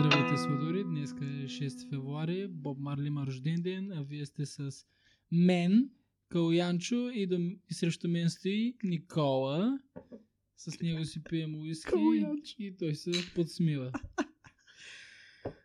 [0.00, 0.84] Здравейте, сладори!
[0.84, 2.48] Днес е 6 февруари.
[2.48, 4.70] Боб Марли има рожден ден, а вие сте с
[5.32, 5.90] мен,
[6.28, 7.36] Калянчо и, до,
[7.70, 9.78] и срещу мен стои Никола.
[10.56, 11.94] С него си пием уиски
[12.58, 13.92] и той се подсмива.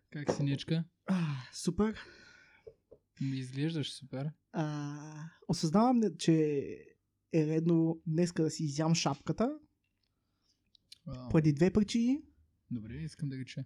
[0.09, 0.83] Как си, Нечка?
[1.05, 1.99] А, супер.
[3.21, 4.29] Ми изглеждаш супер.
[4.51, 4.99] А,
[5.47, 6.33] осъзнавам, че
[7.33, 9.59] е редно днеска да си изям шапката.
[11.05, 11.29] Вау.
[11.29, 12.21] Поради две причини.
[12.71, 13.65] Добре, искам да ги чуя.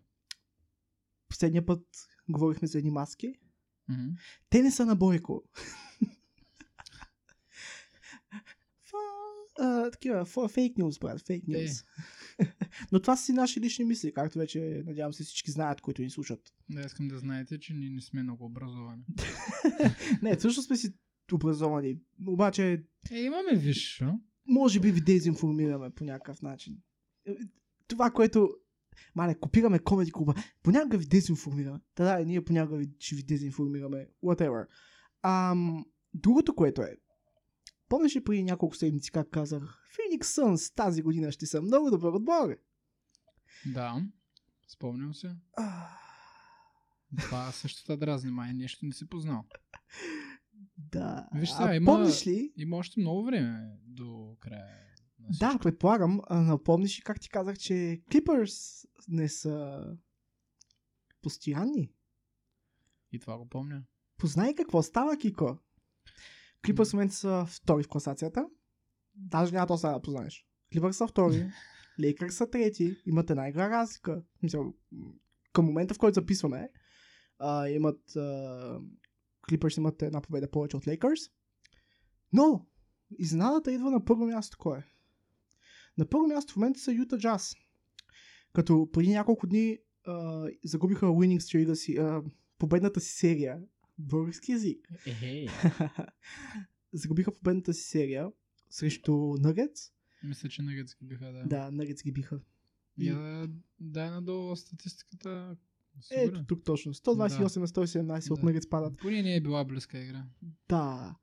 [1.30, 1.84] Последния път
[2.30, 3.34] говорихме за едни маски.
[3.90, 4.09] Мгм.
[4.49, 5.44] Те не са на Бойко.
[9.59, 11.84] А, такива, фейк нюз, брат, фейк нюз.
[12.91, 16.09] Но това са си наши лични мисли, както вече надявам се всички знаят, които ни
[16.09, 16.53] слушат.
[16.70, 19.03] Да, искам да знаете, че ние не сме много образовани.
[20.22, 20.94] Не, също сме си
[21.34, 24.14] образовани, обаче Е, имаме а?
[24.48, 26.78] може би ви дезинформираме по някакъв начин.
[27.25, 27.36] Е,
[27.88, 28.50] Това, което...
[29.16, 30.34] Мале, копираме комеди клуба.
[30.64, 31.80] Понякога ви дезинформираме.
[31.95, 34.08] Да, да, ние понякога ви, ще ви дезинформираме.
[34.23, 34.67] Whatever.
[35.22, 36.98] Ам, другото, което е.
[37.89, 42.12] Помниш ли преди няколко седмици как казах Phoenix Suns тази година ще са много добър
[42.12, 42.58] отбор?
[43.66, 44.02] Да,
[44.67, 45.36] спомням се.
[45.58, 45.88] А,
[47.22, 49.45] Това също те дразни, май нещо не си познал.
[50.78, 51.28] да.
[51.36, 52.54] Виж сега, има- помниш ли?
[52.58, 54.86] Има още много време до края.
[55.39, 56.22] Да, предполагам.
[56.30, 57.73] Напомниш ли как ти казах, че
[58.11, 59.83] Clippers не са
[61.22, 61.92] постоянни?
[63.11, 63.83] И това го помня.
[64.17, 65.58] Познай какво става, Кико.
[66.66, 68.45] Клипърс в момента са втори в класацията.
[69.16, 70.48] Даже няма то сега да познаеш.
[70.73, 71.52] Клипърс са втори.
[72.00, 72.98] Лейкърс са трети.
[73.05, 74.23] Имат една игра разлика.
[75.53, 76.70] Към момента, в който записваме,
[77.39, 78.80] а, имат а,
[79.50, 81.20] Клипърс имат една победа повече от Лейкърс.
[82.33, 82.67] Но,
[83.20, 84.83] изненадата идва на първо място кой е?
[85.98, 87.56] На първо място в момента са Юта Джаз.
[88.53, 92.23] Като преди няколко дни а, загубиха winning streak си, а,
[92.58, 93.60] победната си серия.
[93.98, 94.88] Български язик.
[95.05, 95.48] Ехей.
[96.94, 98.27] Загубиха победната си серия
[98.70, 99.92] срещу Nuggets.
[100.23, 101.44] Мисля, че нагъц ги биха, да.
[101.44, 102.39] Да, Nuggets ги биха.
[102.98, 105.58] Я да дай надолу статистиката.
[106.11, 106.45] Ето Сигурен.
[106.48, 106.94] тук точно.
[106.94, 108.48] 128 на 117 от Да.
[108.48, 108.98] Nuggets падат.
[108.98, 110.26] Поне не е била близка игра.
[110.70, 111.16] Да.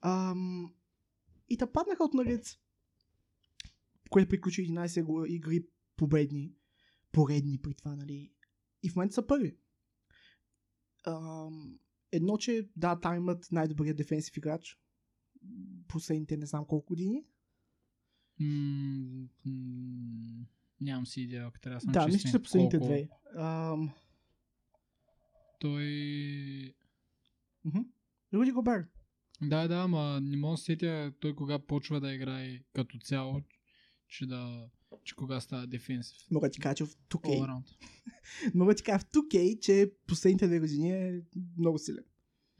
[0.00, 0.74] Ам,
[1.48, 2.58] и та паднаха от Nuggets,
[4.10, 6.54] което приключи 11 го- игри победни,
[7.12, 8.32] поредни при това, нали.
[8.82, 9.56] И в момента са първи.
[11.06, 11.78] Ам,
[12.12, 14.78] едно, че да, там имат най-добрия дефенсив играч.
[15.88, 17.24] Последните не знам колко години.
[18.40, 20.46] М, м,
[20.80, 23.08] Нямам си идея, ако трябва да съм да, мисля, че са последните Колко две.
[23.36, 23.90] Ам,
[25.60, 26.74] Той...
[27.64, 27.80] мгм.
[28.34, 28.86] Руди Гобер.
[29.42, 33.42] Да, да, ама не мога да се сетя той кога почва да играе като цяло,
[34.08, 34.70] че да...
[35.04, 36.16] че кога става дефенсив.
[36.30, 37.26] Мога ти кажа, че в 2K.
[37.26, 37.76] All around.
[38.54, 41.22] Мога ти кажа в 2K, че последните две години е
[41.58, 42.04] много силен.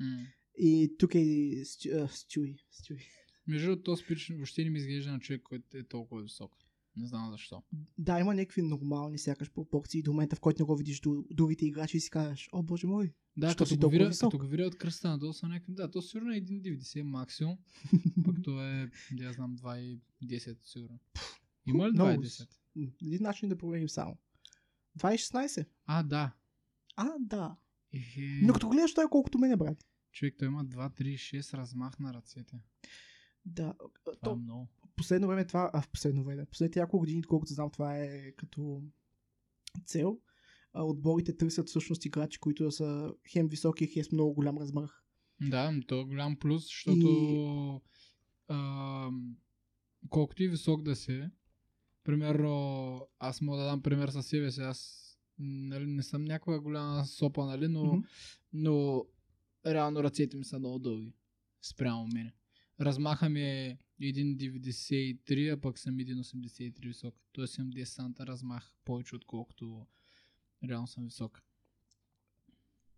[0.01, 0.27] М.
[0.59, 1.17] И 2K
[1.63, 2.57] Стю- а, Стюи.
[2.71, 2.99] Стюи.
[3.47, 6.53] Между другото, този спич въобще не ми изглежда на човек, който е толкова висок.
[6.97, 7.63] Не знам защо.
[7.99, 11.67] Да, има някакви нормални сякаш пропорции до момента, в който не го видиш до другите
[11.67, 13.13] играчи и си кажеш, о боже мой.
[13.37, 14.31] Да, Що като го, висок?
[14.31, 15.73] като го видя от кръста надолу са някакви...
[15.75, 17.59] Да, то сигурно е 1,90 максимум.
[18.25, 18.91] пък то е,
[19.21, 20.99] я знам, 2,10 сигурно.
[21.67, 22.49] Има ли Много 2,10?
[22.77, 24.17] М, Един начин да проверим само.
[24.99, 25.67] 2,16.
[25.87, 26.33] А, да.
[26.97, 27.57] А, да.
[27.93, 28.41] Ехе.
[28.43, 29.87] Но като гледаш той е колкото мене, брат.
[30.13, 32.57] Човек, той има 2,36 размах на ръцете.
[33.45, 33.75] Да.
[34.05, 34.69] Това е То, много.
[34.97, 38.83] Последно време това, а в последно време, последните няколко години, колкото знам, това е като
[39.85, 40.21] цел.
[40.73, 45.05] А, отборите търсят всъщност играчи, които да са хем високи, хем с много голям размах.
[45.41, 47.81] Да, то е голям плюс, защото И-
[48.49, 49.11] а,
[50.09, 51.23] колкото и висок да си,
[52.05, 55.03] примерно, аз мога да дам пример със себе си, аз
[55.39, 58.03] нали, не съм някаква голяма сопа, нали, но, Мгм.
[58.53, 59.05] но
[59.67, 61.15] реално ръцете ми са много дълги
[61.63, 62.35] спрямо мене.
[62.81, 67.15] Размаха ми е 1,93, а пък съм 1,83 висок.
[67.33, 69.87] Тоест имам 10 санта размах повече отколкото
[70.65, 71.43] реално съм висок.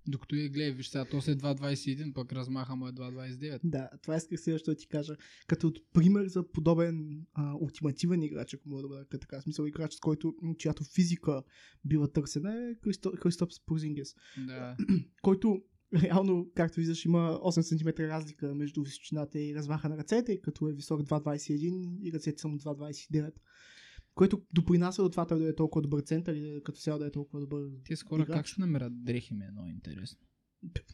[0.09, 3.61] Докато и гледай, виж сега, то се е 2,21, пък размаха му е 2,29.
[3.65, 5.17] Да, това исках също да ти кажа.
[5.47, 9.95] Като от пример за подобен а, ултимативен играч, ако мога да бъда така смисъл, играч,
[9.95, 11.43] с който, чиято физика
[11.85, 14.15] била търсена е Христо, Христоп Спорзингес,
[14.47, 14.77] Да.
[15.23, 15.63] който
[16.03, 20.73] реално, както виждаш, има 8 см разлика между височината и размаха на ръцете, като е
[20.73, 23.33] висок 2,21 и ръцете са му 2,29.
[24.15, 27.07] Което допринася до това той да е толкова добър център и да- като цяло да
[27.07, 27.71] е толкова добър.
[28.09, 28.37] Хора Играч.
[28.37, 30.21] как се намерят дрехи ми е много интересно.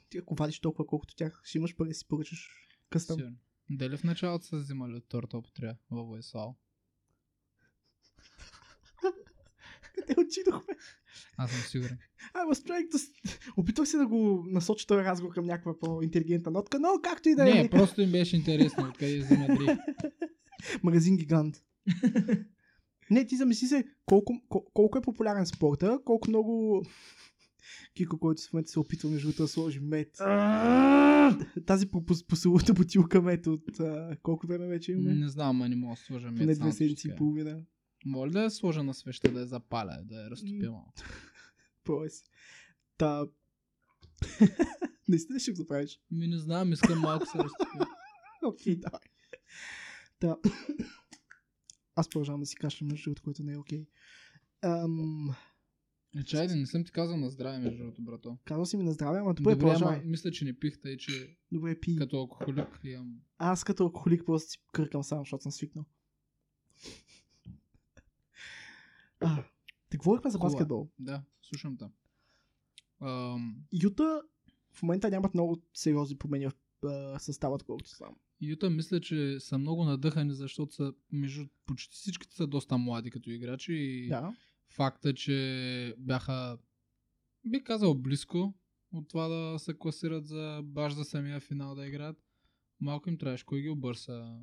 [0.08, 3.16] Ти ако вадиш толкова колкото тях, ще имаш пари си поръчаш къстъм.
[3.16, 3.36] Сигурно.
[3.70, 6.56] Дали в началото са взимали от торта употреба във Войслав?
[9.94, 10.74] Къде отидохме?
[11.36, 11.98] Аз съм сигурен.
[12.34, 13.10] I was trying to...
[13.56, 17.50] Опитвах се да го насоча този разговор към някаква по-интелигентна нотка, но както и да
[17.50, 17.54] е.
[17.54, 19.80] Не, просто им беше интересно откъде взема дрифт.
[20.82, 21.56] Магазин Гигант.
[23.10, 26.84] Не, ти замисли се колко, кол- колко е популярен спорта, колко много
[27.96, 30.08] Кико, който в момента се опитва между да сложи мед.
[31.66, 35.14] Тази по- по- поселута бутилка мед от а, колко време вече имаме?
[35.14, 36.56] Не знам, а не мога да сложа мед.
[36.56, 37.18] Само две седмици и кажа.
[37.18, 37.60] половина.
[38.04, 40.92] Моля да я сложа на свеща, да я запаля, да я разтопя малко.
[41.84, 42.26] Тоест.
[42.98, 43.26] Та...
[45.08, 46.00] Наистина ще го правиш.
[46.10, 47.86] Ми не знам, искам малко се разтопя.
[48.44, 49.00] Окей, давай.
[50.20, 50.36] Да.
[51.94, 53.86] Аз продължавам да си кашлям между другото, което не е окей.
[54.62, 55.34] Ам,
[56.14, 58.38] Не чайде, не съм ти казал на здраве, между другото, брато.
[58.44, 61.36] казал си ми на здраве, ама добре, Добре, ама мисля, че не пих, тъй че
[61.52, 61.96] Добре, пи.
[61.96, 63.20] като алкохолик имам...
[63.38, 65.84] Аз като алкохолик просто си къркам сам, защото съм свикнал.
[69.20, 69.44] А,
[69.90, 70.50] те говорихме за Кола.
[70.50, 70.88] баскетбол.
[70.98, 71.84] Да, слушам те.
[73.00, 74.22] Ам, Юта
[74.72, 76.54] в момента нямат много сериозни промени в
[76.86, 78.16] а, състава, колкото знам.
[78.40, 83.30] Юта мисля, че са много надъхани, защото са между почти всичките са доста млади като
[83.30, 84.34] играчи и Да.
[84.68, 86.58] факта, че бяха
[87.44, 88.54] би казал близко
[88.92, 92.16] от това да се класират за баш за самия финал да играят.
[92.80, 94.38] Малко им трябваше, кой ги обърса.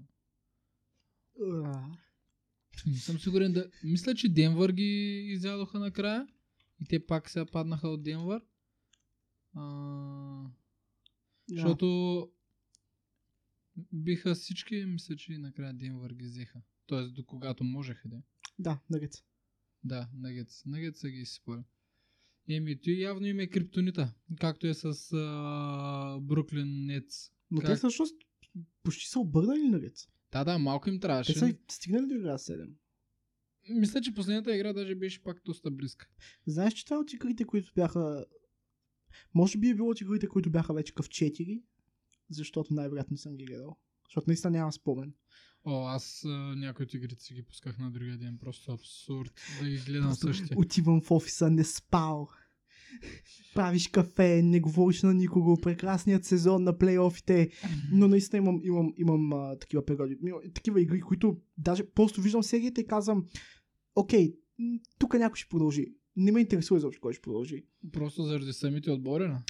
[1.42, 1.86] А,
[2.86, 3.70] Не съм сигурен да...
[3.84, 6.28] Мисля, че Денвър ги изядоха накрая
[6.82, 8.42] и те пак сега паднаха от Денвър.
[9.56, 10.46] А...
[11.50, 12.28] Защото
[13.94, 16.62] биха всички, мисля, че накрая Денвър ги взеха.
[16.86, 18.22] Тоест до когато можеха да.
[18.60, 19.24] Да, нагец.
[19.84, 20.66] Да, Нагетс.
[20.66, 21.62] Нагетс са ги изсипали.
[22.50, 24.14] Еми, той явно им е криптонита.
[24.40, 27.32] Както е с а, Бруклин Нетс.
[27.52, 27.70] Но Как?
[27.70, 28.16] те всъщност
[28.84, 30.08] почти са обърнали нагец.
[30.31, 31.33] Да, да, малко им трябваше.
[31.33, 32.69] Те са стигнали до игра 7.
[33.69, 36.07] Мисля, че последната игра даже беше пак доста близка.
[36.48, 38.25] Знаеш, че това от игрите, които бяха...
[39.33, 41.62] Може би е било от игрите, които бяха вече къв 4,
[42.30, 43.78] защото най-вероятно съм ги гледал.
[44.06, 45.13] Защото наистина нямам спомен.
[45.66, 48.38] О, аз а, някои от игрите си ги пусках на другия ден.
[48.38, 50.57] Просто абсурд да ги гледам същия.
[50.60, 52.30] Отивам в офиса, не спал.
[53.56, 57.50] Правиш кафе, не говориш на никого, прекрасният сезон на плейофите.
[57.92, 60.18] Но наистина имам, имам, имам а, такива периоди.
[60.54, 63.26] Такива игри, които даже просто виждам серията и казвам,
[63.96, 64.36] окей,
[65.00, 65.86] тук някой ще продължи.
[66.16, 67.66] Не ме интересува изобщо кой ще продължи.
[67.92, 69.44] Просто заради самите отбори, на?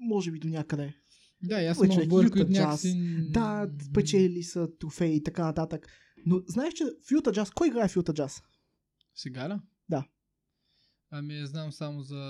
[0.00, 0.94] Може би до някъде.
[1.42, 2.94] Да, аз съм отбори, които някакси...
[3.30, 5.88] Да, печели са трофеи и така нататък.
[6.26, 8.42] Но знаеш, че в Юта Джаз, кой играе в Юта Джаз?
[9.14, 9.54] Сега ли?
[9.88, 10.08] Да.
[11.16, 12.20] Ами знам само за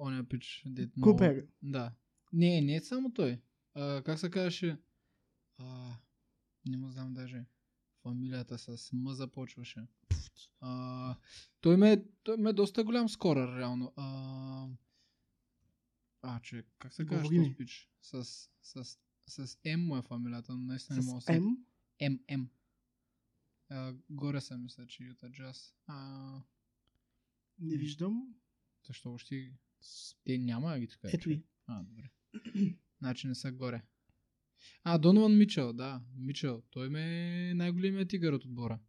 [0.00, 0.62] оня пич.
[0.66, 1.46] Дет, много- Купер.
[1.62, 1.92] Да.
[2.32, 3.42] Не, не е само той.
[3.74, 4.78] А, как се казваше?
[5.58, 5.94] А,
[6.66, 7.44] не му знам даже.
[8.02, 9.86] Фамилията с М започваше.
[10.60, 11.16] А,
[11.60, 13.92] той, ме, той ме е доста голям скорър, реално.
[13.96, 14.66] А,
[16.22, 17.90] а човек, как се казва Говори този пич?
[18.02, 18.24] С,
[18.62, 21.40] с, с М му е фамилията, но наистина не мога да С.
[21.40, 21.56] М.
[22.02, 22.18] М,
[23.70, 23.94] М.
[24.10, 25.74] Горе съм, мисля, че Юта Джаз.
[25.86, 26.42] А,
[27.60, 28.34] Не виждам.
[28.86, 29.52] защо още...
[30.24, 31.00] Те няма ги тук.
[31.04, 31.42] Ето ви.
[31.66, 32.10] А, добре.
[32.98, 33.82] значи не са горе.
[34.82, 36.02] А, Донован Мичел, да.
[36.16, 36.62] Мичел.
[36.70, 37.02] Той ме
[37.50, 38.80] е най-големият тигър от отбора.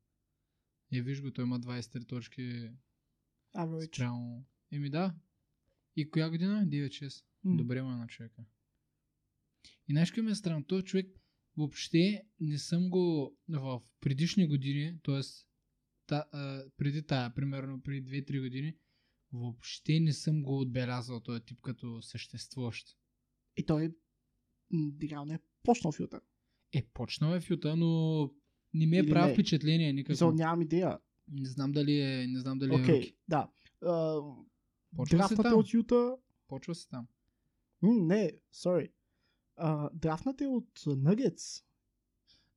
[0.91, 2.69] И виж го, той има 23 точки
[3.55, 3.95] Average.
[3.95, 4.45] спрямо.
[4.71, 5.15] Еми да.
[5.95, 6.67] И коя година?
[6.67, 7.25] 9-6.
[7.43, 7.57] М.
[7.57, 8.45] Добре е на човека.
[9.87, 10.65] И знаеш ми е странно?
[10.65, 11.07] Той човек
[11.57, 15.21] въобще не съм го в предишни години, т.е.
[16.11, 18.77] Та, а, преди тая, примерно преди 2-3 години,
[19.33, 22.97] въобще не съм го отбелязал този тип като съществуващ.
[23.57, 23.95] И той
[25.03, 26.21] реално е почнал Юта.
[26.73, 28.21] Е, почнал е Юта, но
[28.73, 29.33] не ми е не.
[29.33, 30.11] впечатление никакво.
[30.11, 30.99] Мисъл, нямам идея.
[31.27, 33.15] Не знам дали е, не знам дали е Окей, руки.
[33.27, 33.51] да.
[33.85, 34.19] А,
[34.95, 35.59] Почва се там.
[35.59, 36.17] от Юта...
[36.47, 37.07] Почва се там.
[37.81, 38.91] М, не, sorry.
[39.55, 41.63] А, драфната е от Nuggets.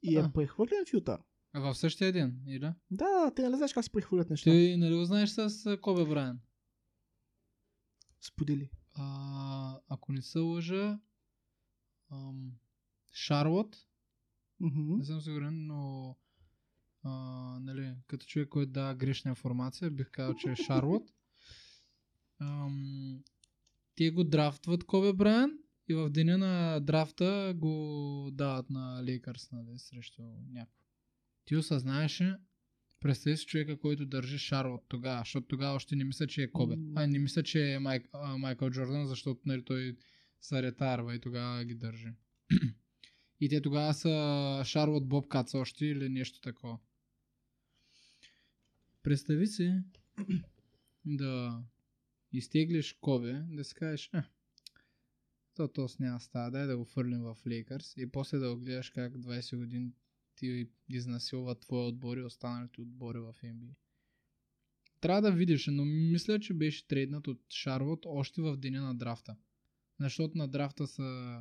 [0.03, 0.33] И е А.
[0.33, 1.19] прехвърлен в Юта.
[1.57, 2.59] А в същия ден, или?
[2.59, 4.51] Да, да, те нали знаеш как се прехвърлят неща.
[4.51, 6.41] Ти нали го знаеш с Кобе Брайан?
[8.21, 8.71] Сподели.
[8.95, 10.99] А, ако не се лъжа,
[12.11, 12.53] ам,
[13.13, 13.77] Шарлот,
[14.61, 14.97] Мгм.
[14.97, 16.17] не съм сигурен, но
[17.03, 17.11] а,
[17.61, 21.11] нали, като човек, който дава грешна информация, бих казал, че е Шарлот.
[22.41, 23.23] Ам,
[23.97, 25.59] те го драфтват Кобе Брайан
[25.89, 30.84] и в деня на драфта го дават на Лейкърс нали, срещу някой.
[31.45, 32.37] Ти осъзнаеше,
[33.01, 36.77] представи си човека, който държи Шарлот тогава, защото тогава още не мисля, че е Кобе.
[36.95, 39.97] А не мисля, че е Майк, а, Майкъл Джордан, защото нали, той
[40.41, 42.09] се ретарва и тогава ги държи.
[43.41, 46.79] И те тогава са Шарлот Бобкац още или нещо такова.
[49.03, 49.75] Представи си,
[51.05, 51.63] да
[52.33, 54.23] изтеглиш Кобе, да си кажеш, е,
[55.55, 58.61] то то с няма става, дай да го фърлим в Лейкърс и после да го
[58.61, 59.93] гледаш как 20 години
[60.37, 63.75] ти изнасилва твоя отбор и останалите отбори в NBA.
[65.01, 69.37] Трябва да видиш, но мисля, че беше трейднат от Шарлот още в деня на драфта.
[70.01, 71.41] Защото на драфта са,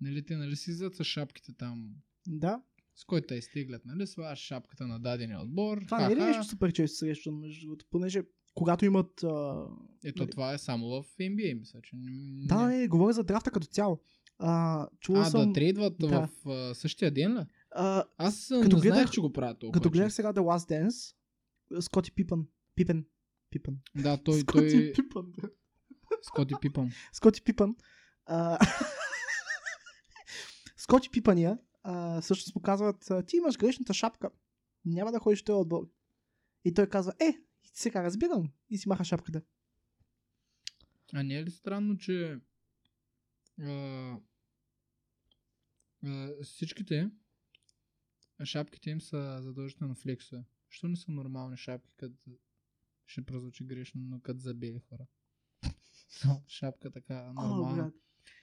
[0.00, 1.94] нали, те нали си с шапките там,
[2.26, 2.62] Да.
[2.94, 5.82] с който те изтеглят, нали, слагаш шапката на дадения отбор.
[5.84, 8.22] Това не е нещо супер често срещано, между другото, понеже
[8.54, 9.22] когато имат...
[9.22, 9.66] А...
[10.04, 10.30] Ето нали?
[10.30, 12.46] това е само в NBA, мисля, че не...
[12.46, 14.00] Да, не, говоря за драфта като цяло.
[14.38, 15.46] А, чувал А, съм...
[15.46, 16.08] да трейдват да.
[16.08, 17.44] в а, същия ден ли?
[17.70, 20.88] А, Аз Като не знаех, гледах- че го правят толкова като гледах сега The Last
[20.88, 21.14] Dance,
[21.80, 22.46] Скоти Пипън.
[22.74, 23.06] Пипен.
[23.50, 23.78] Пипън.
[23.96, 24.92] Да, той, Скоти той...
[24.92, 25.32] Пипън.
[26.22, 26.90] Скоти Пипън.
[27.12, 27.76] Скоти Пипън.
[28.26, 28.58] А...
[30.76, 34.30] Скоти Пипъния а, всъщност му казват, ти имаш грешната шапка.
[34.84, 35.90] Няма да ходиш в този отбор.
[36.64, 37.38] И той казва, е,
[37.74, 38.52] сега разбирам.
[38.70, 39.42] И си маха шапката.
[41.14, 42.40] А не е ли странно, че
[43.60, 43.70] а,
[46.04, 47.10] а, всичките
[48.44, 50.44] шапките им са задължително флексове?
[50.68, 52.30] Що не са нормални шапки, като
[53.06, 55.06] ще прозвучи грешно, но като за бели хора?
[56.48, 57.82] Шапка така О, нормална.
[57.82, 57.94] брат.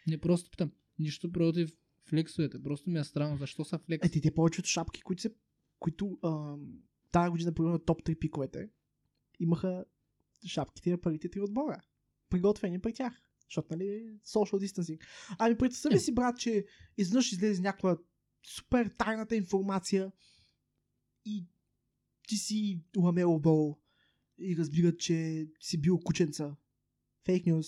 [0.07, 1.69] не просто питам, нищо против
[2.05, 4.07] флексовете, просто ми е странно, защо са флекс?
[4.07, 5.35] Е, те, повечето шапки, които се,
[5.79, 6.55] които а,
[7.11, 8.69] тази година, примерно, топ 3 пиковете,
[9.39, 9.85] имаха
[10.47, 11.81] шапките на първите три отбора.
[12.29, 13.21] Приготвени при тях.
[13.49, 15.01] Защото, нали, social distancing.
[15.39, 15.99] Ами, представи Е.
[15.99, 16.65] си, брат, че
[16.97, 17.97] изведнъж излезе някаква
[18.45, 20.11] супер тайната информация
[21.25, 21.47] и
[22.27, 23.79] ти си ламело бол
[24.39, 26.55] и разбират, че си бил кученца.
[27.25, 27.67] Фейк нюз.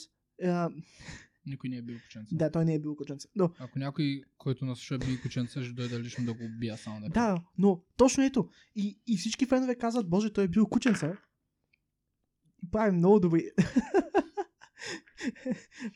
[1.45, 2.35] Никой не е бил кученца.
[2.35, 3.29] да, той не е бил кученца.
[3.35, 6.99] Но, Ако някой, който нас слуша би кученца, ще дойде лично да го убия само
[7.01, 8.49] да Да, но точно ето.
[8.75, 11.17] И, и всички фенове казват, боже, той е бил кученца.
[12.71, 13.43] Прави много добри.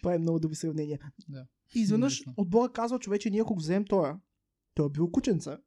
[0.01, 0.99] прави много добри сравнения.
[1.29, 1.47] Да.
[1.75, 4.19] И изведнъж отбора казва, че вече ние ако вземем тоя,
[4.73, 5.59] той е бил кученца.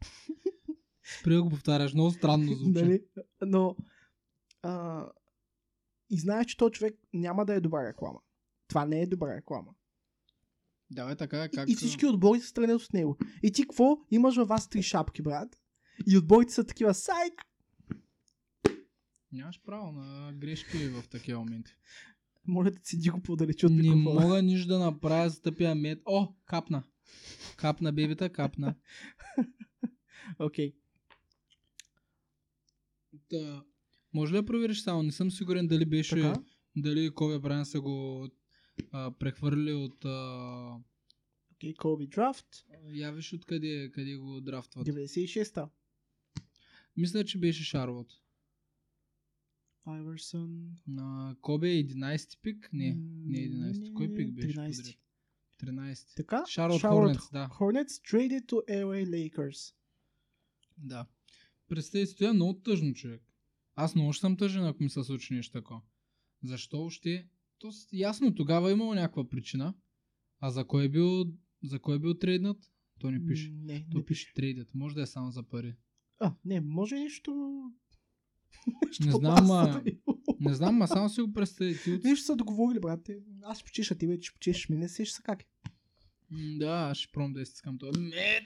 [1.20, 2.82] Спри да го повтаряш, много странно звучи.
[2.82, 3.04] Нали?
[3.46, 3.76] Но
[4.62, 5.06] а,
[6.10, 8.20] и знаеш, че този човек няма да е добра реклама.
[8.68, 9.74] Това не е добра реклама.
[10.90, 11.68] Да, е така, как...
[11.68, 13.18] И, и всички отбори са страни от него.
[13.42, 13.98] И ти какво?
[14.10, 15.58] Имаш във вас три шапки, брат.
[16.06, 17.42] И отборите са такива, сайк,
[19.34, 21.72] Нямаш право на грешки в такива моменти.
[22.46, 24.20] Моля да седи го по-далече от Не микрофона.
[24.20, 26.02] мога нищо да направя за тъпия мед.
[26.06, 26.82] О, капна.
[27.56, 28.74] Капна, бебета, капна.
[30.38, 30.74] Окей.
[33.28, 33.64] Та,
[34.14, 35.02] може ли да провериш само?
[35.02, 36.14] Не съм сигурен дали беше...
[36.14, 36.42] Така.
[36.76, 38.28] Дали Коби Брайан са го
[38.90, 40.04] а, прехвърли от...
[40.04, 40.76] А,
[41.52, 42.46] Окей, Коби драфт.
[42.92, 44.86] я виж откъде къде го драфтват.
[44.86, 45.70] 96-та.
[46.96, 48.12] Мисля, че беше Шарлот.
[49.84, 50.70] Айвърсън.
[50.86, 52.70] На Коби е 11 пик?
[52.72, 52.94] Не,
[53.26, 53.80] не е 11.
[53.80, 54.76] не, Кой пик беше 13.
[54.76, 54.98] подред?
[55.60, 56.16] 13.
[56.16, 56.36] Така?
[56.36, 57.48] Charlotte Hornets, да.
[57.60, 59.74] Hornets traded to LA Lakers.
[60.78, 61.06] Да.
[61.68, 63.22] Представи си, това е много тъжно, човек.
[63.74, 65.80] Аз много ще съм тъжен, ако ми се случи нещо такова.
[66.42, 67.28] Защо още?
[67.58, 69.74] То ясно, тогава е имало някаква причина.
[70.40, 71.24] А за кой е бил,
[71.62, 72.70] за кой е бил трейднат?
[72.98, 73.50] То не пише.
[73.50, 74.24] Не, То не пише.
[74.24, 74.74] пише трейдът.
[74.74, 75.74] Може да е само за пари.
[76.18, 77.32] А, не, може нещо...
[79.00, 79.98] Не знам, ма-
[80.40, 81.78] Не знам, ма само си го представи.
[81.78, 82.04] Ти от...
[82.04, 83.08] Нещо са договорили, брат.
[83.42, 84.76] Аз ще почеша, ти вече ще почешеш ми.
[84.76, 85.42] Не сеш са как.
[85.42, 85.46] е.
[86.30, 87.98] Да, аз ще пробвам да изтискам това.
[87.98, 88.44] Мед!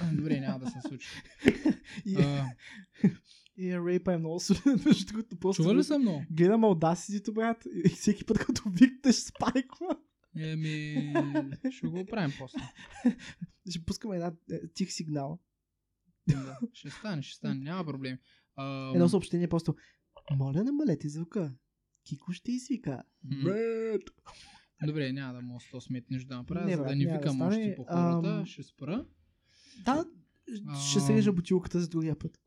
[0.00, 1.08] А, Добре, няма да се случи.
[2.06, 5.36] И, А, рейпа е много солиден, между другото.
[5.36, 6.24] Просто чува ли съм много?
[6.30, 9.96] Гледам Audacity, брат, и всеки път, като викнеш, спайква.
[10.36, 11.14] Еми,
[11.70, 12.58] ще го правим после.
[13.70, 15.40] Ще пускаме една е, тих сигнал.
[16.28, 18.18] Да, ще стане, ще стане, няма проблеми.
[18.56, 19.74] А, Едно съобщение просто.
[20.36, 21.54] Моля, намалете звука.
[22.04, 23.02] Кико ще извика.
[23.44, 24.02] Брат.
[24.86, 27.56] Добре, няма да мога 100 сметни да направя, Не, за да не да викам стане.
[27.56, 28.28] още по хората.
[28.28, 29.06] Ам, Ще спра.
[29.84, 30.04] Да,
[30.88, 32.40] ще се режа бутилката за другия път.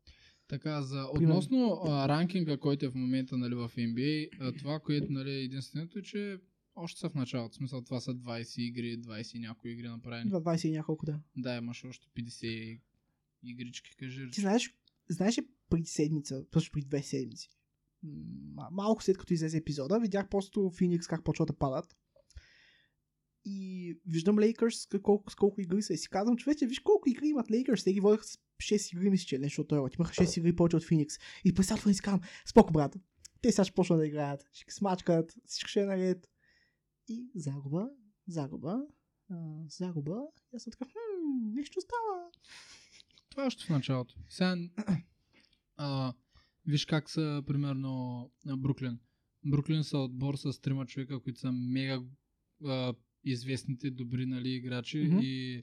[0.48, 5.12] Така, за, относно а, ранкинга, който е в момента нали, в NBA, а, това, което
[5.12, 6.38] нали, е единственото е, че
[6.76, 7.52] още са в началото.
[7.52, 10.30] В смисъл, това са 20 игри, 20 и някои игри направени.
[10.30, 11.20] 20 и няколко, да.
[11.36, 12.80] Да, имаш още 50
[13.42, 14.30] игрички, кажи.
[14.30, 14.74] Ти знаеш,
[15.08, 17.48] знаеш ли преди седмица, също преди две седмици,
[18.70, 21.96] малко след като излезе епизода, видях просто Феникс как почва да падат.
[23.44, 25.94] И виждам Лейкърс колко, с колко игри са.
[25.94, 27.84] И си казвам, човече, виж колко игри имат Лейкърс.
[27.84, 29.94] Те ги водеха с 6 игри, мисля, че, нещо от този.
[29.98, 31.14] Имаха 6 игри повече от Феникс.
[31.44, 32.96] И време си казвам, споко, брат.
[33.42, 34.44] Те сега ще почнат да играят.
[34.52, 36.28] Ще ги смачкат, всичко ще е наред.
[37.08, 37.88] И загуба,
[38.28, 38.80] загуба,
[39.30, 39.36] а,
[39.68, 40.22] загуба.
[40.52, 42.30] И аз съм така, хм, нещо става.
[43.30, 44.14] Това е още в началото.
[44.28, 44.56] Сега,
[45.78, 46.12] а,
[46.66, 48.98] Виж как са, примерно, Бруклин.
[49.44, 52.02] Бруклин са отбор с трима човека, които са мега
[52.64, 52.94] а,
[53.24, 55.18] известните добри нали, играчи Мгм.
[55.22, 55.62] и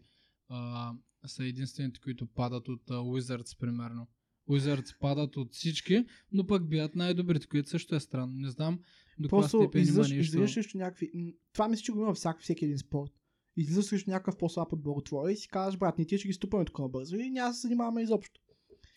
[0.50, 0.94] а,
[1.26, 4.08] са единствените, които падат от а, Wizards, примерно.
[4.50, 8.34] Wizards падат от всички, но пък бият най-добрите, което също е странно.
[8.36, 8.80] Не знам
[9.20, 10.16] до каква степен има нещо.
[10.16, 11.36] излизаш срещу някакви...
[11.54, 13.12] Това мисля, че го има всяк, всеки един спорт.
[13.58, 16.34] Излизаш срещу някакъв по-слаб отбор от твоя и си казваш, брат, ние ти ще ги
[16.34, 18.42] ступаме тук бързо и няма да се занимаваме изобщо.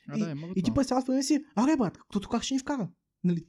[0.09, 2.61] А, да, има го И ти цялото време си, аре брат, кто как ще ни
[2.61, 2.91] вкара?
[3.25, 3.47] Нали?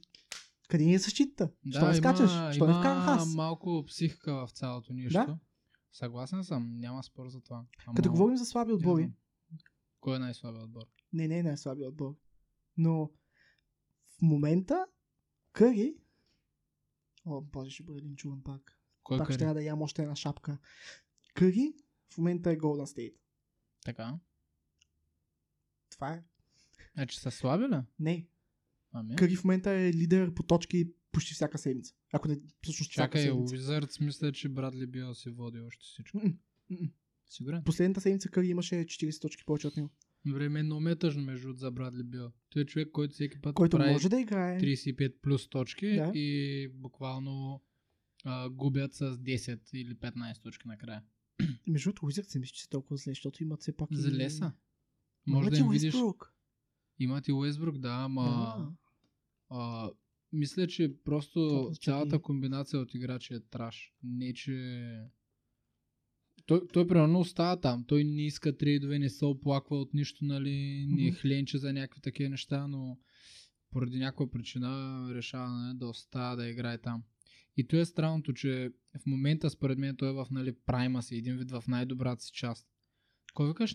[0.68, 1.52] Къде ни е защитата?
[1.70, 2.54] Що не скачаш?
[2.54, 3.34] Що не вкарах аз?
[3.34, 5.12] малко психика в цялото нещо.
[5.12, 5.38] Да.
[5.92, 7.64] Съгласен съм, няма спор за това.
[7.86, 9.14] Ама, Като говорим за слаби отбори, знам.
[10.00, 10.82] Кой е най-слабият отбор?
[11.12, 12.16] не, не е най-слабия отбор.
[12.76, 13.10] Но
[14.08, 14.86] в момента
[15.52, 15.94] Къри...
[17.26, 18.78] О, боже, ще бъде линчуван пак.
[19.02, 19.38] Кой пак ще къде?
[19.38, 20.58] трябва да ям още една шапка.
[21.34, 21.72] Къри
[22.12, 23.14] в момента е Golden State.
[23.84, 24.18] Така.
[25.90, 26.24] Това е.
[26.94, 27.80] Значи са слаби ли?
[27.98, 28.26] Не.
[28.92, 29.16] Ами.
[29.16, 31.94] Къри в момента е лидер по точки почти всяка седмица.
[32.12, 33.56] Ако не, всъщност всяка Чакай, седмица.
[33.56, 36.20] Wizards мисля, че Брадли Бил си води още всичко.
[37.30, 37.62] Сигурен?
[37.64, 39.90] Последната седмица Къри имаше 40 точки повече от него.
[40.26, 42.32] Време е много ме е тъжно между за Брадли Бил.
[42.50, 44.60] Той е човек, който всеки път Който прави може да играе.
[44.60, 46.12] 35 плюс точки Да.
[46.14, 47.62] и буквално
[48.24, 51.02] а, губят с 10 или 15 точки накрая.
[51.66, 53.96] Между другото, Wizards се мисля, че са толкова зле, защото имат все пак и...
[53.96, 54.44] Зле са.
[54.44, 54.52] Ма
[55.26, 55.94] Може да и им видиш.
[55.94, 56.34] Уестбрук.
[57.00, 58.54] Имат и Уестбрук, да, ама...
[58.58, 58.72] Да.
[59.48, 59.90] А,
[60.32, 63.92] мисля, че просто цялата комбинация от играчи е траш.
[64.02, 65.00] Не, че...
[66.46, 67.84] Той, той примерно остава там.
[67.88, 72.00] Той не иска трейдове, не се оплаква от нищо, нали, не е хленче за някакви
[72.00, 72.98] такива неща, но
[73.70, 77.02] поради някаква причина решава нали, да остава да играе там.
[77.56, 81.16] И то е странното, че в момента според мен той е в нали, прайма си,
[81.16, 82.68] един вид в най-добрата си част.
[83.34, 83.74] Кой викаш?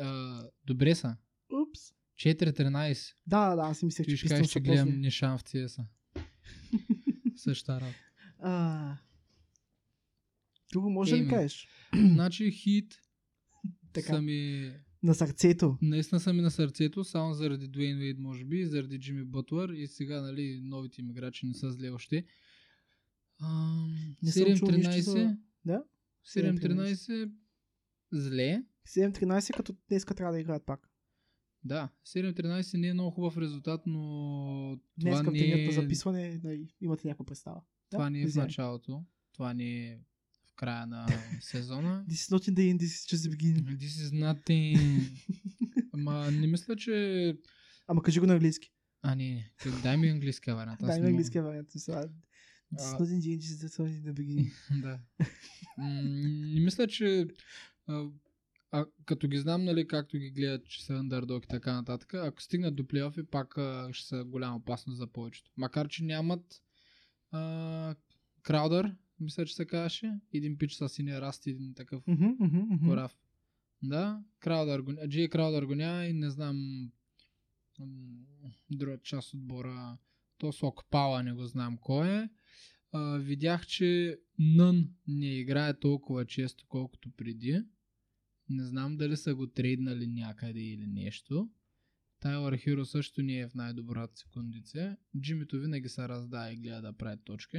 [0.00, 1.16] А, добре са.
[1.62, 1.97] Упс.
[2.18, 3.14] 4-13.
[3.26, 5.00] Да, да, аз си мислех, Ти че ще кажеш, че гледам.
[5.00, 5.84] Нишан в CS.
[7.36, 7.98] Същата работа.
[8.38, 8.96] А,
[10.72, 11.26] Друго може да Еми.
[11.26, 11.68] ми кажеш.
[11.94, 12.94] значи хит
[13.92, 14.06] Така.
[14.06, 14.70] са ми...
[15.02, 15.78] На сърцето.
[15.82, 19.86] Наистина са ми на сърцето, само заради Дуейн Уейд може би, заради Джимми Бътлър и
[19.86, 22.24] сега нали, новите им играчи не са зле още.
[23.42, 25.00] Ам, Не съм чул нищо 7-13.
[25.00, 25.84] за- Да?
[26.36, 27.30] 7-13
[28.12, 28.62] зле.
[28.88, 30.87] 7-13, като днеска трябва да играят пак.
[31.68, 34.00] Да, 7-13 не е много хубав резултат, но
[35.00, 37.60] това Днеска в не е, записване да, имате някаква представа.
[37.90, 39.04] това не е в началото.
[39.32, 39.98] Това не е
[40.50, 41.06] в края на
[41.40, 42.04] сезона.
[42.08, 43.64] This is not in the end, this is just the beginning.
[43.84, 45.00] This is nothing.
[45.92, 47.34] Ама не мисля, че...
[47.86, 48.72] Ама кажи го на английски.
[49.02, 49.80] А, не, не.
[49.82, 50.80] Дай ми английския вариант.
[50.82, 51.08] Дай мога.
[51.08, 51.68] английския вариант.
[51.70, 52.08] Сега,
[52.74, 52.98] This is А.
[52.98, 54.50] not in the end, this is just in the beginning.
[54.82, 55.00] да.
[55.78, 57.26] Не мисля, че
[58.70, 62.42] а, като ги знам, нали, както ги гледат, че са андердог и така нататък, ако
[62.42, 65.50] стигнат до плейофи, пак а, ще са голяма опасност за повечето.
[65.56, 66.62] Макар, че нямат
[67.30, 67.94] а,
[68.42, 72.86] Краудър, мисля, че се казваше, един пич с синия раст, един такъв мгм.
[72.86, 73.16] Корав.
[73.82, 76.88] Да, Краудър го, Джей Краудър го няма и не знам
[78.70, 79.98] друга част от отбора.
[80.38, 82.28] То Сок Пала не го знам кой е.
[82.92, 87.62] А, видях, че Нън не играе толкова често, колкото преди.
[88.50, 91.50] Не знам дали са го трейднали някъде или нещо.
[92.20, 94.96] Тайлър Хиро също не е в най-добрата си кондиция.
[95.20, 97.58] Джимито винаги се раздава и гледа да прави точки.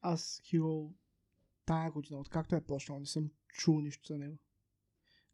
[0.00, 0.94] Аз Хиро
[1.66, 4.38] тая година, откакто е почнал, не съм чул нищо за него.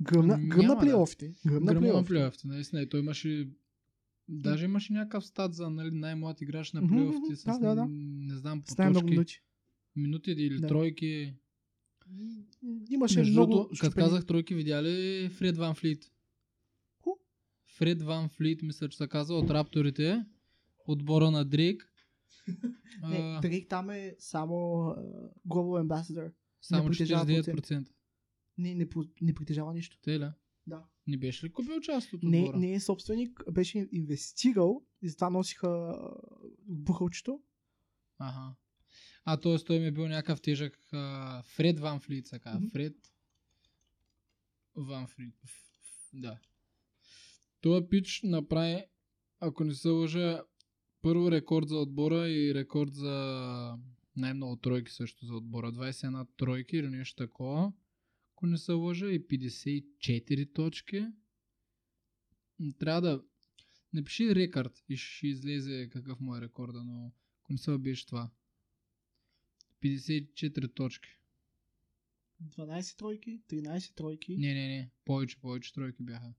[0.03, 0.81] Гръмна, Ами, гръмна няма да.
[0.81, 1.35] плейофите.
[1.47, 2.09] Гръмна Гръмна на плейофите.
[2.09, 2.83] плейофите, наистина.
[2.83, 3.49] И той имаше...
[4.29, 7.87] Даже имаше някакъв стат за нали, най-млад играч на плейофите с да, да, да.
[7.88, 9.11] не знам по С най-много точки.
[9.14, 9.43] минути.
[9.97, 10.67] Минути или Да.
[10.67, 11.35] тройки.
[12.90, 13.53] Имаше Между много...
[13.53, 16.12] другото, като казах тройки, видя ли Фред Ван Флит?
[17.01, 17.11] Ху?
[17.67, 20.25] Фред Ван Флит, мисля, че се казва от рапторите.
[20.87, 21.93] Отбора на Дрейк.
[23.09, 24.97] Не, Дрейк там е само а,
[25.49, 26.33] Global Ambassador.
[26.61, 27.88] само притежава 49%.
[28.59, 28.88] Не, не,
[29.23, 29.99] не притежава нищо.
[30.03, 30.29] Те ли?
[30.67, 30.85] Да.
[31.07, 32.59] Не беше ли купил част от Не, отбора?
[32.59, 36.11] не е собственик, беше инвестирал и затова носиха а,
[36.67, 37.40] бухалчето.
[38.19, 38.55] Ага.
[39.25, 39.59] А, т.е.
[39.59, 42.61] той ми е бил някакъв тежък а, Фред Ван Флит, казва.
[42.61, 42.69] Мгм.
[42.69, 42.97] Фред
[44.77, 45.35] Ван Флит.
[46.13, 46.39] Да.
[47.61, 48.85] Това пич направи,
[49.41, 50.43] ако не се лъжа,
[51.03, 53.79] първо рекорд за отбора и рекорд за
[54.17, 55.73] най-много тройки също за отбора.
[55.73, 57.73] 21 тройки или нещо такова.
[58.33, 61.07] Ако не се лъжа и 54 точки.
[62.79, 63.23] Трябва да
[63.93, 68.31] напиши рекорд и ще излезе какъв му е рекорда, но ако не се беше това.
[69.85, 71.09] 54 точки.
[72.42, 74.37] 12 тройки, 13 тройки.
[74.37, 74.90] Не, не, не.
[75.05, 76.35] Повече, повече тройки бяха.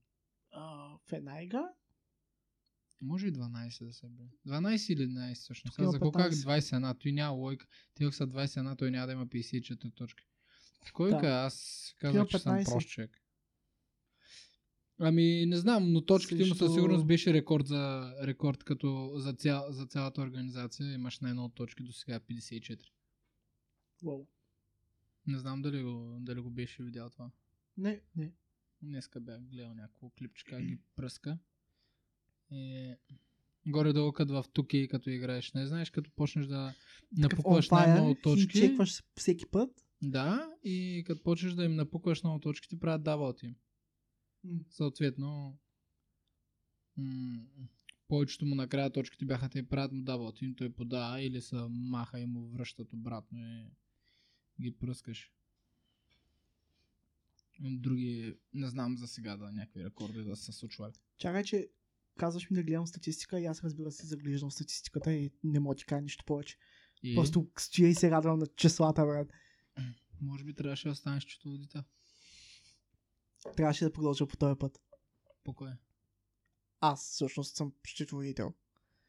[0.50, 1.68] А, в една игра?
[3.02, 4.22] Може и 12 да се бе.
[4.46, 5.78] 12 или 11 всъщност.
[5.78, 6.60] Аз за колко как 15.
[6.60, 7.00] 21?
[7.00, 7.66] Той няма лойка.
[7.94, 10.24] Ти са 21, той няма да има 54 точки.
[10.92, 11.16] Кой Да.
[11.16, 12.72] аз казах, че съм 15.
[12.72, 13.22] прост човек.
[14.98, 19.66] Ами, не знам, но точките му със сигурност беше рекорд за рекорд като за, цял,
[19.68, 20.92] за цялата организация.
[20.92, 22.80] Имаш най-много точки до сега 54.
[24.02, 24.26] Уау.
[25.26, 27.30] Не знам дали го, дали го беше видял това.
[27.76, 28.32] Не, не.
[28.82, 31.38] Днеска бях гледал някакво клипче как ги пръска.
[32.50, 32.94] И
[33.66, 36.74] горе-долу като в 2K, като играеш, не знаеш, като почнеш да
[37.12, 38.58] напукваш най-много И точки.
[38.58, 39.70] чекваш всеки път.
[40.02, 43.56] Да, и като почнеш да им напукваш много точки, ти правят дабълт им.
[44.44, 44.60] М.
[44.70, 45.58] Съответно,
[46.96, 47.44] м-
[48.08, 52.20] повечето му накрая точките бяха те правят му дабълт им, той подава или са маха
[52.20, 53.70] и му връщат обратно и
[54.60, 55.32] ги пръскаш.
[57.60, 60.92] Други, не знам за сега да някакви рекорди да са случвали.
[61.18, 61.68] Чакай, че
[62.18, 65.78] казваш ми да гледам статистика и аз разбира се заглеждам статистиката и не мога да
[65.78, 66.56] ти кажа нищо повече.
[67.02, 69.32] И Просто стоя и се радвам на числата, брат.
[70.20, 71.82] може би трябваше да станеш счетоводител.
[73.56, 74.80] Трябваше да продължа по този път.
[75.44, 75.78] По кое?
[76.80, 78.54] Аз всъщност съм счетоводител.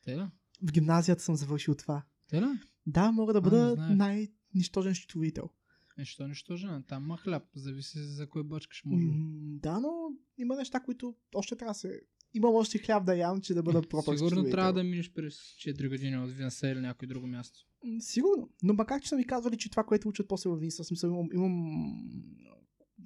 [0.04, 0.28] Те ли?
[0.62, 2.06] В гимназията съм завършил това.
[2.28, 2.46] Те ли?
[2.86, 5.50] Да, мога да А, не най-нищожен счетоводител.
[5.98, 6.84] Нещо, нищо жена.
[6.88, 7.43] Там ма хляб.
[7.56, 9.06] Зависи за кой бачкаш, може.
[9.06, 9.13] М,
[9.60, 9.89] Да, но
[10.38, 12.02] има неща, които още трябва да се...
[12.34, 14.52] Имам още хляб да ям, че да бъда пропък Сигурно счетоводител.
[14.52, 17.60] трябва да минеш през 4 години от Винса или някое друго място.
[17.84, 18.50] М, Сигурно.
[18.63, 21.30] Но макар, че са ми казвали, че това, което учат после във Винса, смисъл имам,
[21.34, 21.84] имам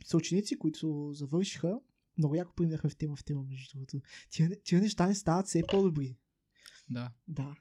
[0.06, 1.80] съученици, които завършиха.
[2.18, 4.02] Много яко примерахме в тема в тема, между другото.
[4.30, 6.18] Тия, тия неща не стават все по-добри.
[6.90, 7.12] Да.
[7.28, 7.56] Да.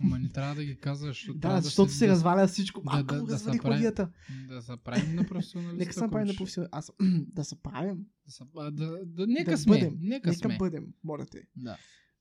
[0.00, 2.82] Ама не трябва да ги казваш, защото, Да, защото се, се да, разваля всичко.
[2.82, 4.12] да- Да, да- да, да развалих магията.
[4.48, 5.76] да се правим на професионалиста.
[5.76, 6.68] Нека се направим на професионал.
[6.72, 6.92] Аз
[7.28, 8.06] да се правим.
[8.26, 9.70] Да, се- а, да, да, нека да сме.
[9.70, 9.98] бъдем.
[10.00, 10.56] Нека, Нека сме.
[10.58, 11.46] бъдем, моля те.
[11.56, 11.78] Да.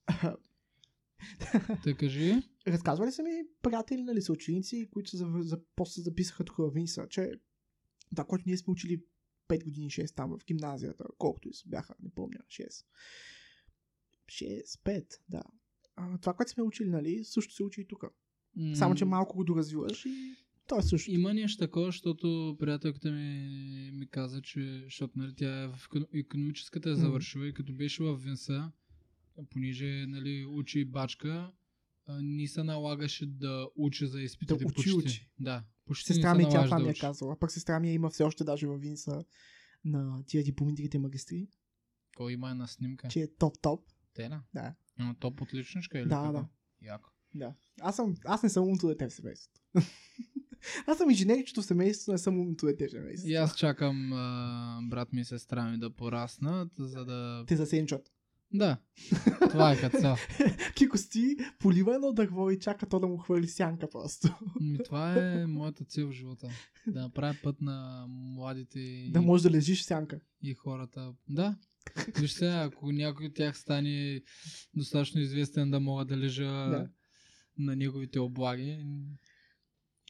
[1.84, 2.34] Те кажи.
[2.68, 7.08] Разказвали са ми приятели, нали, са ученици, които се за, после записаха тук в Винса,
[7.10, 7.32] че
[8.10, 9.04] това, което ние сме учили
[9.48, 12.86] 5 години, 6 там в гимназията, колкото и са бяха, не помня, 6.
[14.28, 15.42] 6, 5, да.
[15.96, 18.04] А, това, което сме учили, нали, също се учи и тук.
[18.74, 20.36] Само, че малко го доразвиваш и
[20.68, 21.12] то е също.
[21.12, 25.80] Има нещо такова, защото приятелката ми, ми каза, че защото нали, тя е в
[26.14, 28.72] економическата е завършила и като беше в Винса,
[29.50, 31.52] понеже нали, учи бачка,
[32.10, 34.94] ни се налагаше да учи за изпитите Да учи, почти.
[34.94, 35.30] учи.
[35.40, 37.40] Да, почти Сестра ми тя това да ми е казала.
[37.40, 39.24] Пък сестра ми я има все още даже във Винса
[39.86, 41.48] на тия дипломитите магистри,
[42.18, 43.08] Кой има една снимка?
[43.08, 43.82] че е топ-топ.
[44.14, 44.36] Те ли?
[44.54, 44.76] Да.
[45.00, 46.48] Ама топ отличничка или Да, да.
[46.82, 47.10] Яко.
[47.34, 47.54] Да.
[47.82, 49.62] Аз, съм, аз не съм умното дете в семейството.
[50.88, 53.32] аз съм инженеричето в семейството, не съм умното дете в семейството.
[53.32, 57.44] И аз чакам а, брат ми и сестра ми да пораснат, за да...
[57.48, 58.12] Те засенчат.
[58.54, 58.78] Да,
[59.50, 60.18] това е като цяло.
[60.76, 64.28] Кико сти, полива едно дърво и чака то да му хвърли сянка просто.
[64.62, 66.50] Ми, това е моята цел в живота.
[66.88, 70.20] Да направя път на младите и, да можеш да лежиш в сянка.
[70.42, 71.14] и хората.
[71.30, 71.58] Да.
[72.20, 74.22] Виж сега, ако някой от тях стане
[74.74, 76.90] достатъчно известен да мога да лежа Да.
[77.58, 78.86] на неговите облаги,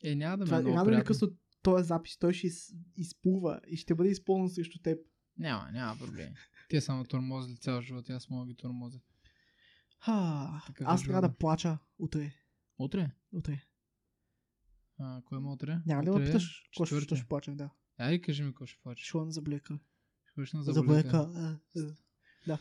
[0.04, 2.48] е, няма да ме Това е е много рано или късно този запис, той ще
[2.48, 5.00] из, изплува и ще бъде изпълнен срещу теб.
[5.38, 6.34] Няма, няма проблем.
[6.70, 9.00] Те са ме тормозили цял живот, и аз мога да ги тормозя.
[10.00, 12.34] Ха, Такъв е аз трябва да плача утре.
[12.80, 13.12] Утре?
[13.32, 13.66] Утре.
[15.00, 15.82] А, кой има утре?
[15.86, 17.70] Няма да ме е питаш, какво ще, плача, да.
[17.98, 19.74] Ай, кажи ми какво ще ходя на заблека.
[19.74, 19.84] Ще
[20.36, 21.30] ходиш на заболека.
[22.48, 22.60] Да.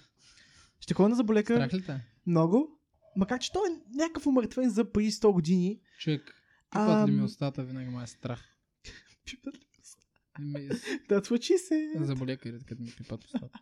[0.81, 2.01] Ще ходя на заблека Страх ли те?
[2.27, 2.81] много.
[3.17, 5.81] Макар, че той е някакъв умъртвен за преди 100 години.
[5.99, 6.35] Човек,
[6.71, 8.45] пипат ли ми устата, винаги ме е страх.
[10.41, 10.69] Ми-
[11.09, 11.93] Да, случи се.
[11.97, 13.59] Заболека и като ми пипат устата.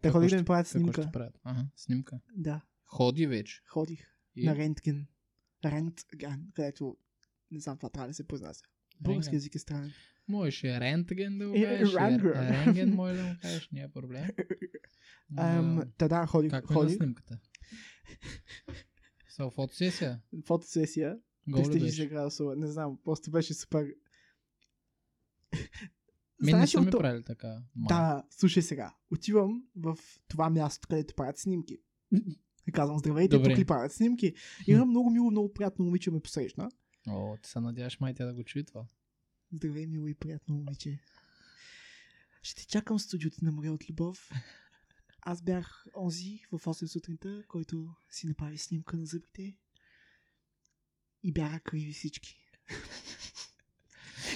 [0.00, 1.10] Те ходих да ми правят снимка.
[1.12, 1.38] правят?
[1.44, 2.18] Ага, снимка.
[2.32, 3.62] Да, Ходи вече.
[3.66, 4.00] ходих
[4.36, 4.46] И...
[4.46, 5.06] на рентген.
[5.64, 6.96] Рентген, където
[7.50, 8.64] не знам това трябва да се произнася.
[9.00, 9.92] Български език е странен.
[10.28, 11.94] Можеше рентген да го кажеш.
[11.94, 12.32] рентген.
[12.32, 14.24] ре- Рентген може да му кажеш, няма проблем.
[15.30, 15.86] Да.
[15.98, 16.96] Та да, ходих, Как е на ходих.
[16.96, 17.38] снимката?
[19.28, 20.20] Са фотосесия?
[20.44, 21.18] Фотосесия.
[21.48, 22.06] Гол ли 360 беше?
[22.06, 22.56] градусова.
[22.56, 23.86] Не знам, просто беше супер.
[26.42, 27.48] Не Знаеш са ли ми от правили така.
[27.76, 27.86] май.
[27.88, 28.94] Да, слушай сега.
[29.10, 31.78] Отивам в това място, където правят снимки.
[32.68, 33.50] И казвам, здравейте, Добре.
[33.50, 34.34] тук ли правят снимки?
[34.66, 36.68] И едно много мило, много приятно момиче ме посрещна.
[37.08, 38.84] О, ти се надяваш май тя да го чуе това.
[39.54, 40.98] Здравей, мило и приятно момиче.
[42.42, 44.30] Ще те чакам в студиото на море от любов.
[45.20, 49.56] Аз бях онзи в 8 сутринта, който си направи снимка на зъбите.
[51.22, 52.36] И бяха криви всички.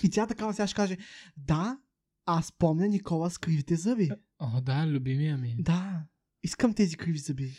[0.04, 0.96] и тя така сега ще каже,
[1.36, 1.80] да,
[2.26, 4.10] аз помня Никола с кривите зъби.
[4.38, 5.56] О, да, любимия ми.
[5.58, 6.06] Да.
[6.42, 7.56] Искам тези криви зъби.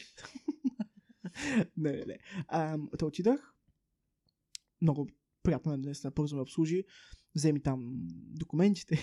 [1.77, 2.19] не, не, не.
[2.99, 3.53] Та отидах.
[4.81, 5.09] Много
[5.43, 6.83] приятно е наистина бързо ме обслужи.
[7.35, 8.07] Вземи там
[8.39, 8.99] документите.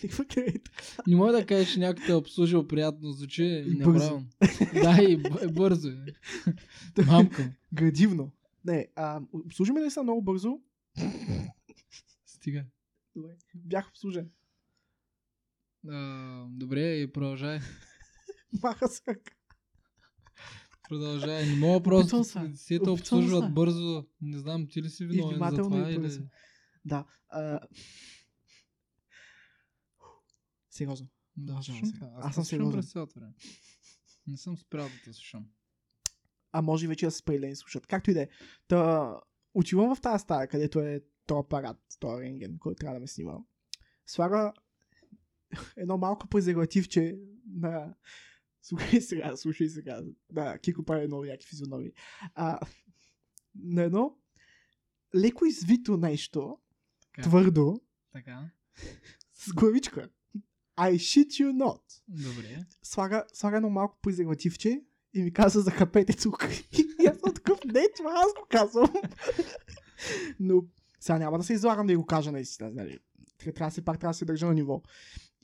[0.28, 0.68] Кредит.
[1.06, 4.26] Не мога да кажеш, че някой те е обслужил приятно, звучи неправилно.
[4.74, 5.12] да, и
[5.42, 5.88] е бързо.
[5.88, 6.04] е.
[7.06, 7.52] Мамка.
[7.72, 8.32] Градивно.
[8.64, 10.60] Не, а, обслужи ме наистина много бързо.
[12.26, 12.64] Стига.
[13.16, 13.36] Добре.
[13.54, 14.30] Бях обслужен.
[15.88, 17.60] А, добре, и продължай.
[18.62, 19.32] Маха с ръка.
[20.88, 21.46] Продължай.
[21.46, 22.52] Не мога просто се.
[22.54, 23.50] се те обслужват се.
[23.50, 24.06] бързо.
[24.20, 26.10] Не знам, ти ли си виновен за това или...
[26.84, 27.06] Да.
[27.28, 27.60] А...
[30.70, 31.08] Сериозно.
[31.36, 32.10] Да, сега.
[32.16, 32.80] Аз Аз съм сериозен.
[32.80, 33.34] през цялото време.
[34.26, 35.50] Не съм спрял да те слушам.
[36.52, 37.86] А може вече да се спрели слушат.
[37.86, 38.28] Както и да е.
[38.68, 39.14] Та,
[39.54, 43.38] отивам в тази стая, където е този апарат, този рентген, който трябва да ме снима.
[44.06, 44.52] Слага
[45.76, 47.94] едно малко презервативче на...
[48.62, 50.02] Слушай сега, слушай сега.
[50.32, 51.92] Да, Кико прави много яки физиономии.
[52.34, 52.60] А,
[53.54, 54.18] на едно
[55.16, 56.58] леко извито нещо,
[57.22, 57.28] Така.
[57.28, 57.80] твърдо,
[58.12, 58.50] Така.
[59.34, 60.08] с главичка.
[60.76, 61.80] I shit you not.
[62.08, 62.66] Добре.
[62.82, 64.82] Слага, слага едно малко презервативче
[65.14, 66.50] и ми каза за хапете цукър.
[66.72, 68.92] И аз съм такъв, не, това аз го казвам.
[70.40, 70.62] Но
[71.00, 72.70] сега няма да се излагам да го кажа наистина.
[72.70, 72.98] Нали.
[73.38, 74.82] Трябва се пак трябва да се държа на ниво.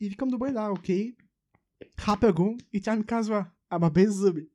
[0.01, 1.15] И викам, добре, да, окей.
[2.01, 4.49] Хапя го и тя ми казва, ама без зъби.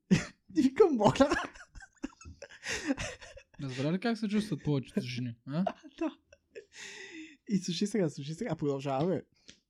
[0.57, 1.29] И викам, моля.
[3.61, 5.35] Разбра ли как се чувстват повечето жени?
[5.47, 5.63] А?
[5.99, 6.17] да.
[7.51, 9.21] И слушай сега, слушай сега, продължаваме.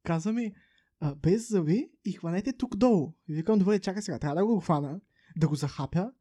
[0.03, 0.53] Казва ми,
[0.99, 3.13] а, без зъби и хванете тук долу.
[3.29, 5.01] И викам, добре, чакай сега, трябва да го хвана,
[5.37, 6.11] да го захапя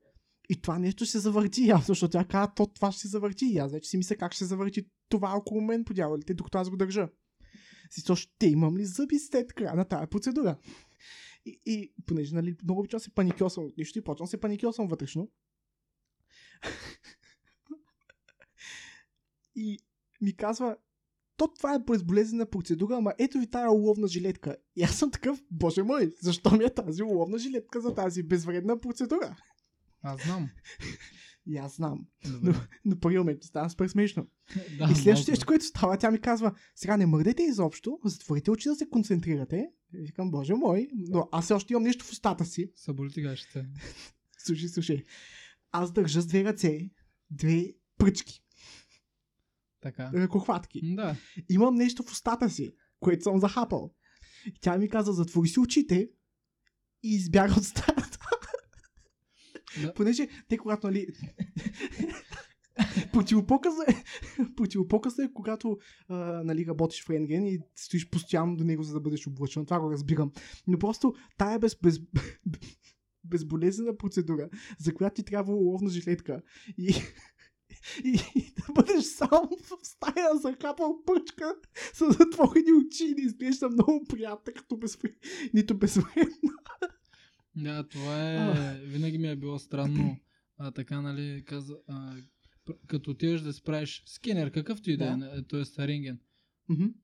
[0.49, 3.47] и това нещо ще завърти явно, защото тя каза, то това ще се завърти.
[3.47, 6.71] И аз вече си мисля как ще завърти това около мен по дяволите, докато аз
[6.71, 7.09] го държа.
[7.91, 10.57] Си то ще имам ли зъби след края на тази процедура?
[11.45, 15.31] И, и понеже нали, много обичам се паникьосвам от нищо и почвам се паникьосвам вътрешно.
[19.55, 19.79] и
[20.21, 20.77] ми казва,
[21.41, 24.57] то това е безболезнена процедура, ама ето ви тая уловна жилетка.
[24.77, 28.81] И аз съм такъв, боже мой, защо ми е тази уловна жилетка за тази безвредна
[28.81, 29.37] процедура?
[30.03, 30.49] Аз знам.
[31.47, 32.07] И аз знам.
[32.33, 32.55] Добре.
[32.85, 34.27] Но първи момент става супер смешно.
[34.79, 35.31] Да, и следващото малко.
[35.31, 39.71] нещо, което става, тя ми казва, сега не мърдайте изобщо, затворите очи да се концентрирате.
[39.95, 42.73] И викам, боже мой, но аз все още имам нещо в устата си.
[42.77, 43.67] Съболи ти гащите.
[44.39, 45.05] Слушай, слушай.
[45.73, 46.91] Аз държа с две ръце,
[47.31, 48.43] две пръчки,
[49.81, 50.11] Така.
[50.15, 50.95] ръкохватки.
[50.95, 51.17] Да.
[51.51, 53.95] Имам нещо в устата си, което съм захапал.
[54.47, 56.11] И тя ми каза, затвори си очите
[57.03, 58.19] и избяга от стаята.
[59.83, 59.95] Да.
[59.95, 61.07] Понеже те, когато, нали...
[63.13, 63.95] Противопоказа е,
[64.57, 69.01] противопоказа е, когато а, нали, работиш в рентген и стоиш постоянно до него, за да
[69.01, 69.65] бъдеш облъчен.
[69.65, 70.33] Това го разбирам.
[70.67, 72.01] Но просто тая без, без,
[73.25, 76.43] безболезнена процедура, за която ти трябва уловна жилетка
[76.79, 76.95] и,
[78.05, 79.29] и, и да бъдеш сам
[79.61, 81.55] в стая захапал пъчка
[81.95, 85.11] с затворени очи и не изглежда много приятна, като безвре...
[85.55, 86.53] нито безвредна.
[87.57, 88.79] Да, това е...
[88.79, 90.17] Винаги ми е било странно.
[90.59, 91.77] А, така, нали, каза...
[91.89, 92.17] А,
[92.87, 95.37] като отидеш да справиш скенер, какъвто и да, Да.
[95.37, 95.87] е, т.е.
[95.89, 96.19] рентген.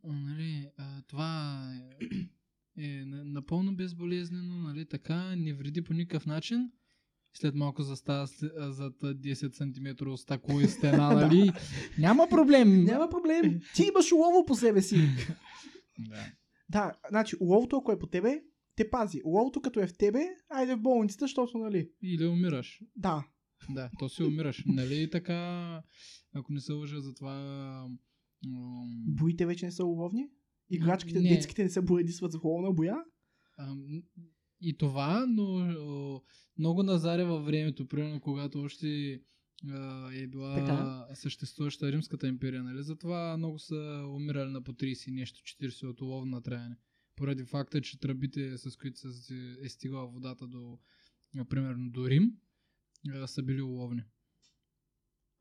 [0.04, 1.62] А, Нали, а, това
[2.76, 6.70] е, е на- напълно безболезнено, нали, така, не вреди по никакъв начин.
[7.38, 11.52] След малко застава зад а, 10 см стъкло и стена, нали?
[11.98, 12.84] Няма проблем.
[12.84, 13.60] Няма проблем.
[13.74, 14.96] Ти имаш улово по себе си.
[15.98, 16.26] Да.
[16.68, 18.42] Да, значи уловото, ако е по тебе,
[18.76, 19.20] те пази.
[19.24, 21.90] Уловото, като е в тебе, айде в болницата, защото, нали?
[22.02, 22.80] Или умираш.
[22.96, 23.24] Да.
[23.70, 24.64] Да, то си умираш.
[24.66, 25.82] Нали така,
[26.34, 27.86] ако не се лъжа за това...
[29.06, 30.28] Боите вече не са уловни?
[30.70, 31.28] Играчките, Не.
[31.28, 32.96] детските не се боядисват за уловна боя?
[33.58, 34.02] ам,
[34.60, 36.22] и това, но
[36.58, 39.20] много назаре във времето, примерно когато още
[40.12, 41.06] е била Така.
[41.14, 42.82] съществуваща Римската империя, нали?
[42.82, 46.76] Затова много са умирали на по 30 и нещо, 40 от уловно натраяне.
[47.16, 50.78] Поради факта, че тръбите, с които са е стигала водата до,
[51.48, 52.32] примерно, до Рим,
[53.26, 54.02] са били уловни.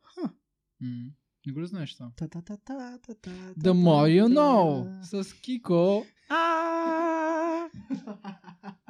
[0.03, 0.33] Ха.
[0.81, 1.11] М.
[1.47, 1.95] Не го ли знаеш?
[1.95, 5.01] Та-та-та-та-та-та, The more you know!
[5.23, 6.05] С Кико.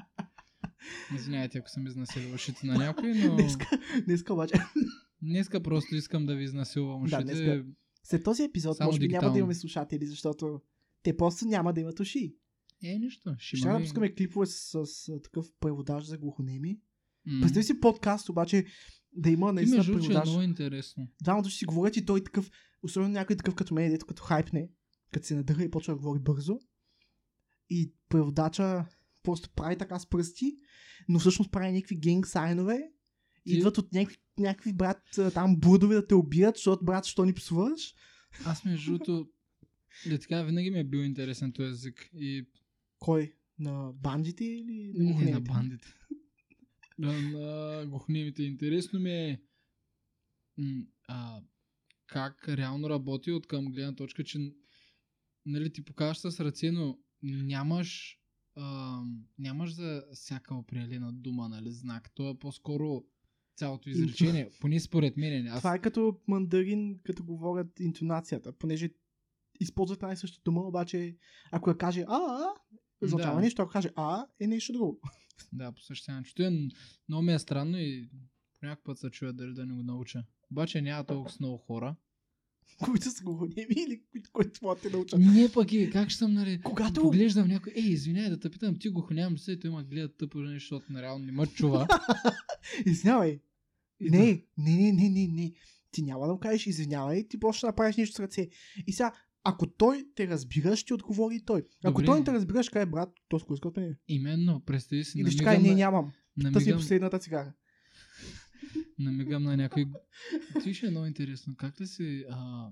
[1.15, 3.65] Извинявайте, ако съм изнасилил ушите на някой, но Днеска,
[4.05, 4.53] днеска обаче.
[5.21, 7.23] днеска просто искам да ви изнасилвам Да, ушите.
[7.25, 7.65] днеска-
[8.03, 10.61] След този епизод, Само може би няма да имаме слушатели, защото
[11.03, 12.35] те просто няма да имат уши.
[12.83, 13.35] Е, нищо.
[13.37, 16.79] Ще Ще има да и- пускаме клипове с, с, такъв преводач за глухонеми.
[17.25, 17.41] М.
[17.41, 18.65] Представи си подкаст, обаче
[19.13, 21.07] да има Ти наистина между другото, че е много интересно.
[21.23, 22.51] Двамата ще си говорят и той такъв,
[22.83, 24.69] особено някой такъв като мен, дето като хайпне,
[25.11, 26.59] като се надъха и почва да говори бързо.
[27.69, 28.85] И преводача
[29.25, 30.57] просто прави така с пръсти,
[31.09, 32.91] но всъщност прави някакви генг сайнове.
[33.45, 35.01] Идват от някакви, някакви брат
[35.33, 37.95] там бурдове да те убият, защото брат, що ни псуваш?
[38.45, 39.29] Аз между другото,
[40.05, 42.09] да така, винаги ми е бил интересен този език.
[42.13, 42.45] И
[42.99, 43.33] Кой?
[43.59, 45.93] На бандите или на не на бандите.
[46.97, 48.43] на, на глухонемите.
[48.43, 49.41] Интересно ми е
[51.07, 51.41] а,
[52.07, 54.53] как реално работи от към гледна точка, че
[55.45, 58.19] нали, ти покажеш с ръце, но нямаш
[58.55, 59.01] а,
[59.39, 62.11] нямаш за всяка определена дума, нали, знак.
[62.15, 63.03] То е по-скоро
[63.55, 64.49] цялото изречение.
[64.61, 65.47] Поне според мен.
[65.47, 65.57] Аз...
[65.57, 68.89] Това е като мандарин, като говорят интонацията, понеже
[69.59, 71.17] използват съща дума, обаче
[71.51, 72.47] ако я каже а,
[73.01, 73.41] означава Да.
[73.41, 74.99] нещо, ако каже а, е нещо друго.
[75.53, 76.33] Да, по същия начин.
[76.35, 76.69] Той е,
[77.09, 78.09] много ми е странно и
[78.59, 80.23] по някакъв път се чуя дали да не го науча.
[80.51, 81.95] Обаче няма толкова много хора.
[82.85, 84.01] Които са глухонеми или
[84.33, 85.19] които, могат да те научат.
[85.19, 88.79] Не пък и как ще съм, нали, Когато- поглеждам някой, ей, извиняй да те питам,
[88.79, 91.87] ти го нямам се, той ма гледа тъпо, нали, защото нереално не ме чува.
[92.85, 93.39] Извинявай.
[94.01, 95.53] Не, не, не, не, не, не.
[95.91, 98.49] Ти няма да му кажеш извинявай, ти просто ще направиш нещо с ръце.
[98.87, 101.63] И сега, ако той те разбира, ще ти отговори и той.
[101.83, 102.05] Ако Добре.
[102.05, 103.95] той не те разбира, ще каже, брат, то с иска от мен.
[104.07, 106.11] Именно, представи си, Или ще каже, не, нямам.
[106.37, 107.53] Ми намигам, последната цигара.
[108.99, 109.85] Намигам на някой...
[110.63, 111.55] Ти ще е много интересно.
[111.55, 112.25] Как да си...
[112.29, 112.67] А,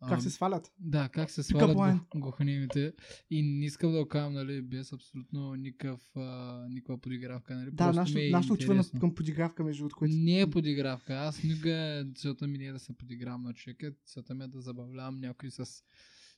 [0.00, 0.72] а, Как се свалят?
[0.78, 2.92] Да, как се свалят глухонемите.
[3.30, 7.70] И не искам да го казвам, нали, без абсолютно никакъв, а, никаква подигравка, нали.
[7.72, 10.14] Да, нашето, е нашето отива към подигравка, между другото, което...
[10.16, 11.14] Не е подигравка.
[11.14, 13.92] Аз никога целта ми не е да се подигравам на човека.
[14.06, 15.84] Целта ми е да забавлявам някой с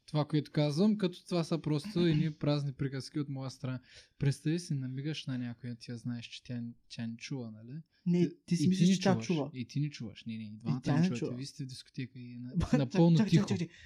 [0.07, 3.81] това, което казвам, като това са просто едни празни приказки от моя страна.
[4.19, 7.83] Представи си, намигаш на някой, ти я знаеш, че тя, тя не чува, нали?
[8.07, 9.51] Не, ти си мислиш, че тя чува.
[9.55, 10.25] И ти не чуваш.
[10.25, 11.19] Не, не, и двамата не чуват.
[11.19, 11.35] чува.
[11.37, 13.49] Вие сте в дискотека и на, напълно чакай, тихо.
[13.49, 13.77] чакай, чакай.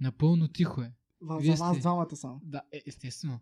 [0.00, 0.92] Напълно тихо е.
[1.20, 2.40] В- Вие За вас сте- двамата само.
[2.44, 3.40] Да, е, естествено.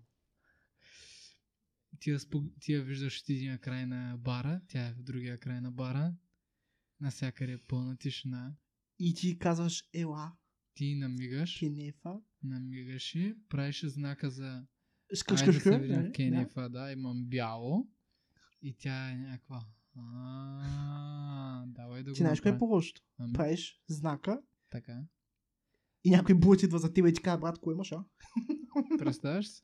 [2.01, 2.45] Ти я, спог...
[2.61, 6.15] ти я виждаш от един край на бара, тя е в другия край на бара.
[7.01, 8.55] Насякъде е пълна тишина.
[8.99, 10.33] И ти казваш, ела,
[10.77, 12.21] Ти намигаш, кенефа.
[12.43, 14.67] намигаш и правиш знака за Айде
[15.11, 15.63] да Шкъшкашка.
[15.63, 17.89] се видим Кенефа, да, имам бяло.
[18.63, 19.61] И тя е някаква.
[19.99, 23.03] А, давай да го Ти знаеш кое е по-лошото?
[23.19, 25.03] Ами, Правиш знака така.
[26.05, 28.05] и някой булът идва за теб и ти казва, брат, кой имаш, а?
[28.99, 29.63] Представяш се?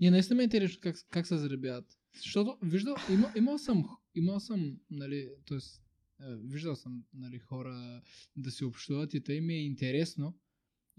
[0.00, 1.98] И наистина ме е интересно как, как се заребяват.
[2.16, 5.58] Защото виждал, има, имал съм, имал съм, нали, т.е.
[6.28, 8.02] виждал съм, нали, хора
[8.36, 10.38] да се общуват и тъй ми е интересно.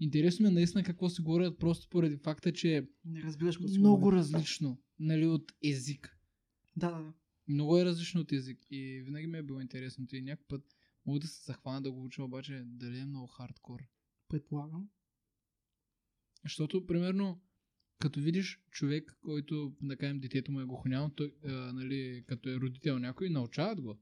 [0.00, 3.78] Интересно ми е наистина какво се говорят, просто поради факта, че е Не разбираш какво
[3.78, 4.16] много говори.
[4.16, 6.18] различно, нали, от език.
[6.76, 7.12] Да, да, да.
[7.48, 10.06] Много е различно от език и винаги ми е било интересно.
[10.12, 13.80] И някакъв път мога да се захвана да го уча, обаче дали е много хардкор.
[14.28, 14.88] Предполагам.
[16.42, 17.40] Защото, примерно,
[17.98, 22.56] като видиш човек, който, да кажем, детето му е глухонямо, той, а, нали, като е
[22.56, 23.98] родител някой, научават го.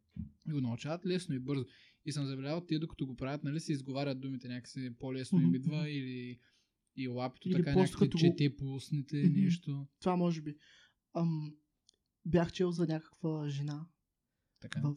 [0.48, 1.64] И го научават лесно и бързо.
[2.04, 5.90] И съм забелязал, те докато го правят, нали, се изговарят думите някакси по-лесно им идва
[5.90, 6.38] или
[6.96, 9.40] и лапито Или така някакви като го- чете по устните Мгм.
[9.40, 9.86] нещо.
[10.00, 10.56] Това може би.
[11.14, 11.54] Ам,
[12.26, 13.86] бях чел за някаква жена
[14.60, 14.80] Така.
[14.80, 14.96] в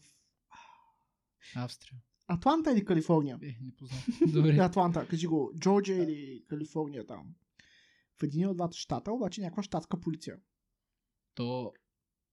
[1.56, 2.02] Австрия.
[2.28, 3.40] Атланта или Калифорния?
[3.42, 4.06] Е, не познавам.
[4.34, 4.58] Добре.
[4.62, 5.52] Атланта, кажи го.
[5.60, 7.36] Джорджия или Калифорния там.
[8.20, 10.38] В един от двата щата, обаче някаква щатска полиция.
[11.36, 11.74] То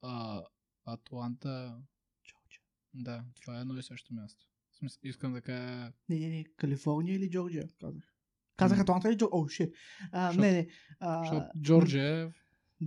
[0.03, 0.43] а,
[0.85, 1.83] Атланта,
[2.27, 2.61] Джорджия.
[2.95, 4.47] да, това е едно и също място.
[4.73, 5.93] Смисъл, искам да кажа...
[6.09, 6.45] Не, не, не.
[6.57, 8.15] Калифорния или Джорджия, казах.
[8.57, 8.83] Казах М.
[8.83, 9.39] Атланта или Джорджия?
[9.41, 9.75] О, шит.
[10.13, 10.69] Не, не.
[11.01, 12.33] А, Джорджия е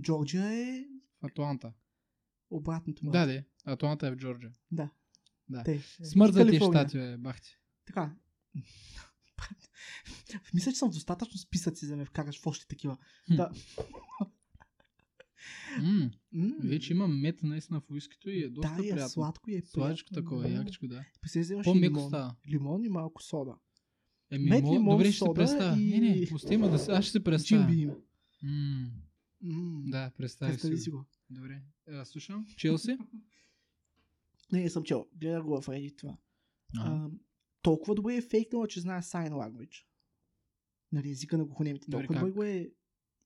[0.00, 0.84] Джорджия е
[1.22, 1.72] Атланта.
[2.50, 3.10] обратното.
[3.10, 3.44] Да, да.
[3.64, 4.52] Атланта е в Джорджия.
[4.70, 4.90] Да.
[5.48, 5.62] Да.
[5.62, 5.78] Те.
[6.04, 6.88] Смърт за ти Калифорния.
[6.88, 7.58] щати, бахти.
[7.86, 8.14] Така.
[10.54, 12.96] Мисля, че съм достатъчно списъци за да ме вкараш в още такива.
[13.30, 13.50] Да.
[15.78, 19.08] М, М, вече има мет наистина в уискито и е доста да, е приятно.
[19.08, 20.24] сладко и е Сладичко приятно.
[20.24, 20.48] такова, Да.
[20.50, 21.04] якичко, да.
[21.64, 22.08] По-меко лимон.
[22.08, 22.34] става.
[22.48, 23.54] Лимон и малко сода.
[24.30, 25.76] Еми, Мед, лимон, добре, ще се представя.
[25.76, 27.66] и- Не, не, пусти ма да се, аз ще се представя.
[27.66, 27.90] Джим бим.
[28.42, 28.90] М,
[29.42, 31.04] М, Да, представи Представи си си го.
[31.30, 31.62] Добре.
[31.88, 32.46] Е, слушам.
[32.56, 32.96] Челси?
[34.52, 35.06] Не, не съм чел.
[35.14, 36.16] Гледах го в Reddit това.
[36.76, 37.08] А,
[37.66, 39.84] толкова добре е фейкнала, че знае sign language.
[40.92, 41.90] Нали, езика на глухонемите.
[41.90, 42.70] Толкова добре го е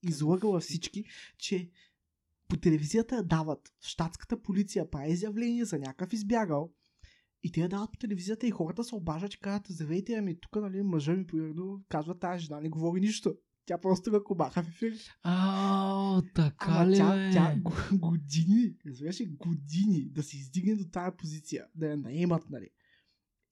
[0.03, 1.05] излъгала всички,
[1.37, 1.69] че
[2.47, 3.73] по телевизията дават.
[3.81, 6.73] Штатската полиция прави изявление за някакъв избягал.
[7.43, 10.55] И те я дават по телевизията и хората се обаждат и казват, здравейте, ами тук,
[10.55, 13.35] нали, мъжа ми, примерно, казва, тази жена не говори нищо.
[13.65, 14.93] Тя просто го кобаха в ефир.
[15.23, 17.61] Ао, така Ама ли, тя, тя
[17.93, 22.69] години, разбираш ли, години да се издигне до тази позиция, да я наемат, нали.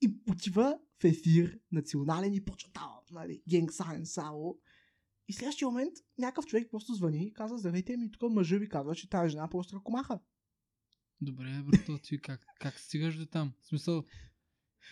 [0.02, 2.70] И отива в ефир национален и почва
[3.12, 4.56] нали, Генг Сайн Сао
[5.28, 8.96] И следващия момент някакъв човек просто звъни и казва, здравейте ми, тук мъжа ви казва,
[8.96, 10.20] че тази жена просто ръкомаха.
[11.22, 13.54] Добре, брато, ти как, как стигаш до там?
[13.62, 14.04] В смисъл,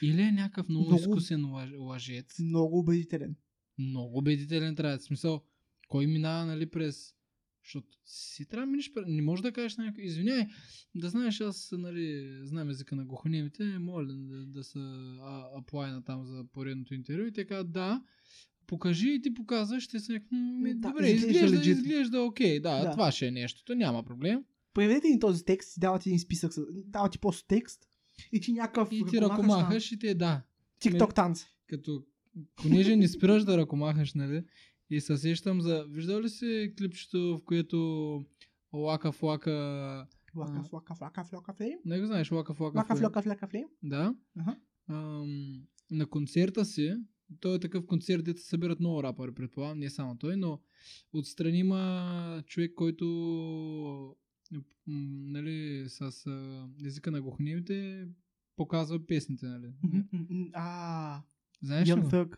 [0.02, 3.36] или е някакъв много, Много- изкусен лъж- лъжец, Много убедителен.
[3.78, 4.96] много убедителен трябва.
[4.96, 4.98] е.
[4.98, 5.42] В смисъл,
[5.88, 7.14] кой минава, нали, през...
[7.68, 9.06] Защото си трябва да през...
[9.08, 10.48] Не можеш да кажеш на някой, извиняй,
[10.96, 14.80] да знаеш, аз, нали, знам езика на глухонемите, моля да, да се
[15.58, 18.04] аплайна там за поредното интервю и те казват, да,
[18.68, 22.84] покажи и ти показваш, ще се някакъв, «М, Да, добре, изглежда изглежда, изглежда окей, да,
[22.84, 22.92] Да.
[22.92, 24.44] това ще е нещото, няма проблем.
[24.74, 26.52] Преведете ни този текст дават един списък,
[26.86, 27.88] дават ти просто текст
[28.32, 30.44] и ти някакъв И ти ръкомахаш ръкомахаш и те, да, на
[30.82, 31.44] TikTok танц.
[31.68, 32.04] като
[32.56, 34.44] понеже не спираш да ръкомахаш, нали?
[34.90, 35.86] И се сещам за...
[35.90, 37.78] Виждал ли си клипчето, в което
[38.74, 40.08] Лака Флака...
[40.36, 41.80] Лака, флака, флака, флака, флейм.
[41.86, 42.78] Не го знаеш, Лака Флака...
[42.78, 43.68] Лака, флака, флака, флейм.
[43.84, 44.16] Да.
[44.40, 44.58] Аха.
[44.90, 45.62] Ам,
[45.92, 46.96] на концерта си,
[47.40, 50.60] той е такъв концерт, дето се събират много рапъри, предполагам, не само той, но
[51.14, 53.06] отстрани има човек, който
[54.88, 58.08] нали, с а, езика на глухонемите
[58.56, 59.74] показва песните, нали?
[60.54, 61.22] А,
[61.62, 62.12] Знаеш ли Young?
[62.12, 62.38] Thug.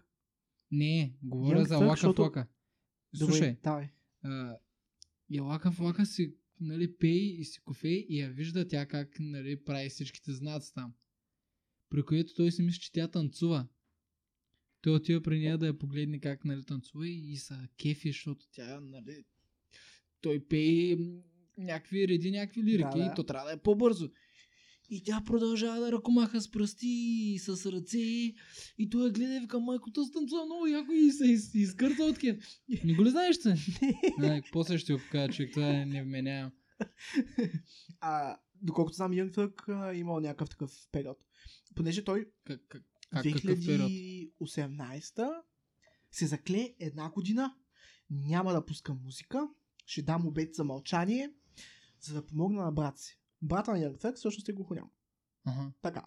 [0.72, 2.48] Не, говоря Young за Thug, Лака защото- Флака.
[3.20, 3.90] Добре, Слушай, давай.
[4.24, 4.58] а,
[5.30, 9.64] и Лака Флака си нали, пей и си кофей и я вижда тя как нали,
[9.64, 10.94] прави всичките знаци там.
[11.90, 13.68] При което той си мисли, че тя танцува.
[14.82, 18.80] Той отива при нея да я погледне как нали, танцува и, са кефи, защото тя
[18.80, 19.24] нали,
[20.22, 20.98] той пее
[21.58, 23.12] някакви реди, някакви лирики Да, да.
[23.12, 24.12] и то трябва да е по-бързо.
[24.90, 27.98] И тя продължава да ръкомаха с пръсти и с ръце.
[28.78, 32.04] И той я гледа и вика, майко, то станцува много яко и се из, изкърта
[32.04, 32.38] от кеф.
[32.84, 33.56] Не го ли знаеш, че?
[34.20, 36.52] Не, после ще го кажа, човек, това е невменяемо.
[38.00, 41.18] А, доколкото знам, Young Thug а, е имал някакъв такъв период.
[41.76, 43.92] Понеже той Как, как, как какъв период?
[43.92, 45.42] 2018
[46.12, 47.56] се закле една година,
[48.10, 49.48] няма да пускам музика,
[49.86, 51.32] ще дам обед за мълчание,
[52.02, 53.19] за да помогна на брат си.
[53.42, 54.92] Брата на Thug всъщност е глухоням.
[55.46, 55.72] Ага.
[55.82, 56.06] Така.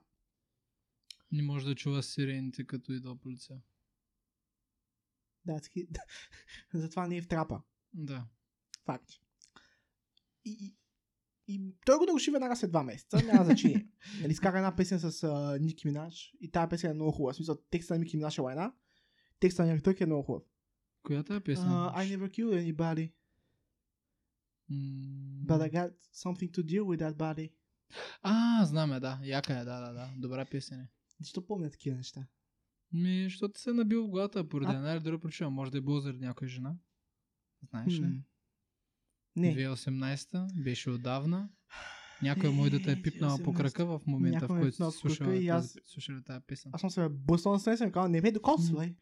[1.33, 3.61] Не може да чува сирените, като идва полиция.
[5.45, 5.61] Да,
[6.75, 7.63] затова не е в трапа.
[7.95, 8.27] Да.
[8.85, 9.11] Факт.
[10.45, 10.77] И, и,
[11.55, 13.89] и той го наруши веднага след два месеца, няма значение.
[14.21, 17.33] нали, изкара една песен с а, Ники Минаж и тази песен е много хубава.
[17.33, 18.73] В смисъл, текста на Ники Минаж е лайна,
[19.41, 20.43] текста на Thug е много хубав.
[21.03, 21.65] Коя е песен?
[21.65, 23.13] Uh, I never killed anybody,
[24.73, 27.51] М, but I got something to deal with that body.
[28.23, 29.21] А, знаме, да.
[29.23, 30.11] Яка е, да, да, да.
[30.17, 30.89] Добра песен е.
[31.21, 32.27] Защо помня такива неща?
[32.93, 34.77] Ми, защото се е набил в главата поради А?
[34.77, 35.51] една или друга причина.
[35.51, 36.75] Може да е било заради някоя жена.
[37.71, 38.23] Знаеш ли?
[39.37, 39.55] Не.
[39.55, 41.49] 2018 беше отдавна.
[42.23, 43.57] Някой може да те е пипнала по 2018.
[43.57, 46.71] крака в момента, Някой в е който си слушала, и аз- тази- тази песен.
[46.75, 48.97] Аз съм се бъснал на страница и ми казвам, не ме докосвай.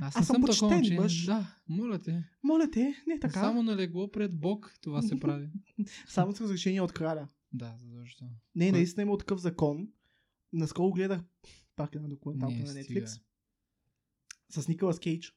[0.00, 1.24] Аз, аз съм съм почтен такова, мъж.
[1.24, 2.24] Да, моля те.
[2.42, 3.40] Моля те, не така.
[3.40, 5.48] Само на легло пред Бог това се прави.
[6.08, 7.28] Само с разрешение от краля.
[7.52, 8.32] да, задължително.
[8.54, 8.78] Не, Кой?
[8.78, 9.88] наистина има такъв закон.
[10.52, 11.20] Наскоро гледах
[11.76, 13.00] пак една документалка Не, на стига.
[13.00, 13.20] Netflix.
[14.50, 15.32] С Николас Кейдж.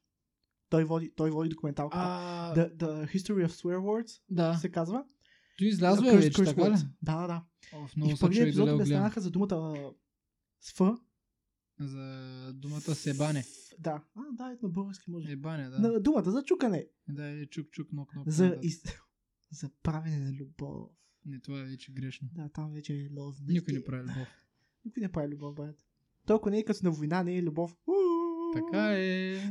[0.70, 2.04] Той води, той води документалката.
[2.04, 4.54] А, The, the History of Swear Words да.
[4.58, 5.06] се казва.
[5.58, 6.76] Той излязва вече, така ли?
[7.02, 7.44] Да, да, да.
[7.74, 9.76] О, в И много в първия да епизод обясняваха за думата
[10.62, 10.80] с Ф.
[11.80, 13.46] За думата себане.
[13.80, 14.04] Да.
[14.16, 15.32] А, да, е на български може.
[15.32, 15.80] Ебане, да.
[15.80, 16.88] На думата за чукане.
[17.08, 18.84] Да, или чук-чук, нок нок За, из...
[19.52, 20.92] за правене на любов.
[21.26, 22.30] Не, това е вече грешно.
[22.34, 23.36] Да, там вече е лов.
[23.48, 24.28] Никой не прави любов.
[24.86, 25.76] Никой не прави любов, брат.
[26.26, 27.78] Толкова не е като на война, не е любов.
[28.54, 29.42] Така е.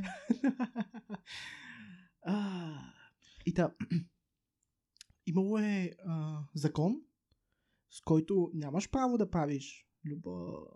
[2.22, 2.72] А,
[3.46, 3.74] и та,
[5.26, 7.00] имало е а, закон,
[7.90, 10.68] с който нямаш право да правиш любов,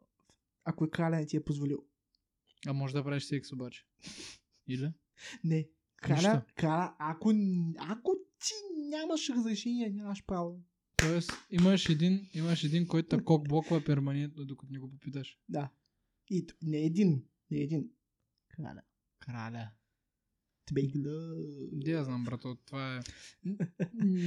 [0.65, 1.85] ако е краля не ти е позволил.
[2.67, 3.87] А може да правиш секс обаче.
[4.69, 4.93] Или?
[5.45, 5.69] Не.
[5.97, 7.33] Краля, краля ако,
[7.79, 8.53] ако ти
[8.89, 10.63] нямаш разрешение, нямаш право.
[10.97, 15.39] Тоест, имаш един, имаш един, който те кокблоква перманентно, докато не го попиташ.
[15.49, 15.71] Да.
[16.31, 17.91] И не един, не един.
[18.49, 18.83] Краля.
[19.19, 19.71] Краля.
[20.73, 21.69] Big love.
[21.73, 23.01] Де я знам, брато, това е...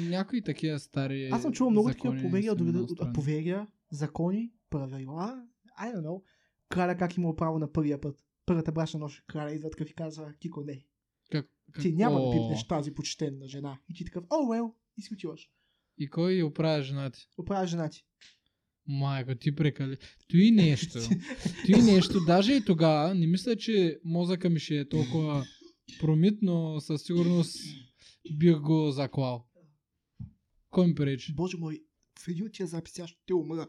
[0.10, 5.48] Някои такива стари Аз съм чувал много такива поверия, от, поверия, закони, правила.
[5.80, 6.24] I don't know.
[6.70, 8.20] Краля как имал право на първия път.
[8.46, 10.86] Първата брашна нощ краля идва такъв и казва, Кико, не.
[11.32, 11.82] Как, как...
[11.82, 13.80] Ти няма да О, пипнеш тази почтенна жена.
[13.90, 15.50] И ти такъв, о, well, и си отиваш.
[15.98, 17.30] И кой оправя жена ти?
[17.38, 18.06] Оправя жена ти.
[18.88, 19.98] Майко, ти прекали.
[20.32, 21.00] Той нещо.
[21.72, 22.20] Той нещо.
[22.26, 25.46] Даже и тогава не мисля, че мозъка ми ще е толкова
[26.00, 27.58] промит, но със сигурност
[28.38, 29.46] бих го заклал.
[30.70, 31.34] Кой ми пречи?
[31.36, 31.84] Боже мой,
[32.20, 33.68] в един от тия записи аз ще умра.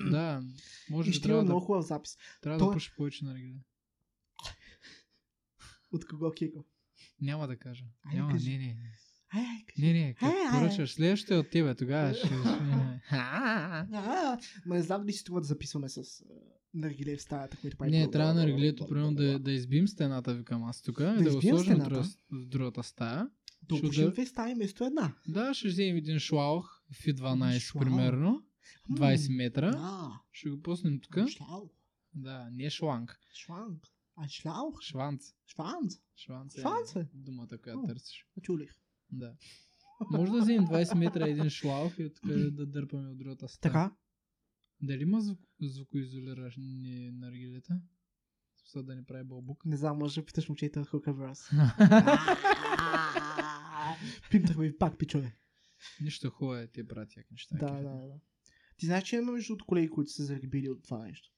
[0.00, 0.42] Да,
[0.90, 2.16] може би ще има трябва много да, хубав запис.
[2.40, 3.58] трябва Той- да пуши повече на регида.
[5.92, 6.64] От кого Кико?
[7.20, 7.84] Няма да кажа.
[8.04, 8.50] Айде, Няма, кажи.
[8.50, 8.76] не, не.
[9.34, 9.86] Ай, ай, кажи.
[9.86, 10.60] Не, не, като Ай, ай, ай.
[10.60, 12.28] поръчаш следващото е от тебе, тогава ще...
[14.66, 16.02] Ма не знам дали си струва да записваме с
[16.74, 17.90] наргиле в стаята, които прави.
[17.90, 20.98] Не, трябва бла, на бла, реглето, бла, примерно, да, да избим стената, викам аз тук,
[20.98, 23.28] да, да го сложим в, другата стая.
[23.62, 25.14] Да Ще опушим да- две стаи вместо една.
[25.28, 27.84] Да, ще вземем един шлаух, фи 12 шлаух.
[27.84, 28.42] примерно,
[28.90, 29.70] 20 метра.
[29.70, 30.20] Да.
[30.32, 31.28] Ще го пуснем тук.
[31.28, 31.70] Шлаух.
[32.14, 33.86] Да, не шланг, Шланг.
[34.16, 34.82] А шлаух?
[34.82, 35.34] шванц.
[35.46, 35.94] Шванц.
[36.16, 37.08] Шванц е Шванц е?
[37.14, 37.86] думата, която О.
[37.86, 38.26] търсиш.
[38.42, 38.72] Чулих.
[39.10, 39.36] Да.
[40.10, 43.72] Може да вземем 20 метра един шлаух и тук да дърпаме от другата стая.
[43.72, 43.96] Така.
[44.82, 47.80] Дали има звук, звукоизолирани наргилета?
[48.54, 49.64] В смисъл да не прави бълбук.
[49.64, 51.50] Не знам, може да питаш момчета Хука Брас.
[54.30, 55.36] Пимтахме ви пак, пичове.
[56.00, 56.80] Нищо хубаво е, те
[57.16, 57.56] яки неща.
[57.56, 58.20] Да, да, да.
[58.76, 61.30] Ти знаеш, че има между колеги, които са заребили от това нещо.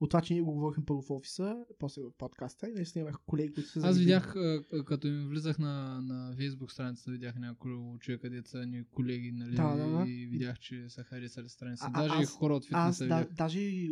[0.00, 3.16] От това, че ние го говорихме първо в офиса, после в подкаста и наистина имах
[3.26, 4.04] колеги, които са Аз заребили.
[4.04, 7.68] видях, а, а, като им влизах на, на Facebook страницата, видях няколко
[8.00, 10.04] човека, са ни колеги, нали, Да, да, да.
[10.08, 11.90] и видях, че са харесали страницата.
[11.94, 13.34] А- Даже и аз- хора от Аз фитнеса да, видях.
[13.34, 13.90] даже и- и-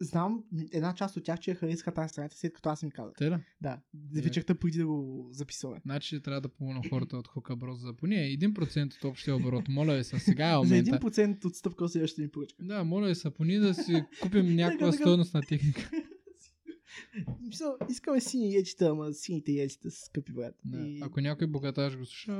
[0.00, 3.14] знам една част от тях, че я харесаха тази страница, след като аз им казах.
[3.18, 3.40] Те да?
[3.60, 3.80] Да,
[4.14, 5.80] вечерта преди да го записваме.
[5.84, 9.68] Значи трябва да помогна хората от Хука Брос за поне 1% от общия оборот.
[9.68, 10.90] Моля ви се, сега е За момента.
[10.90, 12.64] 1% отстъпка от следващата ни поръчка.
[12.64, 15.02] Да, моля ви се, поне да си купим някаква така.
[15.02, 15.90] стойностна техника.
[17.40, 20.54] Мисля, искаме сини яйчета, ама сините яйчета са скъпи, брат.
[20.64, 20.78] Да.
[20.78, 21.00] И...
[21.02, 22.38] Ако някой богаташ го слуша,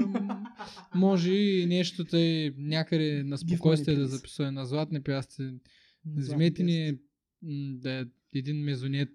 [0.95, 5.01] може и нещо тъй някъде на спокойствие да записва на златни.
[5.07, 5.59] Златни
[6.05, 6.99] Вземете ни
[7.43, 9.11] да е един мезонет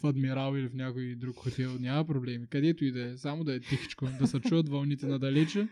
[0.00, 1.78] в Адмирал или в някой друг хотел.
[1.78, 2.46] Няма проблеми.
[2.46, 3.16] Където и да е.
[3.16, 4.08] Само да е тихичко.
[4.18, 5.68] Да се чуят вълните надалече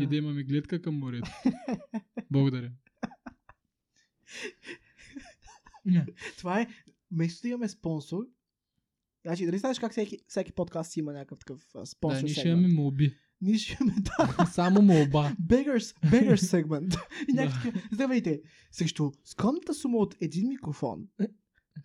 [0.00, 1.30] и да имаме гледка към морето.
[2.30, 2.72] Благодаря.
[6.38, 6.68] Това е,
[7.10, 8.26] вместо да имаме спонсор,
[9.24, 12.68] Значи, дали знаеш как всеки, всеки подкаст си има някакъв спонсор Да, ние ще имаме
[12.68, 13.14] молби.
[13.42, 15.32] Ние ще имаме, да, Само молба.
[15.42, 16.94] beggars, beggars сегмент.
[17.28, 17.44] И Да.
[17.44, 18.40] някакви, здравейте,
[18.70, 21.08] срещу скромната сума от един микрофон,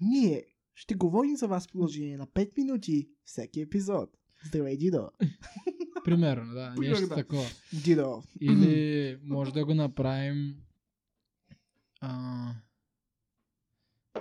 [0.01, 0.45] ние
[0.75, 4.09] ще говорим за вас в продължение на 5 минути всеки епизод.
[4.45, 5.09] Здравей, Дидо.
[6.05, 6.73] Примерно, да.
[6.75, 7.15] Примерно, Нещо да.
[7.15, 7.45] такова.
[7.73, 8.23] Дидо.
[8.41, 10.55] Или може да го направим...
[12.01, 12.53] А...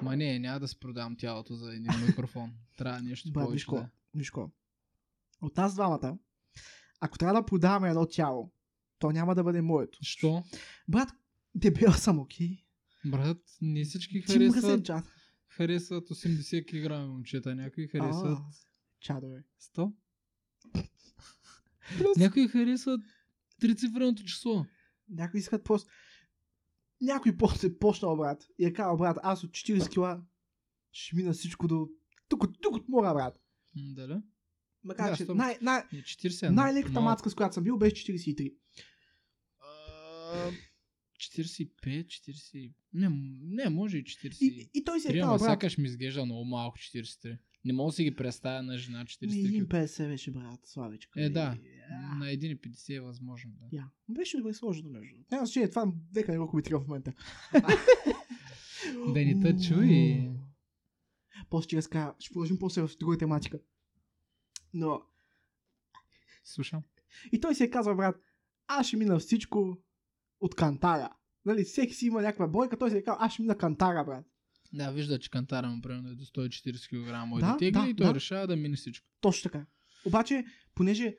[0.02, 2.52] Ма не, няма да си продам тялото за един микрофон.
[2.78, 3.64] Трябва нещо Брат, повече.
[3.66, 3.76] какво,
[4.14, 4.24] Да.
[4.24, 4.50] какво.
[5.42, 6.18] От нас двамата,
[7.00, 8.52] ако трябва да продаваме едно тяло,
[8.98, 9.98] то няма да бъде моето.
[10.02, 10.42] Що?
[10.88, 11.08] Брат,
[11.54, 12.64] дебел съм, окей?
[13.04, 15.04] Брат, не всички Ти харесват, чат.
[15.48, 18.42] харесват 80 кг момчета, някои харесват А,
[19.00, 19.44] Чадове.
[19.76, 19.92] 100.
[21.98, 23.00] Плюс, Някои харесват
[23.60, 24.66] трицифреното число.
[25.08, 25.90] някои искат просто...
[27.00, 30.22] Някой после почнал, брат, и е казал, брат, аз от 40 кила
[30.92, 31.88] ще мина всичко до...
[32.28, 33.40] Тук, тук от мора, брат.
[33.74, 34.16] Дали?
[34.86, 37.04] Макар, Да, че най- най- И 40 е най-леката малко.
[37.04, 38.54] мацка, с която съм бил, беше 43.
[39.60, 40.50] А,
[41.18, 42.72] 45, 40...
[42.92, 43.08] Не,
[43.42, 44.36] не, може и 40.
[44.40, 47.38] И, и той си е ама брат, сякаш ми изглежда много малко 43.
[47.64, 49.70] Не мога да си ги представя на жена 43 ми кг.
[49.70, 51.24] 1,50 беше, брат, славичка.
[51.24, 51.58] Е, да.
[51.90, 52.14] Я.
[52.14, 53.76] На 1,50 е възможно, да.
[53.76, 53.90] Я.
[54.08, 55.16] Беше добре сложено, между.
[55.30, 57.12] Няма значение, това дека не го коментирам в момента.
[59.14, 60.30] Да ни те чуи.
[61.50, 63.58] После ще разкажа, ще продължим после в друга тематика.
[64.76, 65.02] Но,
[66.44, 66.82] Слушам.
[67.32, 68.16] и той си е казал, брат,
[68.66, 69.78] аз ще мина всичко
[70.40, 71.12] от кантара.
[71.44, 74.24] Нали, всеки си има някаква бройка, той си е казал, аз ще мина кантара, брат.
[74.72, 77.96] Да, вижда, че кантара му примерно е до 140 кг Да, да, тегли да, и
[77.96, 78.14] той да.
[78.14, 79.06] решава да мине всичко.
[79.20, 79.66] Точно така.
[80.04, 81.16] Обаче, понеже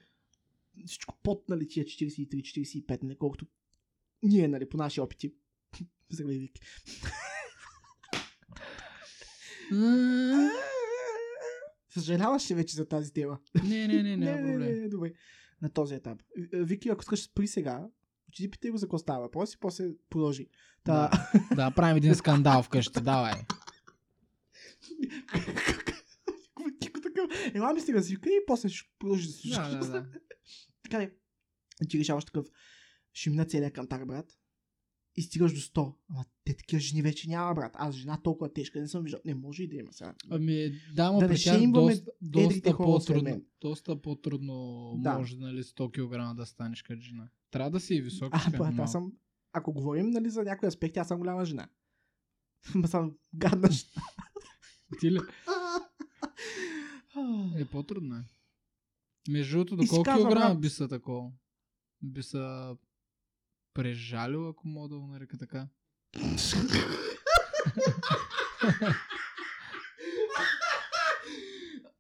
[0.86, 3.46] всичко под нали, тия 43-45, нали, колкото
[4.24, 5.34] ние, нали, по наши опити.
[6.20, 6.62] Вики.
[11.98, 13.40] Съжаляваш ли вече за тази тема?
[13.64, 15.14] Не, не, не, не, не, не, не, добре.
[15.62, 16.22] На този етап.
[16.54, 17.88] Е, Вики, ако искаш спри сега,
[18.30, 20.50] отиди питай го за какво става въпрос и после продължи.
[20.84, 21.10] Та...
[21.56, 23.34] Да, правим един скандал вкъщи, давай.
[26.82, 27.32] Кико такъв.
[27.54, 29.70] Ела ми стига си и после ще продължи да слушаш.
[29.72, 30.06] Да, да, да.
[30.84, 31.12] Така ли?
[31.90, 32.46] Ти решаваш такъв.
[33.14, 34.26] Ще мина целият кантар, брат.
[35.18, 35.94] И стигаш до 100.
[36.10, 37.72] Ама те такива жени вече няма, брат.
[37.76, 39.22] Аз жена толкова тежка не съм виждал.
[39.26, 40.14] Не може и да има сега.
[40.30, 45.18] Ами, да, но Да при тях доста, доста по-трудно, доста по-трудно Да.
[45.18, 45.92] може, нали, 100
[46.32, 47.30] кг да станеш като жена.
[47.52, 48.30] Трябва да си и висок.
[48.32, 49.14] А, брат, аз съм...
[49.54, 51.68] Ако говорим, нали, за някои аспекти, аз съм голяма жена.
[52.76, 54.04] Ма съм гадна жена.
[55.00, 55.20] Ти ли?
[57.58, 58.24] Е, по-трудно е.
[59.30, 61.32] Между другото, до колко килограма брат- би са такова?
[62.02, 62.76] Би са
[63.78, 65.68] прежалил, ако мога да го нарека така.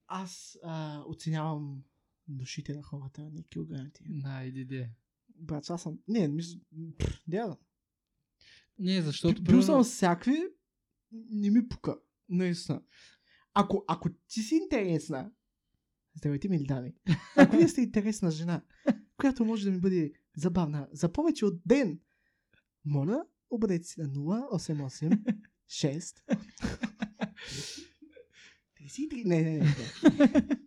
[0.07, 1.83] Аз а, оценявам
[2.27, 4.03] душите на хората, не килограмите.
[4.09, 4.89] Да, иди де.
[5.35, 5.99] Брат, аз съм...
[6.07, 6.59] Не, мисля...
[7.27, 7.57] Да,
[8.79, 9.43] Не, защото...
[9.43, 10.43] Бил съм всякакви,
[11.11, 11.99] не ми пука.
[12.29, 12.81] Наистина.
[13.53, 15.31] Ако, ако ти си интересна,
[16.15, 16.93] здравейте мили дами,
[17.35, 18.61] ако вие сте интересна жена,
[19.17, 21.99] която може да ми бъде забавна за повече от ден,
[22.85, 25.19] моля, обадете си на 088
[25.69, 26.21] 6
[28.81, 29.25] 33...
[29.25, 29.75] Не, не, не.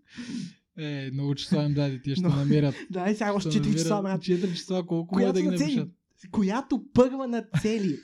[0.79, 2.75] Е, много числа им даде, те ще Но- намерят.
[2.91, 4.21] Да, сега още 4 часа, брат.
[4.21, 5.89] 4 часа, колко може да ги напишат?
[6.31, 7.99] Която първа на цели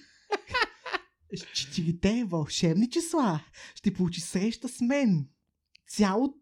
[1.54, 3.40] четирите вълшебни числа
[3.74, 5.28] ще получи среща с мен.
[5.88, 6.34] Цяло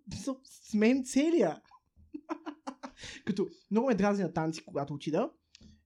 [0.45, 1.61] с мен целия.
[3.25, 5.31] Като много ме дразни на танци, когато отида.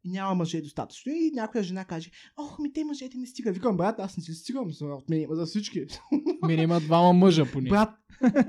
[0.05, 3.55] и Няма мъже достатъчно и някоя жена каже, ох, ми те мъжете не стигат.
[3.55, 5.87] Викам, брат, аз не си стигам, от мен има за всички.
[6.47, 7.69] Мен има двама мъжа поне.
[7.71, 7.91] Брат,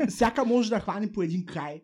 [0.09, 1.84] всяка може да хване по един край.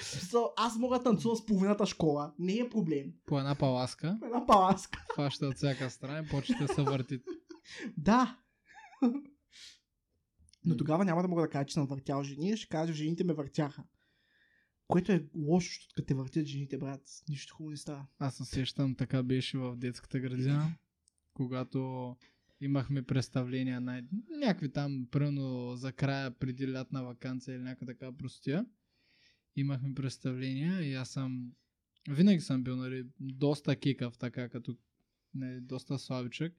[0.00, 3.06] Смисъл, Аз мога да танцувам с половината школа, не е проблем.
[3.26, 5.04] По една паласка, Една паласка.
[5.14, 7.20] хваща от всяка страна и почва да се върти.
[7.96, 8.36] Да.
[10.64, 13.32] Но тогава няма да мога да кажа, че съм въртял жени, ще кажа, жените ме
[13.34, 13.82] въртяха.
[14.88, 18.06] Което е лошо, защото като те въртят жените, брат, нищо хубаво не става.
[18.18, 20.74] Аз се сещам, така беше в детската градина,
[21.32, 22.16] когато
[22.60, 24.02] имахме представления на
[24.40, 28.66] някакви там, пръвно за края преди лятна вакансия или някаква така простия.
[29.56, 31.52] Имахме представления и аз съм
[32.08, 34.76] винаги съм бил нали, доста кикав, така като
[35.34, 36.54] нали, доста слабичък.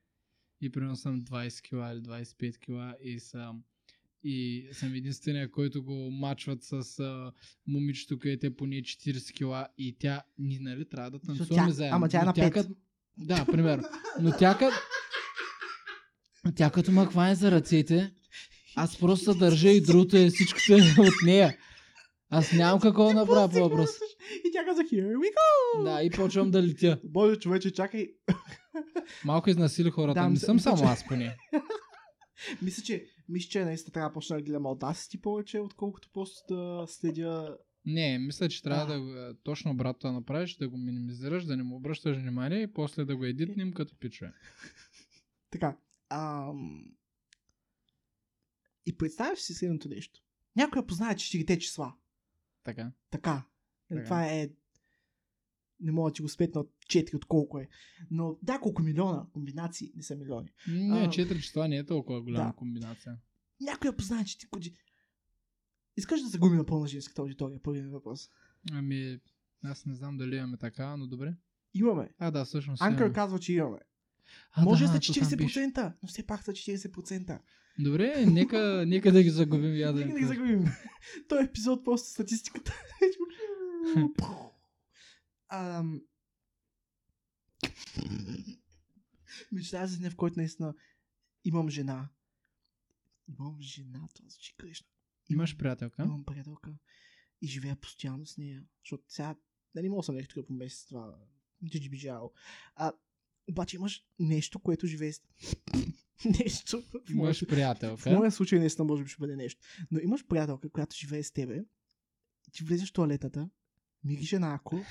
[0.61, 3.63] И примерно съм 20 кила или 25 кила и съм
[4.23, 7.31] и съм единствения, който го мачват с а,
[7.67, 11.95] момичето, където е поне 40 кила и тя, ни, нали, трябва да танцуваме тя- заедно.
[11.95, 12.53] ама тя е на пет.
[12.53, 12.75] като-
[13.17, 13.83] Да, примерно.
[14.21, 14.75] Но тя като...
[16.55, 18.11] Тя като ме хване за ръцете,
[18.75, 21.57] аз просто се държа и другото е всичкото е от нея.
[22.29, 23.89] Аз нямам какво да направя по въпрос.
[24.39, 25.83] И тя каза, here we go!
[25.85, 26.99] Да, и почвам да летя.
[27.03, 28.07] Боже, човече, чакай.
[29.25, 30.21] Малко изнасили хората.
[30.21, 31.35] Да, не съм само аз поне.
[32.61, 36.85] Мисля, че, мисля, че наистина трябва да почна да гледам аудасити повече, отколкото просто да
[36.87, 38.99] следя Не, мисля, че трябва А.
[38.99, 43.05] да точно обратно да направиш, да го минимизираш, да не му обръщаш внимание и после
[43.05, 44.33] да го едитнем като пичове.
[45.51, 45.77] Така.
[46.09, 46.85] Ам...
[48.85, 50.21] И представяш си следното нещо.
[50.55, 51.93] Някой я познае четирите числа.
[52.63, 52.91] Така.
[53.11, 53.43] Така.
[53.89, 54.03] Така.
[54.03, 54.49] Това е...
[55.79, 57.67] Не мога да ти го спетна от 4 от колко е.
[58.11, 60.49] Но да, колко милиона комбинации, не са милиони.
[60.67, 61.07] Не, А.
[61.09, 62.53] 4 числа не е толкова голяма Да.
[62.55, 63.17] комбинация.
[63.61, 64.77] Някой я познае четири коди.
[65.97, 67.59] Искаш да загубим напълно женската аудитория?
[67.63, 68.29] Първият въпрос.
[68.71, 69.19] Ами,
[69.63, 71.33] аз не знам дали имаме така, но добре.
[71.73, 72.09] Имаме.
[72.19, 72.81] А, да, всъщност.
[72.81, 73.13] Анкър имаме.
[73.13, 73.77] казва, че имаме.
[74.51, 75.59] А, Може да, са там беше.
[75.61, 77.39] 40%, но все пак са 40%.
[77.79, 80.65] Добре, нека, нека да ги загубим я да Нека да ги загубим.
[81.29, 82.73] Той епизод просто статистиката.
[85.49, 86.01] Ам...
[89.51, 90.75] Мечтая за деня, в който наистина
[91.43, 92.09] имам жена.
[93.27, 94.87] Имам жена, това звучи грешно.
[95.29, 96.03] Имаш приятелка?
[96.03, 96.73] Имам приятелка
[97.41, 98.63] и живея постоянно с нея.
[98.83, 99.35] Защото сега,
[99.75, 101.15] нали мога да съм нещо тук по месец това.
[101.65, 102.31] Джиджи bijao.
[102.75, 102.93] А,
[103.49, 105.21] обаче имаш нещо, което живее с...
[106.39, 106.81] нещо.
[106.81, 108.11] В Имаш в приятелка.
[108.11, 109.61] моя случай наистина може би ще бъде нещо.
[109.91, 111.65] Но имаш приятелка, която живее с тебе.
[112.51, 113.49] Ти влезеш в туалетата,
[114.03, 114.81] мириш на ако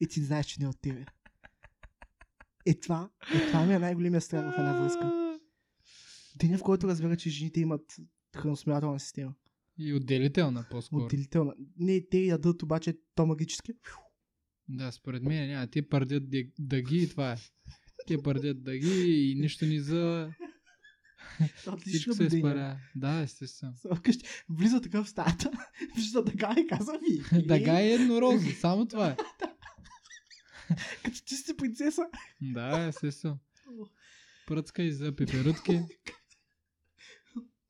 [0.00, 1.04] и ти знаеш, че не е от тебе.
[2.66, 5.12] Е това, е това ми е най-големия страх в една връзка.
[6.36, 7.96] Деня, в който разбера, че жените имат
[8.36, 9.34] храносмилателна система.
[9.78, 11.04] И отделителна по-скоро.
[11.04, 11.54] Отделителна.
[11.76, 13.72] Не, те ядат обаче то магически.
[14.68, 15.66] Да, според мен няма.
[15.66, 17.36] Те пърдят дъг- дъги и това е.
[18.06, 20.32] Те пърдят дъги и нищо ни за...
[21.86, 22.78] Всичко се изпаря.
[22.94, 23.74] Да, естествено.
[23.96, 25.50] Вкъщи, влиза така в стаята,
[25.96, 27.42] вижда така и казва ми.
[27.46, 29.16] Дъга е еднорозо, само това е.
[31.04, 32.02] Като ти си принцеса.
[32.40, 33.38] Да, естествено.
[34.46, 35.80] Пръцка и за пеперутки.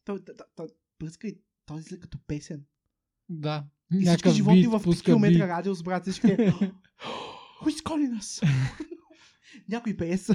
[0.04, 0.18] Той,
[0.56, 0.66] той,
[0.98, 2.64] пръска и той излиза като песен.
[3.28, 3.64] Да.
[3.94, 6.26] И всички животни в 5 пуска км радиус, брат, всички.
[7.62, 8.46] Who's calling us?
[9.68, 10.28] Някой пеец.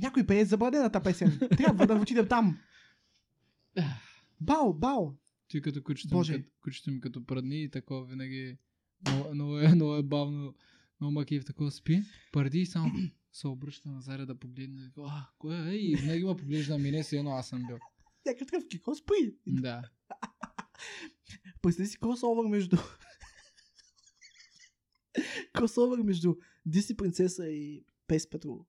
[0.00, 1.38] Някой пее забранената песен.
[1.56, 2.58] Трябва да отидем там.
[4.40, 5.12] Бао, бао.
[5.48, 8.58] Ти като кучето ми, като, кучето ми като прадни и такова винаги
[9.06, 10.54] много, много, е, много е бавно,
[11.00, 12.92] много маки в такова спи, пърди и само
[13.32, 14.82] се обръща назад да погледне.
[14.82, 15.74] и А, кое е?
[15.74, 17.78] И винаги ме поглежда на мене, си едно аз съм бил.
[18.26, 19.34] Някакъв такъв кико спри.
[19.46, 19.82] Да.
[21.62, 22.76] Представи си кросовър между...
[25.52, 26.34] кросовър между
[26.66, 28.66] Диси принцеса и Пес Патрул.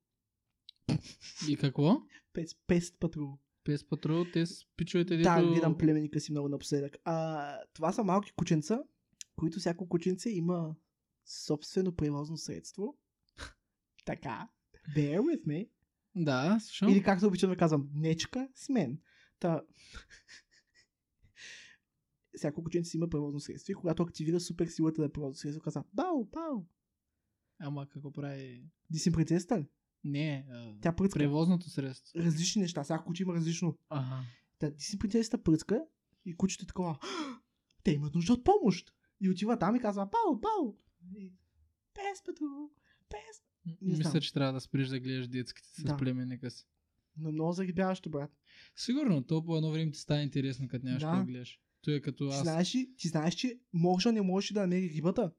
[1.49, 2.01] И какво?
[2.33, 3.37] Пес, Пест Патрул.
[3.63, 5.29] Пес Патрул, те с пичовете, дето...
[5.29, 6.97] Да, гледам племенника си много напоследък.
[7.03, 8.83] А, това са малки кученца,
[9.35, 10.75] които всяко кученце има
[11.25, 12.97] собствено превозно средство.
[14.05, 14.49] така.
[14.95, 15.69] Bear with me.
[16.15, 16.89] Да, слушам.
[16.89, 18.99] Или както обичам да казвам, нечка с мен.
[19.39, 19.61] Та...
[22.37, 25.83] всяко кученце си има превозно средство и когато активира супер силата на превозно средство, казва
[25.93, 26.65] бау, бау.
[27.59, 28.63] Ама какво прави?
[28.89, 29.67] Дисим принцесата ли?
[30.03, 30.73] Не, а...
[30.81, 31.19] Тя пръцка.
[31.19, 32.19] превозното средство.
[32.19, 32.83] Различни неща.
[32.83, 33.77] Всяко куче има различно.
[33.89, 34.23] Ага.
[34.59, 35.81] Та, Дисим принцесата пръцка
[36.25, 36.99] и кучето е такова.
[37.83, 38.93] Те имат нужда от помощ.
[39.21, 40.75] И отива там и казва бау, бау.
[41.15, 41.31] И...
[41.93, 42.69] Пес, патрул,
[43.09, 43.43] пес.
[43.81, 44.21] Не Мисля, знам.
[44.21, 45.97] че трябва да спреш да гледаш детските с Да.
[45.97, 46.67] племенника си.
[47.17, 48.31] Но много зарибяващо, брат.
[48.75, 51.15] Сигурно, то по едно време ти стане интересно, като нямаш Да.
[51.15, 51.23] да.
[51.23, 51.59] гледаш.
[51.81, 52.41] Той е като Ти аз.
[52.41, 55.31] знаеш, ли, ти знаеш, че може не можеш да намери рибата.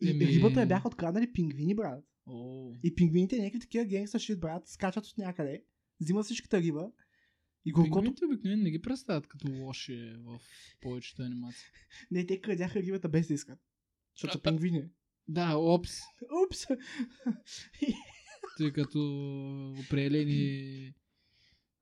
[0.00, 2.04] И Еми- рибата я бяха откраднали пингвини, брат.
[2.32, 5.64] О, И пингвините, някакви такива генгста шит, брат, скачат от някъде,
[6.00, 6.90] взимат всичката риба
[7.64, 7.92] и горкото...
[7.94, 10.40] Пингвините обикновено не ги представят като лоши в
[10.80, 11.66] повечето анимации.
[12.10, 13.58] Не, те крадяха рибата без да искат.
[14.14, 14.82] Защото са пингвини.
[15.28, 15.92] Да, опс.
[16.46, 16.66] Упс!
[18.56, 19.00] Тъй като
[19.80, 20.94] определени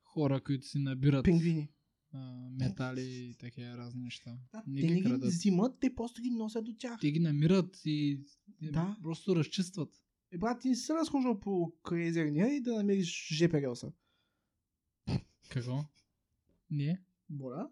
[0.02, 1.68] хора, които си набират пингвини.
[2.12, 4.38] а, метали и такива разни неща.
[4.52, 5.28] Да, Не те ги не ги крадат.
[5.28, 7.00] взимат, те просто ги носят до тях.
[7.00, 8.20] Те ги намират и,
[8.60, 8.96] и Да.
[9.02, 9.90] просто разчистват.
[10.32, 13.92] Е, брат, ти се разхождал по крайзерния и да намериш ЖП релса.
[15.48, 15.84] Какво?
[16.70, 17.02] Не?
[17.30, 17.70] Моля?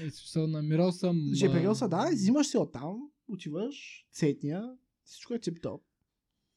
[0.00, 1.30] Е, смисъл, намирал съм...
[1.34, 5.82] ЖП релса, да, взимаш се оттам, отиваш, цетния, всичко е цеп-топ.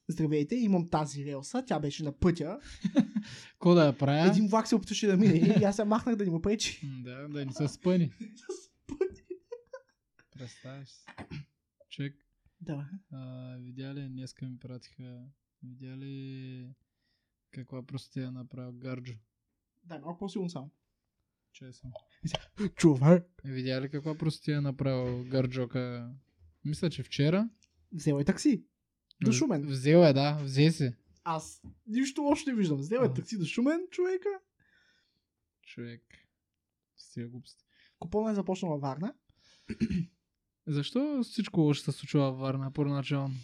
[0.08, 2.60] Здравейте, имам тази релса, тя беше на пътя.
[3.52, 4.28] Какво да я правя?
[4.28, 6.82] Един влак се опитваше да мине и аз се махнах да ни му пречи.
[7.04, 8.12] Да, да не са спъни.
[10.32, 11.06] Представяш си.
[11.90, 12.23] Човек,
[12.66, 12.89] Да.
[13.11, 15.26] а, видя ли, днеска ми пратиха,
[15.64, 16.76] видя ли
[17.51, 19.14] каква простия направил Гарджо?
[19.84, 20.72] Да, малко по-силно само.
[21.53, 21.91] Че съм.
[22.76, 23.41] Човек.
[23.45, 26.14] Видя ли каква простия направил Гарджока?
[26.66, 27.49] Мисля, че вчера.
[27.91, 28.66] Взел е такси.
[29.26, 29.68] До Шумен.
[29.68, 30.97] Взел е, да, взе се.
[31.24, 32.78] Аз нищо лошо не виждам.
[32.78, 34.30] Взел е такси до Шумен, човека.
[35.61, 36.01] Човек.
[36.97, 37.66] С тия глупости.
[37.99, 39.14] Купона е започнал във Варна.
[40.68, 43.36] Защо всичко лошо се случва във Варна първоначално?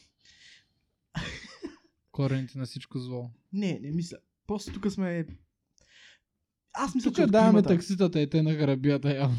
[2.11, 3.31] Корените на всичко зло.
[3.53, 4.17] Не, не мисля.
[4.47, 5.25] Просто тук сме...
[6.73, 7.69] Аз мисля, че Тук от даваме климата.
[7.69, 9.37] такситата и те на грабията явно.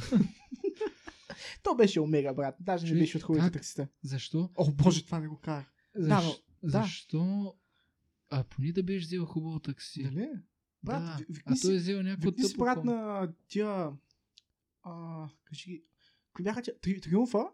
[1.62, 2.54] То беше омега, брат.
[2.60, 3.88] Даже не беше от хубавите таксита.
[4.02, 4.50] Защо?
[4.56, 5.72] О, боже, това не го казах.
[5.94, 6.08] Защ...
[6.08, 6.34] Да, но-.
[6.82, 7.54] Защо?
[8.30, 10.02] А поне да беше взел хубаво такси.
[10.02, 10.28] Нали?
[10.82, 11.16] Брат, да.
[11.18, 12.58] ви- викни а той е взел някакво тъпо.
[12.58, 13.90] брат на тия...
[14.82, 15.82] А, кажи.
[16.32, 16.80] Кои бяха тия?
[16.80, 17.46] Три, триумфа?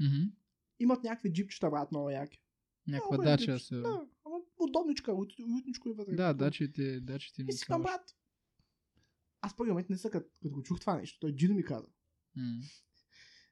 [0.00, 0.32] Мгм.
[0.78, 2.42] Имат някакви джипчета, брат, много яки.
[2.86, 3.76] Някаква Много е дача се.
[3.76, 6.14] Да, ама удобничка, уютничко е вътре.
[6.14, 8.16] Да, дачите, дачите ми И си брат,
[9.40, 11.18] аз в първи момент не са като, го чух това нещо.
[11.20, 11.86] Той Джидо ми каза.
[12.36, 12.60] М.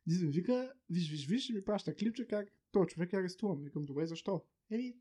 [0.07, 3.62] Дидо ми вика, виж, виж, виж, и ми праща клипче как този човек е арестуван.
[3.62, 4.45] Викам, добре, защо?
[4.70, 4.97] Еми,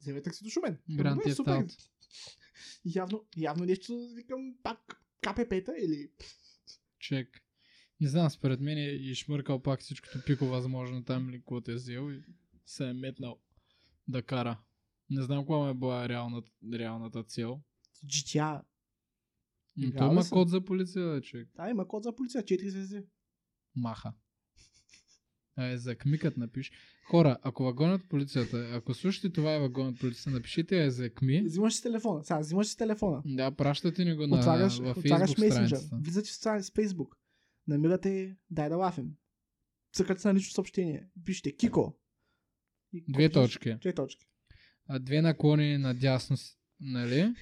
[0.00, 0.78] вземе такси до Шумен.
[0.88, 1.66] «Добре, Theft супер».
[2.84, 6.10] Явно, явно нещо, викам, пак КПП-та или...
[6.98, 7.45] Човек.
[8.00, 11.74] Не знам, според мен е и шмъркал пак всичкото пико възможно там или каквото е
[11.74, 12.22] взел и
[12.66, 13.38] се е метнал
[14.08, 14.58] да кара.
[15.10, 17.60] Не знам каква е била реалната, реалната цел.
[18.06, 18.62] GTA.
[19.76, 20.30] Играл той ли има си?
[20.30, 21.48] код за полиция, бе, човек.
[21.56, 23.02] Да, има код за полиция, 4 звезди.
[23.76, 24.12] Маха.
[25.58, 26.72] Е, за кмикът напиш.
[27.10, 31.42] Хора, ако вагонът полицията, ако слушате това е вагонът полицията, напишете е за кми.
[31.42, 32.24] Взимаш си телефона.
[32.24, 33.22] Сега, взимаш си телефона.
[33.24, 35.76] Да, пращате ни го на, Отваряш, във отваряш Facebook месенджер.
[35.76, 35.96] страницата.
[36.02, 37.08] Влизате в страница с Facebook.
[37.68, 39.16] Намирате дай да лафим.
[39.92, 41.06] Цъкате се на лично съобщение.
[41.24, 41.98] Пишете Кико.
[42.92, 43.74] И Две точки.
[43.80, 44.26] Две точки.
[44.88, 46.36] А две наклони надясно,
[46.80, 47.34] нали?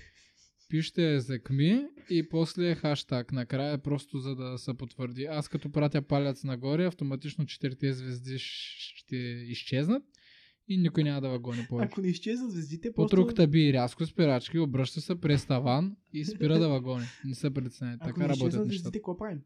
[0.68, 3.32] Пишете за кми и после хаштаг.
[3.32, 5.24] Накрая просто за да се потвърди.
[5.24, 10.02] Аз като пратя палец нагоре, автоматично четирите звезди ще изчезнат
[10.68, 11.88] и никой няма да вагони повече.
[11.92, 13.16] Ако не изчезнат звездите, просто...
[13.16, 17.04] Потруката би рязко спирачки, обръща се през таван и спира да вагони.
[17.24, 18.04] Не се притеснявайте.
[18.04, 18.64] Ако Така не работят нещата.
[18.64, 19.40] звездите, какво правим?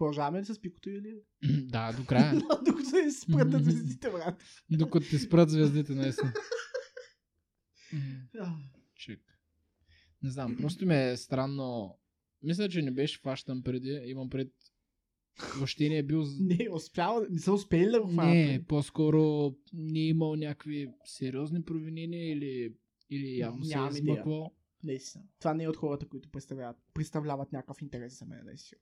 [0.00, 1.20] Продължаваме ли с пикото или...
[1.42, 2.32] да, до края.
[2.66, 4.42] Докато не спрат звездите, брат.
[4.70, 6.32] Докато ти спрат звездите, наистина.
[8.94, 9.20] Чик.
[10.22, 11.98] Не знам, просто ми е странно.
[12.42, 14.00] Мисля, че не беше фащан преди.
[14.04, 14.52] Имам пред...
[15.56, 16.24] Въобще не е бил...
[16.40, 18.34] Не, успял, не са успели да го фанат.
[18.34, 22.74] Не, по-скоро не е имал някакви сериозни провинения или,
[23.10, 24.54] или явно се е измъквал.
[24.82, 25.24] Наистина.
[25.38, 28.80] Това не е от хората, които представляват, представляват някакъв интерес за мен, наистина.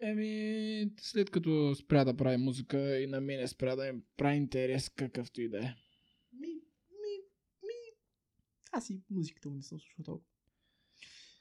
[0.00, 4.88] Еми, след като спря да прави музика и на мене спря да им прави интерес
[4.88, 5.74] какъвто и да е.
[6.32, 6.48] Ми,
[6.90, 7.14] ми,
[7.62, 7.96] ми.
[8.72, 10.30] Аз и музиката му не съм слушал толкова.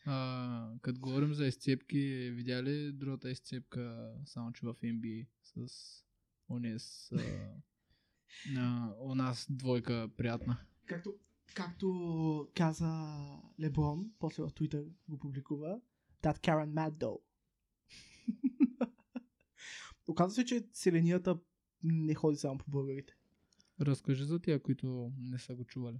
[0.05, 5.67] А, като говорим за изцепки, видя ли другата изцепка, само че в NBA с
[6.49, 7.11] Онес
[8.57, 10.57] а, у нас двойка приятна.
[10.85, 11.15] Както,
[11.53, 13.15] както каза
[13.59, 15.81] Леброн, после в Twitter го публикува,
[16.23, 17.17] that Karen mad.
[20.07, 21.39] Оказва се, че селенията
[21.83, 23.13] не ходи само по българите.
[23.81, 25.99] Разкажи за тия, които не са го чували.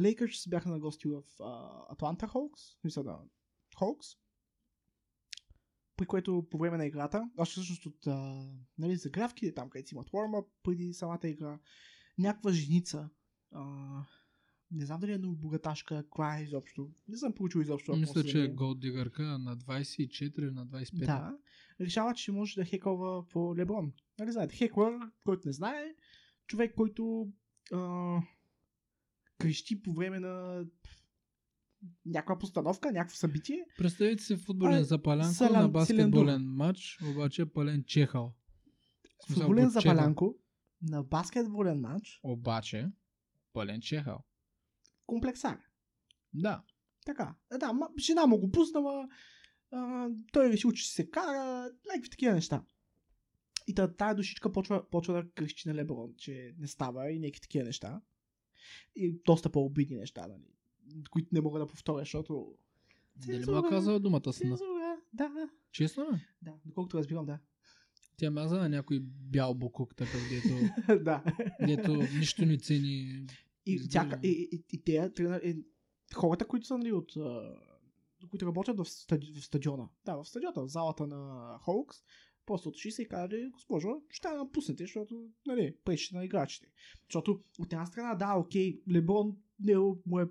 [0.00, 1.22] Лейкърс бяха на гости в
[1.90, 3.18] Атланта Хоукс, мисля да,
[3.78, 4.06] Хоукс,
[5.96, 8.48] при което по време на играта, още всъщност от а,
[8.78, 11.58] нали, загравки, там където си имат warm преди самата игра,
[12.18, 13.10] някаква женица,
[13.52, 14.04] а,
[14.70, 17.96] не знам дали е много богаташка, каква е изобщо, не съм получил изобщо.
[17.96, 21.06] Мисля, че е голдигърка на 24 на 25.
[21.06, 21.36] Да,
[21.80, 23.92] решава, че може да хекова по Леброн.
[24.18, 24.92] Нали знаете, хеклър,
[25.24, 25.94] който не знае,
[26.46, 27.28] човек, който
[27.72, 28.16] а,
[29.38, 30.64] крещи по време на
[32.06, 33.64] някаква постановка, някакво събитие.
[33.78, 38.34] Представете си футболен А, запалянко салям- на баскетболен матч, обаче е пален чехал.
[39.32, 40.36] Футболен запалянко
[40.82, 42.90] на баскетболен матч, Обаче,
[43.52, 44.24] пален чехал.
[45.08, 45.58] Комплексар.
[46.34, 46.62] Да.
[47.06, 47.34] Така.
[47.54, 49.08] Е, да, ма, жена му го пусна, ма,
[49.70, 52.62] а, той решил, че се кара, някакви такива неща.
[53.66, 57.40] И та, тая душичка почва, почва да крещи на Леброн, че не става и някакви
[57.40, 58.00] такива неща.
[58.96, 62.54] И доста по-обидни неща, нали, които не мога да повторя, защото...
[63.16, 64.32] Дали му е казала думата сна?
[64.32, 65.48] Цензура, да.
[65.72, 66.26] Честно ли?
[66.42, 67.38] Да, доколкото разбирам, да.
[68.16, 71.22] Тя маза на някой бял букук, такъв, дето, да.
[71.66, 73.26] дето нищо не цени.
[73.68, 74.10] И, Избирам.
[74.10, 75.64] тя, и, и, и те, тренер, и,
[76.14, 77.12] хората, които са нали, от,
[78.30, 81.96] които работят в, стади, в стадиона, да, в стадиона, в залата на Хоукс,
[82.46, 86.66] просто отши се и казали, госпожо, ще я напуснете, защото, нали, пречите на играчите.
[87.08, 90.28] Защото от една страна, да, окей, Леброн не му е,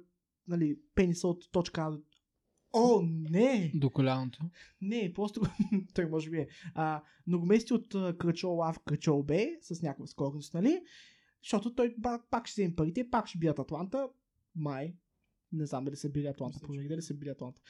[0.48, 2.00] нали, пениса от точка.
[2.74, 3.72] О, не!
[3.76, 4.40] До коляното.
[4.82, 5.42] Не, просто
[5.94, 6.48] той може би е.
[6.76, 10.82] А, многомести от а, кръчол А в кръчол Б с някаква скорост, нали?
[11.44, 14.10] Защото той ба- пак ще вземе парите, пак ще бият Атланта.
[14.56, 14.98] Май.
[15.52, 16.60] Не знам дали са били Атланта.
[16.60, 17.62] Проверих дали са били Атланта.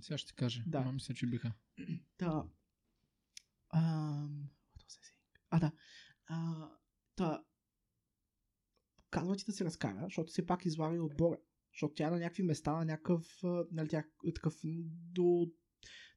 [0.00, 0.62] Сега ще ти кажа.
[0.66, 0.78] Да.
[0.78, 1.52] Ама мисля, че биха.
[3.74, 5.20] I saying?
[5.50, 5.72] А, да.
[6.26, 6.68] А,
[7.16, 7.44] та.
[9.10, 11.38] Казва ти да се разкара, защото все пак извари отбора.
[11.72, 13.40] Защото тя е на някакви места, на някакъв,
[13.70, 14.54] нали, тя е такъв
[15.12, 15.52] до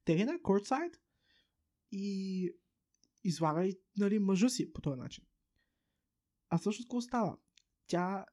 [0.05, 1.01] терена, кортсайд
[1.91, 2.49] и
[3.23, 5.25] извара и нали, мъжа си по този начин.
[6.53, 7.37] А всъщност какво става?
[7.87, 8.25] Тя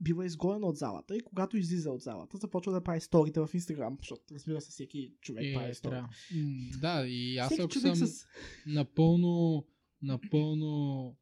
[0.00, 3.96] бива изгонена от залата и когато излиза от залата, започва да прави сторите в Инстаграм,
[4.00, 5.90] защото разбира се, всеки човек прави Е, стори.
[5.92, 6.08] трябва.
[6.34, 8.26] М, Да, и аз Всеки ако съм с...
[8.66, 9.66] напълно,
[10.02, 11.16] напълно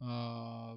[0.00, 0.76] а,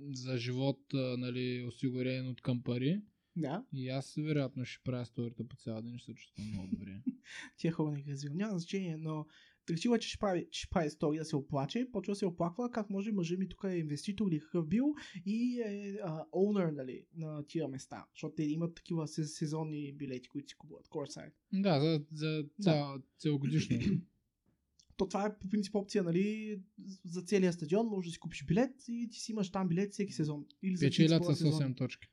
[0.00, 3.00] за живот, а, нали, осигурен от към пари,
[3.36, 7.02] Да, и аз вероятно ще правя сторията по цял ден ще се чувствам много добре.
[7.56, 8.14] тия хора не ги.
[8.30, 9.26] Няма значение, но
[9.70, 12.70] решила, че ще прави, че ще прави стори да се оплаче, почва да се оплаква
[12.70, 14.94] как може мъжа ми тук е инвеститор или какъв бил
[15.26, 15.98] и е
[16.32, 20.88] оунър нали, на тия места, защото те имат такива се- сезонни билети, които си купуват,
[20.88, 21.32] courtside.
[21.52, 23.78] да, за, за цял, целогодишно.
[24.96, 26.60] То това е по принцип опция, нали,
[27.04, 30.12] за целия стадион, може да си купиш билет и ти си имаш там билет всеки
[30.12, 30.46] сезон.
[30.62, 31.52] Или за Печелят с своя сезон.
[31.62, 32.08] 8 точки.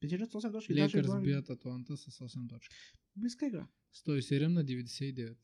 [0.00, 0.74] Печелят с 8 точки.
[0.74, 2.76] даже Лекърс едва ли- бият Атланта с 8 точки.
[3.16, 3.66] Близка игра.
[3.96, 5.36] 107 на 99.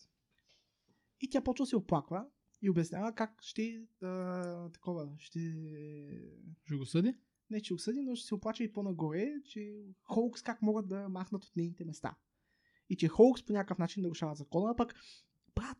[1.21, 2.27] И тя почва да се оплаква
[2.63, 5.39] и обяснява как ще а, такова, ще
[6.65, 7.15] Ще го съди?
[7.51, 11.45] не че осъди, но ще се оплаче и по-нагоре, че Хоукс как могат да махнат
[11.45, 12.17] от нейните места.
[12.89, 14.95] И че Хоукс по някакъв начин нарушават закона, а пък,
[15.55, 15.79] брат,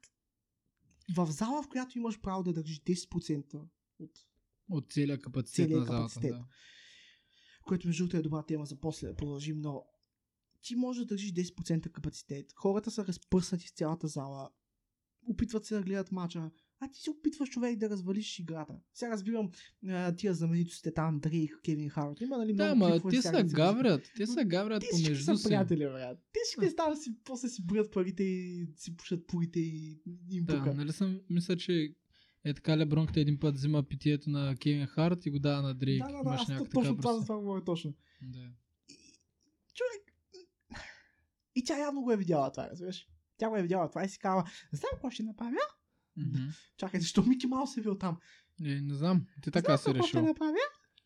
[1.17, 3.55] в зала, в която имаш право да държиш 10%
[3.99, 4.11] от
[4.71, 6.15] От целия капацитет Целия на залата.
[6.15, 6.31] капацитет.
[6.31, 6.45] Да.
[7.65, 9.85] което между другото е добра тема за после да продължим, но
[10.63, 12.53] ти можеш да държиш 10% капацитет.
[12.57, 14.51] Хората са разпърснати с цялата зала.
[15.31, 16.51] Опитват се да гледат мача.
[16.81, 18.75] А ти се опитваш човек да развалиш играта.
[18.95, 19.51] Сега разбирам
[19.89, 22.21] а, тия знаменитостите там, Дрейк, Кевин Харт.
[22.21, 24.11] Има нали Да, много ма те да се гаврят.
[24.17, 25.49] Те се гаврят Те помежду са си.
[25.49, 26.19] приятели, брат.
[26.33, 30.59] Те всички стават си, после си броят парите и си пушат пулите и им Да,
[30.59, 30.75] пука.
[30.75, 31.95] нали съм, мисля, че
[32.45, 35.75] е така Леброн, като един път взима питието на Кевин Харт и го дава на
[35.75, 36.03] Дрейк.
[36.03, 37.23] Да, да, да, аз точно това за представа.
[37.23, 37.95] това говоря точно.
[38.23, 38.49] Да.
[39.75, 40.15] човек.
[41.55, 43.09] И тя явно го е видяла това, разбираш.
[43.41, 45.57] Тя го е видяла това и си казва, знам какво ще направя.
[46.17, 46.39] Мгм.
[46.77, 48.19] Чакай, защо Мики Маус е бил там?
[48.65, 50.23] Е, не знам, ти така си какво ще решил.
[50.23, 50.57] направя.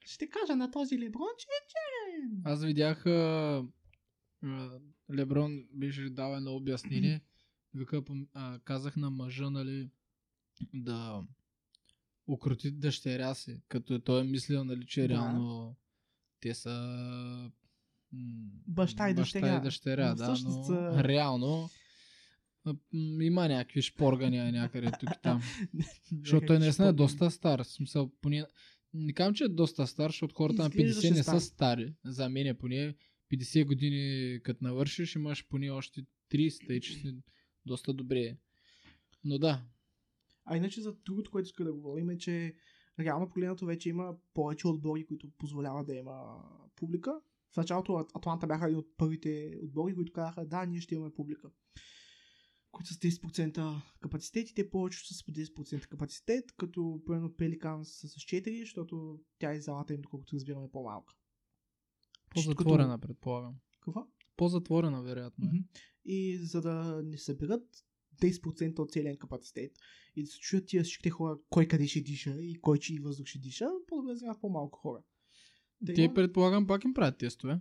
[0.00, 2.42] Ще кажа на този Леброн, че е черен.
[2.44, 3.64] Аз видях а,
[4.44, 4.78] а,
[5.14, 7.20] Леброн беше дал едно обяснение.
[7.74, 8.02] Вика,
[8.34, 9.90] а, казах на мъжа, нали,
[10.74, 11.22] да
[12.26, 15.08] укроти дъщеря си, като той е мислил, нали, че Да.
[15.08, 15.76] реално
[16.40, 16.70] те са
[18.12, 19.56] м, Баща и Баща дъщеря.
[19.56, 21.70] и дъщеря, да, но са- реално
[23.20, 25.42] има някакви шпоргания някъде тук и там.
[26.12, 27.62] Защото той наистина е доста стар.
[27.62, 28.46] Смисъл, поне...
[28.94, 31.38] Не казвам, че е доста стар, защото хората на Изглеждаше 50 не стар.
[31.38, 31.94] са стари.
[32.04, 32.94] За мен е поне
[33.32, 37.16] 50 години, като навършиш, имаш поне още 30, тъй че си
[37.66, 38.36] доста добре.
[39.24, 39.62] Но да,
[40.44, 42.54] А иначе за другото, което иска да говорим е, че
[43.00, 46.44] реално погледнато вече има повече отбори, които позволяват да има
[46.76, 47.20] публика.
[47.52, 51.14] В началото Ат- Атланта бяха един от първите отбори, които казаха, да, ние ще имаме
[51.14, 51.50] публика.
[52.74, 57.36] Които са с 10% капацитет и те повечето са с по 10% капацитет, като примерно
[57.36, 61.14] Пеликан са с 4, защото тя и залата им, доколкото разбираме, е по-малка.
[62.30, 63.54] по-затворена, предполагам.
[63.80, 64.06] Какво?
[64.36, 65.44] По-затворена, вероятно.
[65.44, 65.48] е.
[65.48, 65.58] Мгм.
[66.04, 67.84] И за да не съберат
[68.22, 69.72] 10% от целия капацитет
[70.16, 73.26] и да се чуят тия всичките хора, кой къде ще диша и кой чий въздух
[73.26, 75.02] ще диша, по-добре да вземат по-малко хора.
[75.80, 77.60] Да Те, предполагам, пак им правят тестове.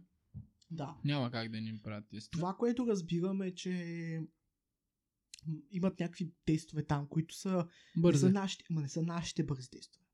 [0.71, 0.97] Да.
[1.05, 2.39] Няма как да не им правят тестове.
[2.39, 4.21] Това, което разбираме е, че
[5.71, 8.19] имат някакви тестове там, които са, не Бързи.
[8.19, 10.05] са, нашите, ма не са нашите бързи тестове.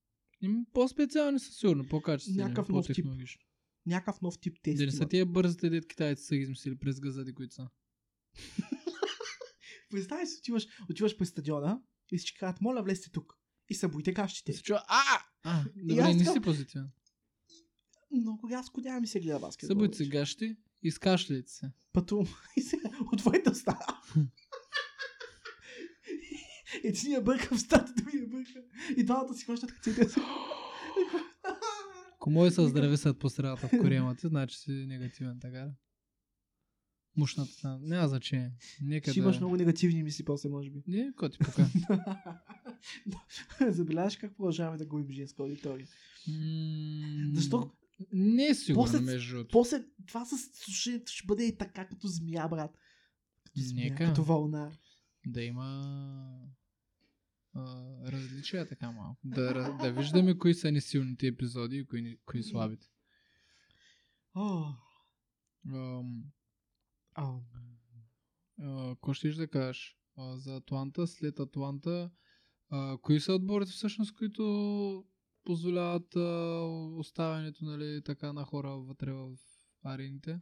[0.42, 3.06] Им по-специални са сигурно, по-качествени, Някакъв нов тип.
[3.86, 4.80] Някакъв нов тип Да тест.
[4.80, 7.70] не са тия бързите дет китайци са измислили през газади, които са.
[9.90, 13.34] Представи си, отиваш, отиваш през стадиона и всички казват, моля влезте тук.
[13.70, 14.52] И събудите кащите.
[14.52, 15.04] И се чува, а!
[15.44, 16.90] а добре, не си позитивен.
[18.12, 19.76] Много рязко няма ми се гледа баскетбол.
[19.76, 21.72] Събудите се гащи, изкашляйте се.
[21.94, 22.28] Пътувам
[22.58, 23.80] и сега отвойте уста.
[26.84, 28.64] Единия бърка в стата, другия бърка.
[28.98, 30.08] И двамата си хващат ръцете.
[32.16, 35.72] Ако може се здрависат по средата в коремата, значи си негативен, така да?
[37.18, 37.80] Мушната там.
[37.84, 38.52] Няма значение.
[38.82, 39.24] Нека Ще да...
[39.26, 40.84] имаш много негативни мисли после, може би.
[40.88, 41.70] Не, какво ти пока?
[43.72, 45.88] Забеляваш как продължаваме да губим женска аудитория.
[46.28, 47.72] М, Защо?
[48.14, 49.52] Не е сигурно, После- между другото.
[49.52, 52.72] После това с слушането ще бъде и така като змия, брат.
[53.46, 54.06] Като змия, Нека.
[54.06, 54.72] като вълна.
[55.26, 55.92] Да има
[57.54, 59.20] а, различия така малко.
[59.24, 62.88] Да, да виждаме кои са несилните епизоди и кои, ни- кои слабите.
[67.14, 67.36] А,
[68.89, 69.97] Какво ще да кажеш?
[70.18, 72.12] За Атланта, след Атланта,
[73.02, 75.06] кои са отборите всъщност, които
[75.43, 76.16] позволяват
[77.00, 79.36] оставянето нали, така на хора вътре в
[79.84, 80.39] арените?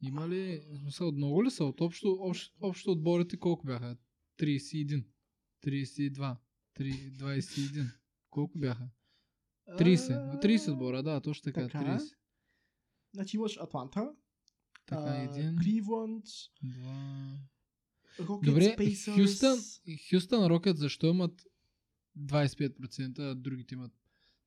[0.00, 0.60] Има ли?
[0.70, 1.64] В смисъл, много ли са?
[1.64, 3.96] От общо, общо, общо отборите колко бяха?
[4.38, 5.06] 31,
[5.64, 6.36] 32,
[6.78, 7.90] 3, 21.
[8.30, 8.88] Колко бяха?
[9.68, 10.42] 30.
[10.44, 11.68] 30 отбора, да, точно така.
[11.68, 11.98] Така.
[11.98, 12.14] 30.
[13.14, 14.10] Значи имаш Атланта,
[14.86, 16.24] Така, един, Кливланд,
[16.62, 17.38] два,
[18.18, 18.76] Добре.
[19.16, 19.58] Хюстън,
[20.10, 21.46] Хюстън Рокет защо имат
[22.18, 23.92] 25%, а другите имат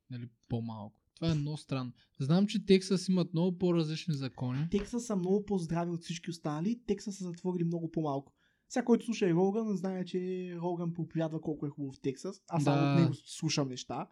[0.09, 1.01] нали, по-малко?
[1.15, 1.91] Това е много странно.
[2.19, 4.69] Знам, че Тексас имат много по-различни закони.
[4.71, 6.81] Тексас са много по-здрави от всички останали.
[6.87, 8.33] Тексас са затворили много по-малко.
[8.69, 12.43] Сега, който слуша и Роган, знае, че Роган проповядва колко е хубаво в Тексас.
[12.47, 12.93] Аз само Да.
[12.93, 14.09] от него слушам неща.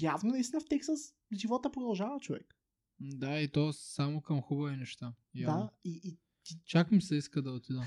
[0.00, 2.56] Явно наистина в Тексас живота продължава човек.
[3.00, 5.14] Да, и то само към хубави неща.
[5.34, 5.62] Явно.
[5.64, 6.18] Да, и, и
[6.66, 7.82] Чак ми се иска да отида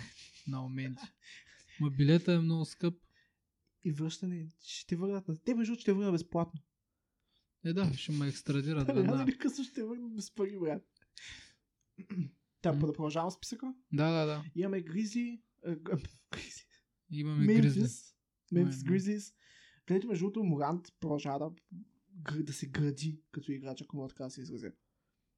[0.48, 1.04] на моменти.
[1.80, 2.94] Ма билета е много скъп.
[3.84, 5.38] И връщане, ще те върнат на...
[5.38, 6.62] Те между ще те върнат безплатно.
[7.66, 9.24] Е да, ще ме екстрадират Рано веднага.
[9.24, 10.84] или късно ще те върнат без пари, брат.
[12.64, 13.74] Та, да продължавам списъка.
[13.92, 14.44] Да, да, да.
[14.56, 15.76] Имаме Гризли, е,
[17.12, 17.80] Имаме гризли.
[17.80, 18.16] Мемфис,
[18.52, 19.34] Мемфис Мем- Гризлис,
[19.86, 21.52] където между другото Морант продължава да,
[22.44, 24.72] да се гради като играч, ако мога така да се изразя.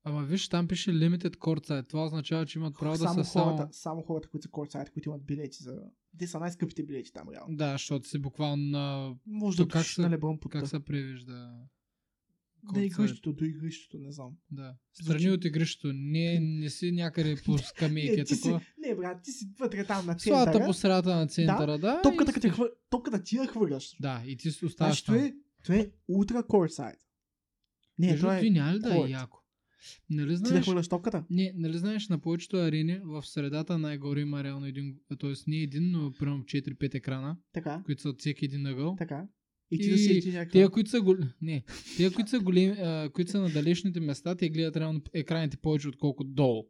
[0.04, 1.90] Ама виж, там пише Limited Court Side.
[1.90, 3.58] Това означава, че имат право само, да са само...
[3.58, 5.82] хората, само хората, които са кортсайд, които имат билети за...
[6.18, 7.56] Те са най-скъпите билети там, реално.
[7.56, 9.16] Да, защото си буквално на...
[9.26, 11.52] Може да как се- на Леброн Как се превижда?
[12.74, 14.32] Да игрището, до игрището, не знам.
[14.52, 14.76] Да.
[14.94, 15.94] Звучи- Страни от игрището.
[15.94, 18.12] Не, не си някъде по скамейки.
[18.12, 18.62] Не, е ти си, такова.
[18.80, 20.66] не, брат, ти си вътре там на Слата центъра.
[20.66, 22.02] по средата на центъра, да.
[22.02, 22.70] Топката, и като, си- хвър...
[22.90, 23.96] топката ти я хвърляш.
[24.00, 25.26] Да, и ти си оставаш Значи, това там.
[25.26, 26.98] е, това е ултра кортсайд.
[28.00, 28.42] Не, Между това е...
[28.42, 29.38] няма ли да е яко?
[30.10, 31.24] Нали Ти да знаеш, хвърляш топката?
[31.30, 35.34] не, нали знаеш, на повечето арени в средата най-горе има реално един, т.е.
[35.48, 38.96] не един, но примерно 4-5 екрана, Така, които са от всеки един ъгъл.
[38.96, 39.28] така.
[39.72, 40.52] И ти И да си някаква...
[40.52, 41.16] Тия, които са, гол...
[41.42, 41.64] не,
[41.96, 45.88] тия, които са големи, а, които са на далечните места, те гледат реално екраните повече
[45.88, 46.64] отколкото долу.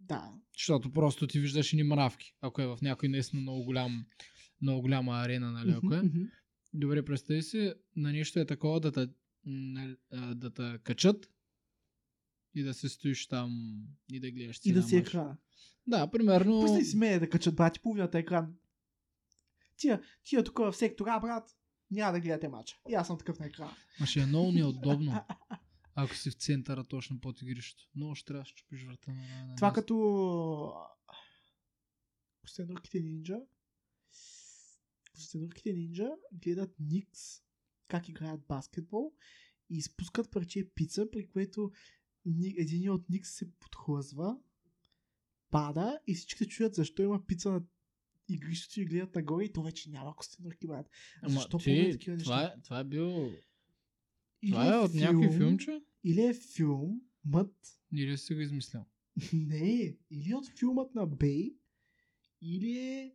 [0.00, 0.32] Да.
[0.58, 4.06] Защото просто ти виждаш и мравки, ако е в някой наистина много голям,
[4.62, 6.02] много голяма арена, нали, ако е.
[6.74, 9.08] Добре, представи си, на нещо е такова да те,
[10.12, 11.30] а, да те качат
[12.54, 13.80] и да се стоиш там
[14.12, 15.36] и да гледаш И да си екрана.
[15.86, 16.60] Да, примерно...
[16.60, 18.54] Представи си мене да качат брати половината екран.
[19.76, 21.56] Тия, тия тук в сектора, брат,
[21.90, 22.78] няма да гледате матча.
[22.88, 23.76] И аз съм такъв на екрана.
[24.00, 25.24] Ма ще е много неудобно.
[25.94, 27.88] Ако си в центъра точно под игрището.
[27.96, 29.80] Много ще трябва да чупиш врата на, на Това място.
[29.80, 30.72] като...
[32.42, 33.38] Костенурките нинджа.
[35.14, 37.40] Костенурките нинджа гледат Никс
[37.90, 39.12] как играят баскетбол
[39.70, 41.72] и изпускат парче пица, при което
[42.56, 44.38] един от Никс се подхлъзва,
[45.50, 47.62] пада и всички чуят защо има пица на
[48.34, 50.90] и гледат нагоре и то вече няма костенурки, брат.
[51.22, 52.54] Ама Защо ти, такива това, неща?
[52.58, 53.32] е, това е бил...
[54.42, 55.82] Или това е от някой филмче?
[56.04, 57.54] Или е филм, мът,
[57.96, 58.86] Или си го измислял?
[59.32, 61.54] Не, или от филмът на Бей,
[62.42, 63.14] или е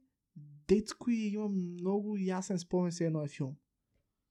[0.68, 3.56] детско и има много ясен спомен се едно е филм.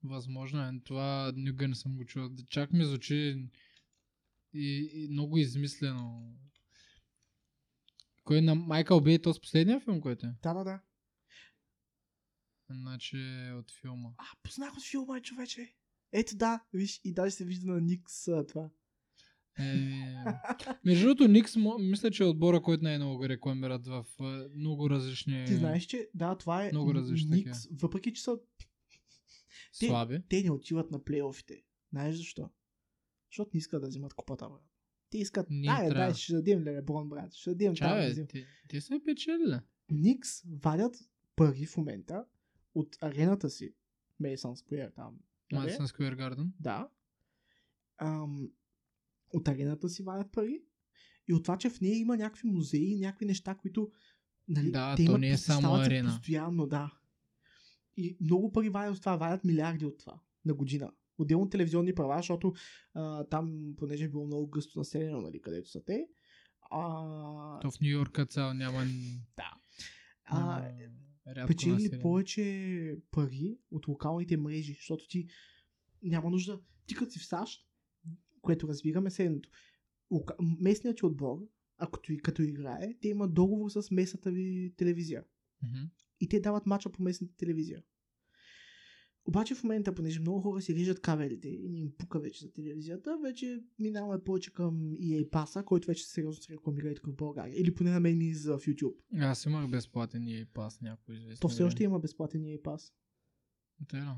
[0.02, 0.80] Възможно е.
[0.84, 2.30] Това никога не съм го чувал.
[2.50, 3.48] Чак ми звучи
[4.54, 6.34] и, и много измислено.
[8.24, 10.34] Кой е на Майкъл Бей, то с последния филм, който е?
[10.42, 10.80] Да, да, да.
[12.70, 14.08] Значи е от филма.
[14.18, 15.74] А, познах от филма, човече.
[16.12, 18.70] Ето да, виж, и даже се вижда на Никс а, това.
[19.58, 19.90] Е,
[20.84, 25.44] между другото, Никс, мисля, че е отбора, който най-много го рекламират в е, много различни
[25.46, 28.38] Ти знаеш, че да, това е Много различни Никс, въпреки че са,
[29.80, 30.22] те- слаби.
[30.28, 31.62] те не отиват на плейофите.
[31.92, 32.50] Знаеш защо?
[33.30, 34.73] Защото не искат да вземат купата, брат.
[35.14, 35.94] Те искат, Ние дай, трябва.
[35.94, 37.34] дай, ще дадем Леброн, брат.
[37.34, 37.98] Ще дадем там.
[37.98, 38.26] да вземем.
[38.26, 39.60] бе, те, те са печели.
[39.90, 40.96] Никс вадят
[41.36, 42.24] пари в момента
[42.74, 43.74] от арената си.
[44.20, 45.18] Мейсън Сквер там.
[45.52, 46.48] Madison Square Garden.
[46.60, 46.88] Да.
[47.98, 48.48] Ам,
[49.34, 50.62] от арената си вадят пари.
[51.28, 53.90] И от това, че в нея има някакви музеи, някакви неща, които
[54.48, 56.08] нали, Да, те то не е само арена.
[56.08, 56.92] Постоянно, да.
[57.96, 60.92] И много пари вадят от това, вадят милиарди от това на година.
[61.18, 62.52] Отделно телевизионни права, защото
[62.94, 66.06] а, там, понеже е било много гъсто населено, нали, където са те,
[66.70, 68.84] а, То в Нью Йорк цял няма...
[69.36, 69.54] да.
[70.24, 70.70] А,
[71.26, 75.28] рядко печели повече пари от локалните мрежи, защото ти
[76.02, 76.60] няма нужда.
[76.86, 77.68] Ти като си в САЩ,
[78.40, 79.50] което разбираме следното.
[80.60, 81.38] Местният ти отбор,
[81.78, 85.24] ако ти като играе, те имат договор с местната ви телевизия.
[85.62, 85.84] Мгм.
[86.20, 87.82] И те дават мача по местната телевизия.
[89.26, 92.52] Обаче в момента, понеже много хора си режат кабелите и не им пука вече за
[92.52, 97.16] телевизията, вече минаваме повече към EA Passa, който вече сериозно се рекламира и тук в
[97.16, 97.60] България.
[97.60, 98.94] Или поне на мен ми за в YouTube.
[99.20, 101.40] Аз имах безплатен EA пас някой известен.
[101.40, 102.92] То все още има безплатен EA Pass.
[103.80, 104.16] Да.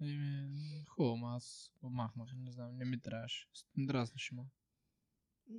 [0.00, 3.48] Еми, хубаво, аз махнах, не знам, не ми трябваше.
[3.78, 4.44] Дразнаше ма.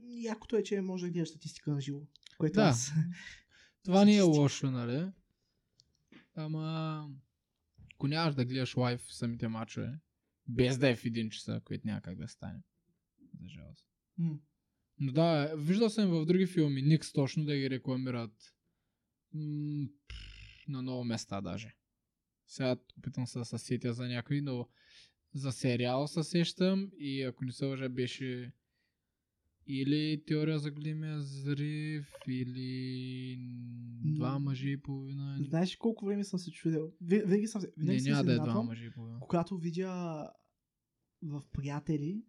[0.03, 2.01] Якото е, че може да гледаш статистика на живо.
[2.37, 2.63] Което Да.
[2.63, 2.91] аз...
[3.83, 5.11] Това не е лошо, нали?
[6.35, 7.09] Ама,
[8.01, 9.99] ако нямаш да гледаш лайв самите мачове,
[10.47, 12.59] без да е в един часа, което няма как да стане.
[13.41, 13.85] За жалост.
[14.99, 18.55] Но да, виждал съм в други филми, Никс точно да ги рекламират
[19.33, 19.87] м-
[20.67, 21.75] на много места даже.
[22.47, 24.69] Сега опитам се да се сетя за някой, но
[25.33, 28.53] за сериал се сещам и ако не се лъжа беше
[29.67, 33.37] или теория за големия взрив, или
[34.05, 35.37] два мъжи и половина.
[35.39, 36.93] Знаеш колко време съм се чудил?
[37.01, 37.67] Ви- Винаги съм се...
[37.67, 39.19] Не, Винаги съм няма да е два мъжи и половина.
[39.19, 40.27] Когато видя
[41.23, 42.23] в приятели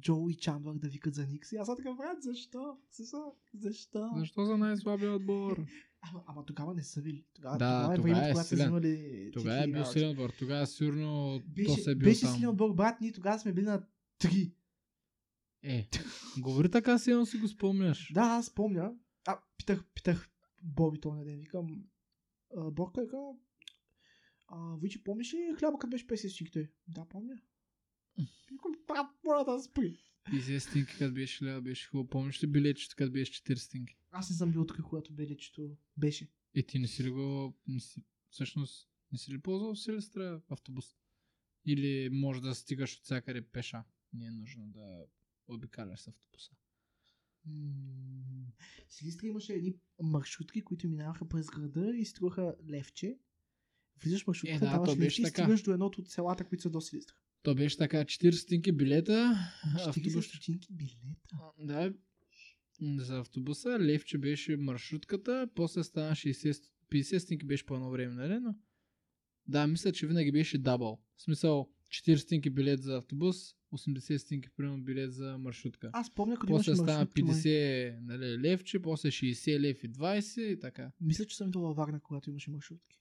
[0.00, 1.52] Джо и Чандлър да викат за Никс.
[1.52, 2.76] И аз съм така, брат, защо?
[2.90, 3.34] Защо?
[3.54, 4.10] Защо?
[4.16, 5.64] Защо за най-слабия отбор?
[6.02, 7.24] Ама, ама тогава не са били.
[7.34, 10.30] Тогава, Да, тогава е тогава времето, е когато са взимали Тогава е бил силен отбор.
[10.38, 13.00] Тогава сигурно то Беше, се е бил беше силен отбор, брат.
[13.00, 13.82] Ние тогава сме били на
[14.18, 14.52] три.
[15.62, 15.88] Е,
[16.38, 18.12] говори така, силно си го спомняш.
[18.12, 18.94] Да, аз помня.
[19.26, 20.30] А, питах, питах
[20.62, 21.38] Боби този ден.
[21.38, 21.84] Викам,
[22.56, 23.38] Борка, викам,
[24.48, 26.70] а, Вичи, помниш ли хляба, като беше 50 стикте?
[26.88, 27.40] Да, помня.
[28.50, 29.98] Викам, брат, моля да спри.
[30.32, 32.08] И за стинки, като беше лява, беше хубаво.
[32.08, 33.96] Помниш ли билетчето, като беше 4 стинки?
[34.10, 36.28] Аз не съм бил тук, когато белечето беше.
[36.54, 37.54] И ти не си ли го...
[37.66, 40.96] Не си, всъщност, не си ли ползвал Силистра автобус?
[41.66, 43.84] Или може да стигаш от всякъде пеша?
[44.12, 45.04] Не е нужно да
[45.54, 46.50] обикаляш с автобуса.
[48.88, 53.18] Силистра имаше едни маршрутки, които минаваха през града и струваха левче.
[54.02, 56.80] Влизаш маршрутката, Е, да, даваш левче и стигаш до едното от селата, които са до
[56.80, 57.14] Силистра.
[57.42, 59.34] То беше така 4 стинки билета,
[59.66, 61.36] 40 автобус стотинки билета.
[61.58, 61.92] Да,
[62.80, 68.14] за автобуса левче беше маршрутката, после стана 60, ст- 50 стинки беше по едно време,
[68.14, 68.40] нали?
[68.40, 68.54] Но...
[69.46, 71.02] Да, мисля, че винаги беше дабъл.
[71.16, 73.36] В смисъл, 4 стинки билет за автобус,
[73.72, 75.90] 80 стинки примерно билет за маршрутка.
[75.92, 77.34] Аз помня, като после стана маршрутки, май.
[77.34, 80.92] 50 нали, левче, после 60 лев и 20 и така.
[81.00, 83.00] Мисля, че съм идвал във Варна, когато имаше маршрутки.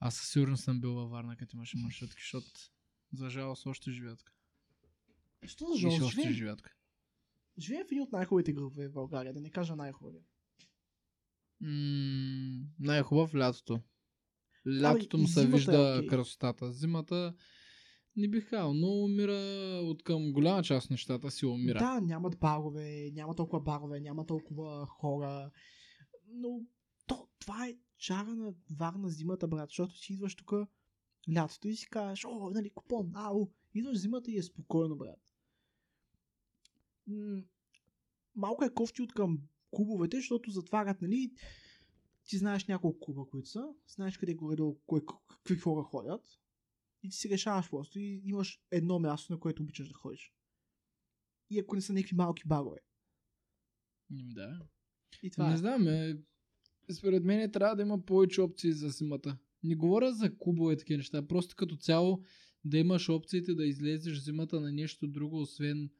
[0.00, 2.50] Аз със сигурност съм бил във Варна, като имаше маршрутки, защото
[3.12, 4.24] за жалост още живеят.
[5.46, 6.06] Що за ще жал?
[6.06, 6.62] още Живеем, живеят.
[7.58, 10.22] живеем в един от най-хубавите градове в България, да не кажа най-хубавия.
[11.60, 13.80] М, най-хубав лятото.
[14.82, 16.08] Лятото и му се е вижда окей.
[16.08, 16.72] красотата.
[16.72, 17.34] Зимата
[18.18, 19.36] Не бих казал, но умира
[19.84, 21.78] от към голяма част от нещата си умира.
[21.78, 25.50] Да, нямат барове, няма толкова барове, няма толкова хора.
[26.28, 26.60] Но
[27.06, 30.52] то, това е чара на Варна зимата, брат, защото си идваш тук
[31.34, 35.20] лятото и си кажеш, о, нали, купон, ау, идваш зимата и е спокойно, брат.
[38.34, 39.38] Малко е кофти от към
[39.70, 41.32] клубовете, защото затварят, нали,
[42.26, 46.22] ти знаеш няколко клуба, които са, знаеш къде горе кое, какви хора ходят
[47.08, 50.32] и ти си решаваш просто и имаш едно място, на което обичаш да ходиш.
[51.50, 52.78] И ако не са някакви малки барове.
[54.10, 54.60] М, Да.
[55.22, 55.56] И това не е.
[55.56, 56.16] знам, е,
[56.92, 59.38] според мен трябва да има повече опции за зимата.
[59.62, 62.22] Не говоря за клубове и такива неща, просто като цяло
[62.64, 65.90] да имаш опциите да излезеш зимата на нещо друго, освен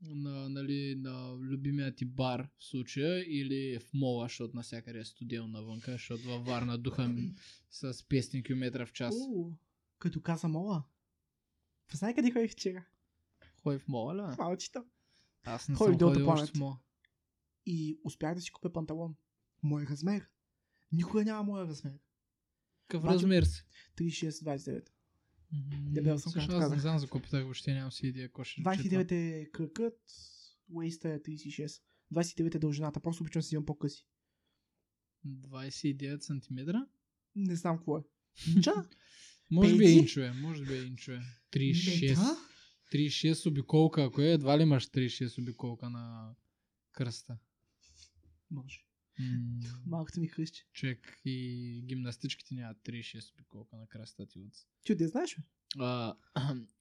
[0.00, 5.48] на, нали, на любимия ти бар в случая или в мола, защото навсякъде е студено
[5.48, 7.34] навънка, защото във Варна духа м-
[7.70, 9.14] с 500 км в час.
[9.14, 9.52] Уу,
[9.98, 10.84] като каза мола.
[11.92, 12.84] Знае къде ходих вчера?
[13.62, 14.36] Хой в мола, ли?
[14.38, 14.84] Малчето.
[15.44, 16.78] Аз не Ходих съм ходил още в мола.
[17.66, 19.16] И успях да си купя панталон.
[19.62, 20.28] Мой размер.
[20.92, 21.98] Никога няма моя размер.
[22.88, 23.64] Какъв размер си?
[23.96, 24.88] 36-29.
[25.52, 25.92] Мгм.
[25.92, 26.76] Дебел съм, както аз казах.
[26.76, 30.00] не знам за купата, въобще нямам си идея какво ще 29 е кръкът,
[30.72, 31.82] уейста е 36.
[32.14, 34.06] 29 е дължината, просто обичам да си имам по-къси.
[35.26, 36.76] 29 см?
[37.36, 38.02] Не знам какво е.
[38.56, 38.88] Инча?
[39.50, 41.20] Може би е инчове, може би е инчове.
[41.52, 42.08] 36.
[42.08, 42.36] Мета?
[42.92, 46.34] 36 обиколка, ако е, едва ли имаш 36 обиколка на
[46.92, 47.38] кръста.
[48.50, 48.84] Може.
[49.18, 50.66] М, Малкото ми хръщи.
[50.72, 54.98] Човек и гимнастичките нямат 36 обиколка на кръста ти от.
[54.98, 55.42] Ти знаеш бе?
[55.78, 56.16] А,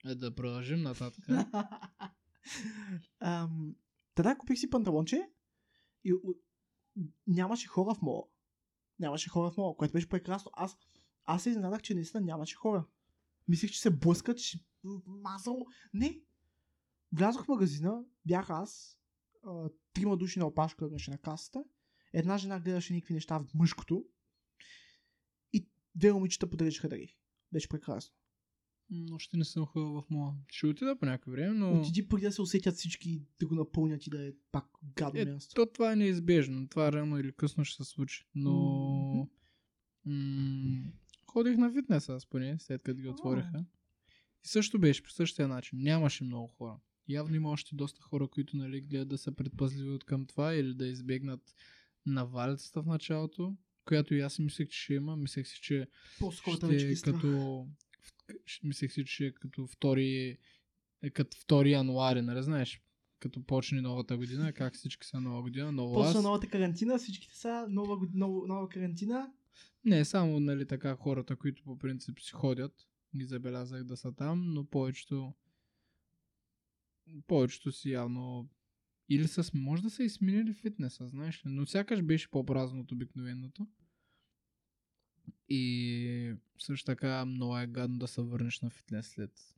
[0.06, 1.26] е, да продължим нататък.
[3.20, 3.76] Ам,
[4.40, 5.30] купих си панталонче
[6.04, 6.14] и
[7.28, 8.24] нямаше хора в мола.
[9.00, 10.52] Нямаше хора в мола, което беше прекрасно.
[10.54, 10.78] Аз,
[11.28, 12.86] аз се изненадах, че наистина нямаше хора.
[13.48, 14.60] Мислех, че се блъскат, че
[15.06, 15.66] мазал.
[15.94, 16.22] Не.
[17.12, 19.00] Влязох в магазина, бях аз,
[19.48, 21.64] а, трима души на опашка беше на касата,
[22.14, 24.06] една жена гледаше някакви неща в мъжкото
[25.54, 27.18] и две момичета подрежаха дари.
[27.52, 28.16] Беше прекрасно.
[28.90, 30.34] М, Още не съм ходил в мола.
[30.48, 31.82] Ще отида по някое време, но...
[31.82, 35.26] Отиди преди да се усетят всички да го напълнят и да е пак гадно Е,
[35.26, 35.56] място.
[35.56, 36.70] То това е неизбежно.
[36.70, 38.28] Това рано или късно ще се случи.
[38.36, 38.52] Но...
[40.06, 40.16] Мгм.
[40.16, 40.92] М-
[41.38, 43.66] ходих на фитнес аз поне, след като ги отвориха.
[44.46, 45.80] И също беше по същия начин.
[45.82, 46.80] Нямаше много хора.
[47.10, 50.74] Явно има още доста хора, които нали, гледат да са предпазливи от към това или
[50.74, 51.56] да избегнат
[52.06, 55.18] навалицата в началото, която и аз си мислех, че ще има.
[55.18, 55.88] Мислех си, че
[56.38, 57.68] ще е като...
[58.64, 60.38] Мислех си, че е като втори...
[61.02, 62.82] Е като 2 януари, нали знаеш?
[63.20, 66.24] Като почне новата година, как всички са нова година, ново После аз.
[66.24, 69.32] новата карантина, всичките са нова, нова, нова карантина.
[69.86, 74.54] Не, само нали така хората, които по принцип си ходят, ги забелязах да са там,
[74.54, 75.34] но повечето
[77.28, 78.50] повечето си явно
[79.10, 82.92] или са, може да са и сменили фитнеса, знаеш ли, но сякаш беше по-празно от
[82.92, 83.68] обикновеното.
[85.50, 89.56] И също така много е гадно да се върнеш на фитнес след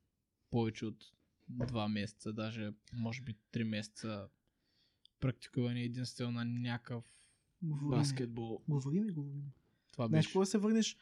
[0.51, 1.05] повече от
[1.49, 4.29] два месеца, даже може би три месеца
[5.19, 7.05] практикуване единствено на някакъв
[7.61, 7.99] Говорим.
[7.99, 8.61] баскетбол.
[8.67, 9.51] Говорим и говорим.
[9.99, 10.39] Това Знаеш, беше.
[10.39, 10.97] да се върнеш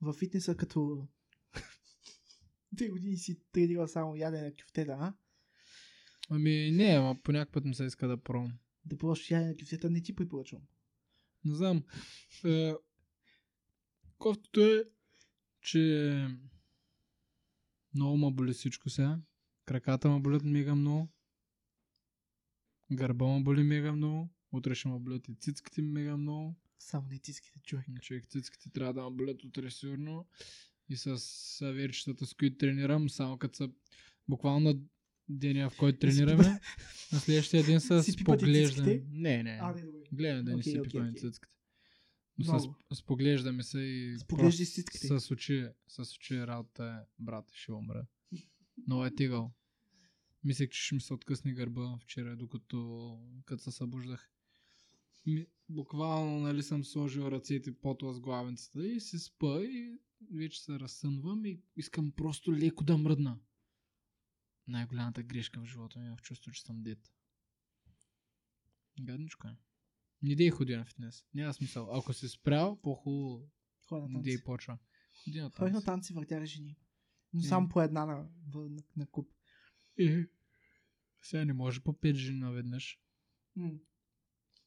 [0.00, 1.08] в фитнеса като
[2.76, 5.14] три години си тренирал само ядене на кюфтета, а?
[6.30, 8.58] Ами не, ама по някакъв път ми се иска да пробвам.
[8.84, 10.62] Да пробваш ядене на кюфтета не ти препоръчвам.
[11.44, 11.82] Не знам.
[12.44, 12.74] Е,
[14.18, 14.84] кофтото е,
[15.60, 16.26] че
[17.94, 19.18] много ма боли всичко сега.
[19.64, 21.08] Краката ма болят мега много.
[22.92, 24.28] Гърба ма боли мега много.
[24.52, 26.56] Утре ще ма болят и цицките мега много.
[26.78, 27.86] Само не тиските, човек.
[28.02, 30.26] Човек цицките трябва да болят утре сигурно.
[30.88, 33.70] И с саверчетата, с които тренирам, само като са
[34.28, 34.78] буквално на
[35.28, 36.60] деня, в който тренираме,
[37.12, 39.02] на следващия ден с поглеждане.
[39.10, 39.58] Не, не.
[39.62, 39.82] А, не.
[40.12, 41.20] Гледам да не си окей, пипаме окей.
[41.20, 41.54] цицките.
[42.38, 42.76] Но с, Много.
[42.92, 45.06] с поглеждаме се и С поглеждаш просто цицките.
[45.20, 48.06] С очи, с очи работа е, брат, ще умра.
[48.86, 49.52] Много е тигъл.
[50.44, 54.30] Мислех, че ще ми се откъсне гърба вчера, докато като се събуждах.
[55.26, 59.98] Ми, буквално, нали, съм сложил ръцете под възглавницата и се спа и
[60.32, 63.38] вече се разсънвам и искам просто леко да мръдна.
[64.66, 67.12] Най-голямата грешка в живота ми е в чувство, че съм дет.
[69.00, 69.56] Гадничко е.
[70.22, 71.24] Не дей ходи на фитнес.
[71.34, 71.88] Няма смисъл.
[71.92, 73.50] Ако си спрял, по-хубаво
[73.90, 74.22] не танци.
[74.22, 74.78] дей почва.
[75.24, 75.84] Ходи на Ходих на танци.
[75.86, 76.76] танци, въртяра жени.
[77.32, 77.42] Но Е.
[77.42, 79.30] само по една на, на, на куп.
[79.98, 80.26] Е,
[81.22, 83.00] Сега не може по 5 жени наведнъж.
[83.56, 83.70] М.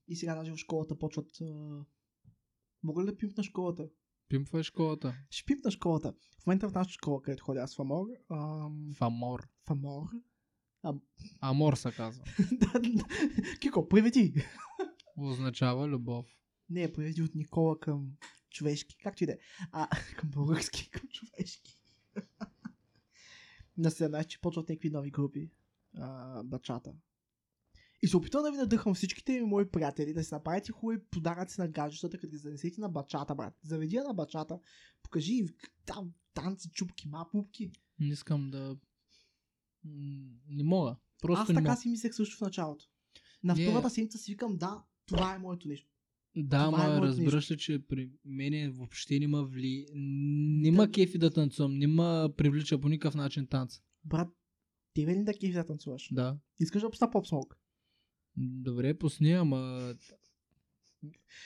[0.07, 1.41] И сега даже в школата почват...
[1.41, 1.85] А...
[2.83, 3.89] Мога ли да пимпна школата?
[4.29, 5.15] Пимпва школата.
[5.29, 6.13] Ще пип на школата.
[6.43, 9.47] В момента в нашата школа, където ходя аз в Амор, ам, Фамор.
[9.67, 10.07] в Амор,
[11.41, 12.25] Амор се казва.
[13.61, 14.33] Кико, приведи!
[15.17, 16.25] Означава любов.
[16.69, 18.11] Не, приведи от Никола към
[18.49, 19.37] човешки, както и да е.
[19.71, 21.79] А, към български, към човешки.
[23.77, 25.51] на 17 че почват някакви нови групи.
[25.97, 26.93] А, бачата.
[28.01, 31.67] И се опитвам да ви надъхам всичките мои приятели да си направите хубави подаръци на
[31.67, 33.53] гаджетата, като ги занесете на бачата, брат.
[33.63, 34.59] Заведи я на бачата,
[35.03, 35.47] покажи и
[35.85, 37.71] там танци, чупки, мапупки.
[37.99, 38.77] Не искам да...
[40.47, 40.95] Не мога.
[41.21, 41.75] Просто Аз така мога.
[41.75, 42.85] си мислех също в началото.
[43.43, 43.63] На Не.
[43.65, 45.87] втората седмица си викам, да, това е моето нещо.
[46.35, 49.85] Да, Това е ма моето разбираш ли, че при мене въобще не ма вли...
[50.61, 53.79] Нема кефи да танцувам, не ма привлича по никакъв начин танц.
[54.05, 54.27] Брат,
[54.93, 56.09] тебе ли да кефи да танцуваш?
[56.11, 56.37] Да.
[56.59, 57.57] Искаш да пусна поп смок?
[58.41, 59.93] Добре, пусни, ама...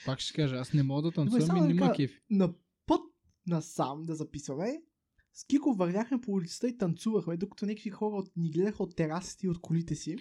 [0.06, 2.20] Пак ще кажа, аз не мога да танцувам и нема кажа, кефи.
[2.30, 2.54] на
[2.86, 3.00] път
[3.46, 4.82] насам да записваме,
[5.34, 9.46] с Кико вървяхме по улицата и танцувахме, докато някакви хора от, ни гледаха от терасите
[9.46, 10.16] и от колите си.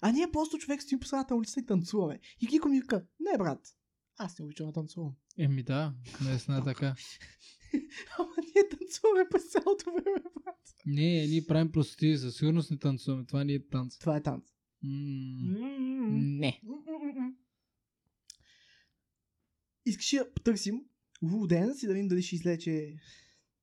[0.00, 2.20] А ние просто човек стоим по средата на улицата и танцуваме.
[2.40, 3.60] И Кико ми вика, не брат,
[4.16, 5.12] аз не обичам да танцувам.
[5.38, 5.94] Еми да,
[6.24, 6.86] наистина е така.
[8.18, 10.74] Ама ние танцуваме през цялото време, брат.
[10.86, 13.26] Не, ние правим простоти, със сигурност не танцуваме.
[13.26, 13.98] Това не е танц.
[13.98, 14.44] Това е танц.
[14.82, 16.60] Не.
[19.86, 20.84] Искаш да потърсим
[21.22, 22.96] Вуденс и да видим дали ще излече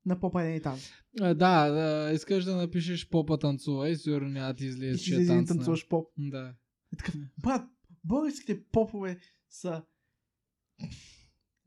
[0.06, 0.90] на по-падени танц.
[1.22, 5.26] А, Да, да, искаш да напишеш попа танцува и сигурно няма ти излезе, че е
[5.26, 5.48] танц.
[5.48, 6.12] танцуваш поп.
[6.18, 6.56] Да.
[6.94, 7.70] Е такъв, брат,
[8.04, 9.20] българските попове
[9.50, 9.84] са,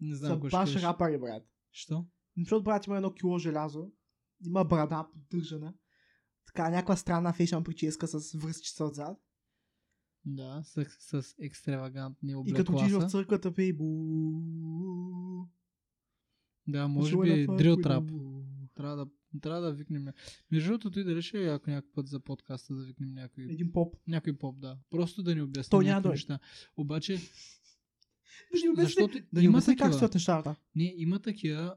[0.01, 1.43] Не са знам ще баш рапари, брат.
[1.73, 2.07] Що?
[2.39, 3.91] Защото брат има едно кило желязо,
[4.47, 5.75] има брада поддържана,
[6.47, 9.19] така някаква странна фешън прическа с връзчица отзад.
[10.25, 13.87] Да, с, с екстравагантни И като отидеш в църквата пей бу...
[16.69, 18.05] Да, може би дрил трап.
[18.05, 18.43] бу.
[18.75, 19.07] Трябва да,
[19.41, 20.07] трябва да викнем.
[20.51, 23.97] Между другото, дали ще е яко някой път за подкаста да викнем някой, Един поп.
[24.07, 24.79] някой поп, да.
[24.91, 26.13] Просто да ни обясни Той няма да дойде.
[26.13, 26.39] неща.
[26.77, 27.17] Обаче,
[28.53, 29.93] Да ни обясни, защото да ни има обясни как такива.
[29.95, 30.57] стоят нещата.
[30.77, 31.75] Не, има такива.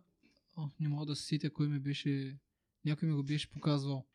[0.58, 2.38] О, не мога да се сетя кой ми беше.
[2.86, 4.06] Някой ми го беше показвал.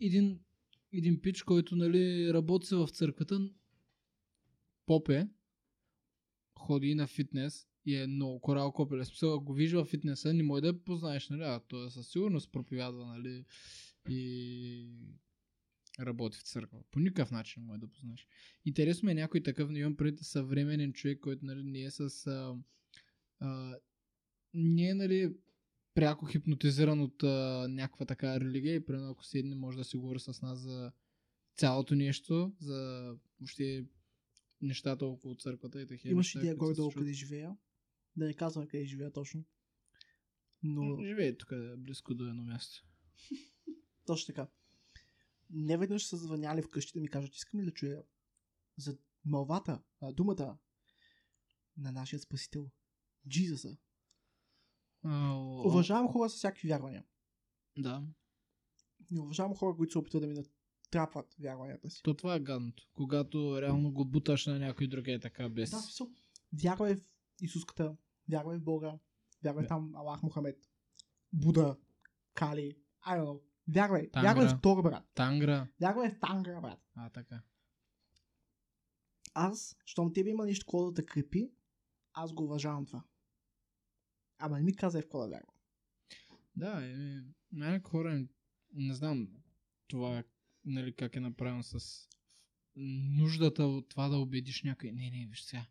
[0.00, 0.40] Един,
[0.92, 3.50] един пич, който нали, работи в църквата.
[4.86, 5.28] Поп е.
[6.58, 7.68] Ходи на фитнес.
[7.86, 9.04] И е много корал копеле.
[9.04, 11.42] Смисъл, ако вижда в фитнеса, не може да познаеш, нали?
[11.42, 13.44] А той със сигурност проповядва, нали?
[14.08, 14.88] И
[16.00, 16.82] работи в църква.
[16.90, 18.28] По никакъв начин може да познаеш.
[18.64, 22.26] Интересно ми е някой такъв, не имам пред съвременен човек, който нали, не е с
[22.26, 22.56] а,
[23.40, 23.78] а,
[24.54, 25.34] не е, нали,
[25.98, 30.20] пряко хипнотизиран от а, някаква така религия и примерно ако седне може да си говори
[30.20, 30.92] с нас за
[31.56, 33.86] цялото нещо, за въобще
[34.60, 37.02] нещата около църквата и такива Имаш идея горе-долу случват.
[37.02, 37.56] къде живея.
[38.16, 39.44] Да не казвам къде живея точно.
[40.62, 42.86] Но Живее тук близко до едно място.
[44.06, 44.48] точно така.
[45.50, 48.02] Не веднъж са звъняли вкъщи да ми кажат, искам ли да чуя
[48.76, 50.58] за малвата, а, думата
[51.76, 52.70] на нашия спасител.
[53.28, 53.76] Джизуса.
[55.04, 57.04] Уважавам хора с всякакви вярвания.
[57.78, 58.02] Да.
[59.10, 62.02] Не уважавам хора, които се опитват да ми натрапват вярванията си.
[62.02, 62.88] То това е гадното.
[62.94, 65.70] Когато реално го буташ на някой друг е така без...
[65.70, 66.08] Да, смисъл.
[66.62, 67.00] Вярвай в
[67.42, 67.96] Исуската,
[68.30, 68.98] вярвай в Бога,
[69.44, 69.68] вярвай Да.
[69.68, 70.58] там Аллах Мухамед,
[71.32, 71.76] Буда,
[72.34, 72.76] Кали,
[73.06, 73.40] I don't know.
[73.68, 74.28] Вярвай, Тангра.
[74.28, 75.04] вярвай в Тора, брат.
[75.14, 75.68] Тангра.
[75.80, 76.80] Вярвай в Тангра, брат.
[76.94, 77.42] А, така.
[79.34, 81.50] Аз, щом тебе има нещо, какво да те крепи,
[82.12, 83.02] аз го уважавам това.
[84.38, 85.54] Ама не ми казай в да вярвам.
[86.56, 88.26] Да, е, някои хора,
[88.72, 89.28] не знам
[89.86, 90.24] това,
[90.64, 92.08] нали, как е направено с
[92.76, 94.92] нуждата от това да убедиш някой.
[94.92, 95.66] Не, не, виж сега.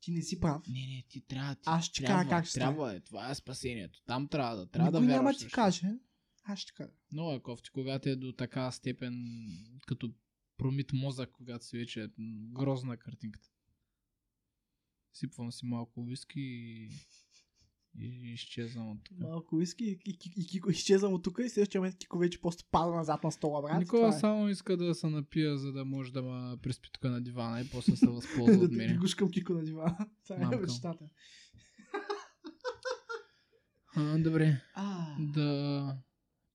[0.00, 0.62] Ти не си прав.
[0.68, 1.54] Не, не, ти трябва.
[1.54, 4.02] Ти, Аз ще кажа как ще Трябва е, това е спасението.
[4.06, 5.38] Там трябва да, трябва Никой да няма вярваш.
[5.38, 5.54] ти нещо.
[5.54, 5.98] каже.
[6.44, 6.92] Аз ще кажа.
[7.12, 9.24] Много е кофти, когато е до така степен,
[9.86, 10.14] като
[10.56, 12.08] промит мозък, когато си вече е
[12.52, 13.48] грозна картинката.
[15.12, 16.90] Сипвам си малко виски и,
[17.98, 19.18] и изчезвам от тук.
[19.18, 22.64] Малко иски и, и, и, и изчезвам от тук и следващия момент Кико вече просто
[22.66, 23.78] пада назад на стола, брат.
[23.78, 24.12] Никола е.
[24.12, 27.68] само иска да се напия, за да може да ме приспи тук на дивана и
[27.70, 28.98] после се възползва да от мен.
[28.98, 29.96] гушкам Кико на дивана.
[30.24, 31.08] Това е мечтата.
[33.96, 35.96] А, добре, А, да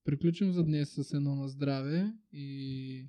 [0.04, 3.08] приключим за днес с едно на здраве и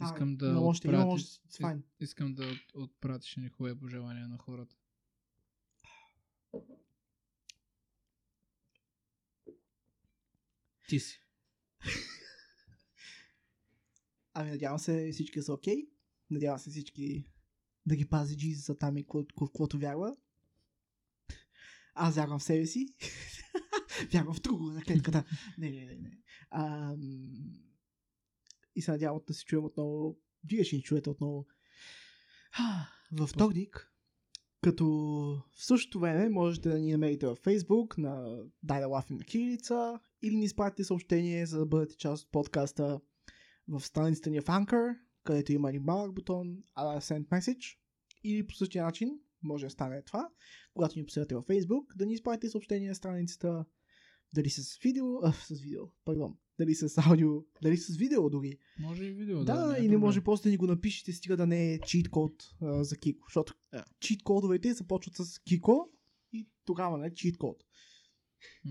[0.00, 1.78] искам да още, има отпрати- още.
[2.00, 4.74] Искам да от- отпратиш ни хубави пожелания на хората.
[10.88, 11.20] Ти си.
[14.34, 15.88] Ами надявам се всички са окей.
[16.30, 17.24] Надявам се всички
[17.86, 20.16] да ги пази Джизуса там и какво- какво- каквото вярва.
[21.94, 22.86] Аз вярвам в себе си.
[24.12, 25.24] Вярвам в друго на клетката.
[25.58, 26.18] не, не, не, не.
[26.50, 27.30] Ам...
[28.74, 30.18] И се надявам да се чуем отново.
[30.44, 31.46] Вие ще ни чуете отново.
[33.12, 33.92] Във вторник,
[34.62, 34.86] като
[35.54, 40.00] в същото време можете да ни намерите във Facebook на Дай да лафим на кирилица
[40.22, 43.00] или ни изпратите съобщение, за да бъдете част от подкаста
[43.68, 47.76] в страницата ни в Anchor, където има един малък бутон а Send Message.
[48.24, 50.28] И по същия начин може да стане това,
[50.74, 53.64] когато ни последвате във Facebook, да ни изпратите съобщение на страницата,
[54.32, 57.30] дали с видео, а, с видео, пардон, дали с аудио,
[57.62, 58.58] дали с видео дори.
[58.78, 59.44] Може и видео.
[59.44, 60.00] Да, да, да е или проблем.
[60.00, 62.32] може просто да ни го напишете, стига да не е чит код
[62.62, 63.84] а, за Кико, защото Да.
[64.00, 65.90] чит кодовете започват с Кико
[66.32, 67.64] и тогава не е чит код.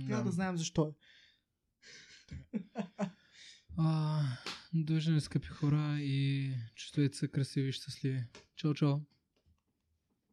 [0.07, 0.91] Трябва да знаем защо е.
[3.77, 4.21] А,
[4.73, 8.23] Дължим, скъпи хора, и чувствайте се красиви и щастливи.
[8.55, 8.99] Чао, чао.